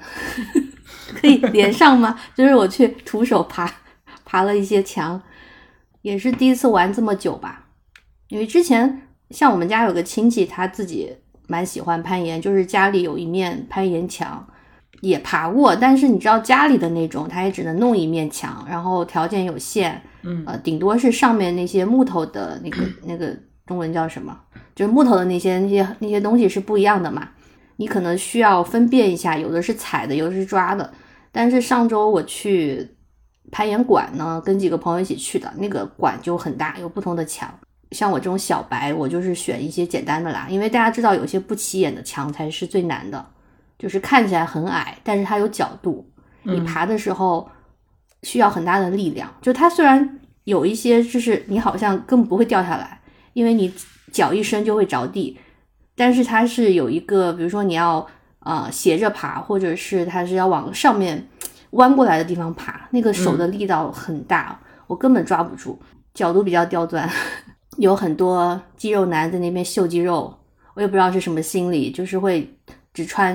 [1.18, 2.20] 可以连上吗？
[2.34, 3.72] 就是我去徒手爬
[4.24, 5.22] 爬了一些墙。
[6.02, 7.66] 也是第一次玩这么久吧，
[8.28, 11.10] 因为之前像我们家有个亲戚，他自己
[11.46, 14.46] 蛮喜欢攀岩，就是家里有一面攀岩墙，
[15.00, 23.36] 也爬过，但是你知道家里的那种，他也只能弄一面墙，然后条件有限，嗯呃，顶多是上面那些木头的那个那个
[23.66, 24.38] 中文叫什么，
[24.74, 27.28] 就是木头的那些那些那些东西是不一样的嘛，
[27.76, 30.92] 你可能需要分辨一下，有的是踩的，有的是抓的，
[31.32, 32.94] 但是上周我去。
[33.50, 37.48] 攀岩馆呢，跟几个朋友一起去的，那个馆就很大，有不同的墙。
[37.92, 43.24] 像我这种小白，我就是选一些简单的啦，因为大家知道有些不起眼的墙才是最难的，
[43.78, 46.08] 就是看起来很矮，但是它有角度，
[46.42, 47.48] 你爬的时候
[48.22, 49.32] 需要很大的力量。
[49.40, 53.00] 就它虽然有一些，就是你好像根本不会掉下来，
[53.32, 53.72] 因为你
[54.12, 55.38] 脚一伸就会着地，
[55.96, 58.06] 但是它是有一个，比如说你要
[58.40, 61.26] 呃斜着爬，或者是它是要往上面。
[61.72, 65.78] 弯过来的地方爬，那个手的力道很大，我根本抓不住，
[66.14, 67.06] 角度比较刁钻，
[67.78, 70.32] 有很多肌肉男在那边秀肌肉，
[70.74, 72.48] 我也不知道是什么心理，就是会
[72.92, 73.34] 只穿，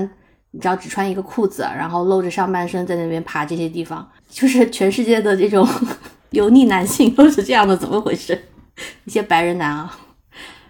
[0.52, 5.68] 你知道只穿一个裤子，然后露着上半身在那边爬这些地方，就是全世界的这种
[6.32, 8.40] 油腻男性都是这样的，怎么回事？
[9.06, 9.98] 一些白人男啊，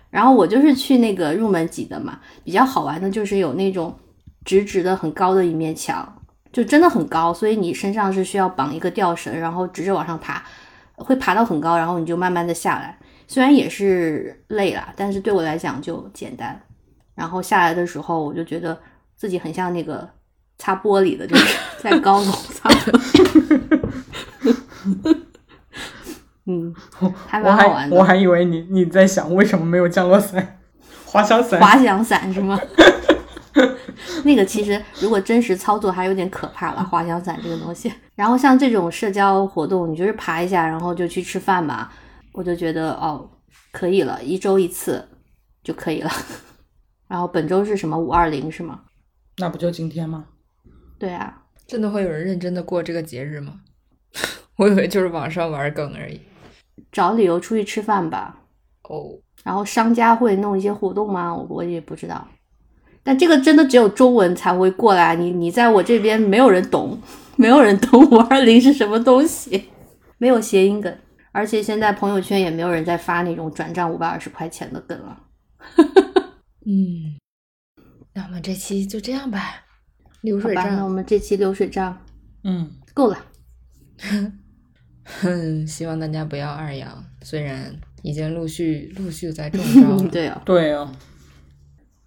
[0.10, 3.94] 然后我就是去那个入门级的嘛，比较好玩的就是有那种
[4.46, 6.18] 直直的很高的一面墙。
[6.52, 10.44] 就真的很高，所以你身上是需要绑一个吊绳，然后直着往上爬，
[10.94, 12.96] 会爬到很高，然后你就慢慢的下来。
[13.34, 16.62] 虽然也是累了，但是对我来讲就简单。
[17.16, 18.78] 然后下来的时候，我就觉得
[19.16, 20.08] 自己很像那个
[20.60, 22.70] 擦玻璃的，就是 在高楼擦。
[26.46, 26.72] 嗯，
[27.26, 27.98] 还蛮好玩的。
[27.98, 30.60] 我还以为你你在想为什么没有降落伞、
[31.04, 31.60] 滑翔伞。
[31.60, 32.62] 滑翔伞是吗？
[34.24, 37.92] 那个其实如果真实操作还有点可怕了，滑翔伞这个东西。
[38.14, 41.90] 然后像这种社交活动，你就是爬一下，然后就去吃饭嘛，
[42.34, 43.30] 我就觉得哦，
[43.72, 45.08] 可以了，一周一次
[45.64, 46.10] 就可以了。
[47.08, 48.82] 然后本周是什么五二零是吗？
[49.38, 50.26] 那不就今天吗？
[51.00, 53.62] 对啊，真的会有人认真的过这个节日吗？
[54.58, 56.20] 我以为就是网上玩梗而已。
[56.92, 58.40] 找理由出去吃饭吧。
[58.90, 61.34] 哦，然后商家会弄一些活动吗？
[61.36, 62.28] 我我也不知道。
[63.04, 67.00] 但这个真的只有中文才会过来，你你在我这边没有人懂，
[67.36, 69.70] 没有人懂五二零是什么东西，
[70.18, 70.98] 没有谐音梗，
[71.34, 75.22] 而且现在朋友圈也没有人在发那种转账五百二十块钱的梗了。
[76.66, 77.20] 嗯，
[78.14, 79.66] 那我们这期就这样吧。
[80.22, 81.98] 流水账，那我，们这期流水账
[82.46, 83.18] 嗯，够了。
[85.06, 90.08] 哼， 希望大家不要二阳，虽然已经陆续陆续在中招了。
[90.10, 90.92] 对哦，对哦，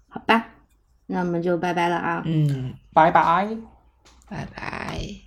[0.07, 0.47] 好吧，
[1.05, 2.23] 那我们就拜拜了啊。
[2.25, 3.55] 嗯，拜拜。
[4.29, 5.26] 拜拜。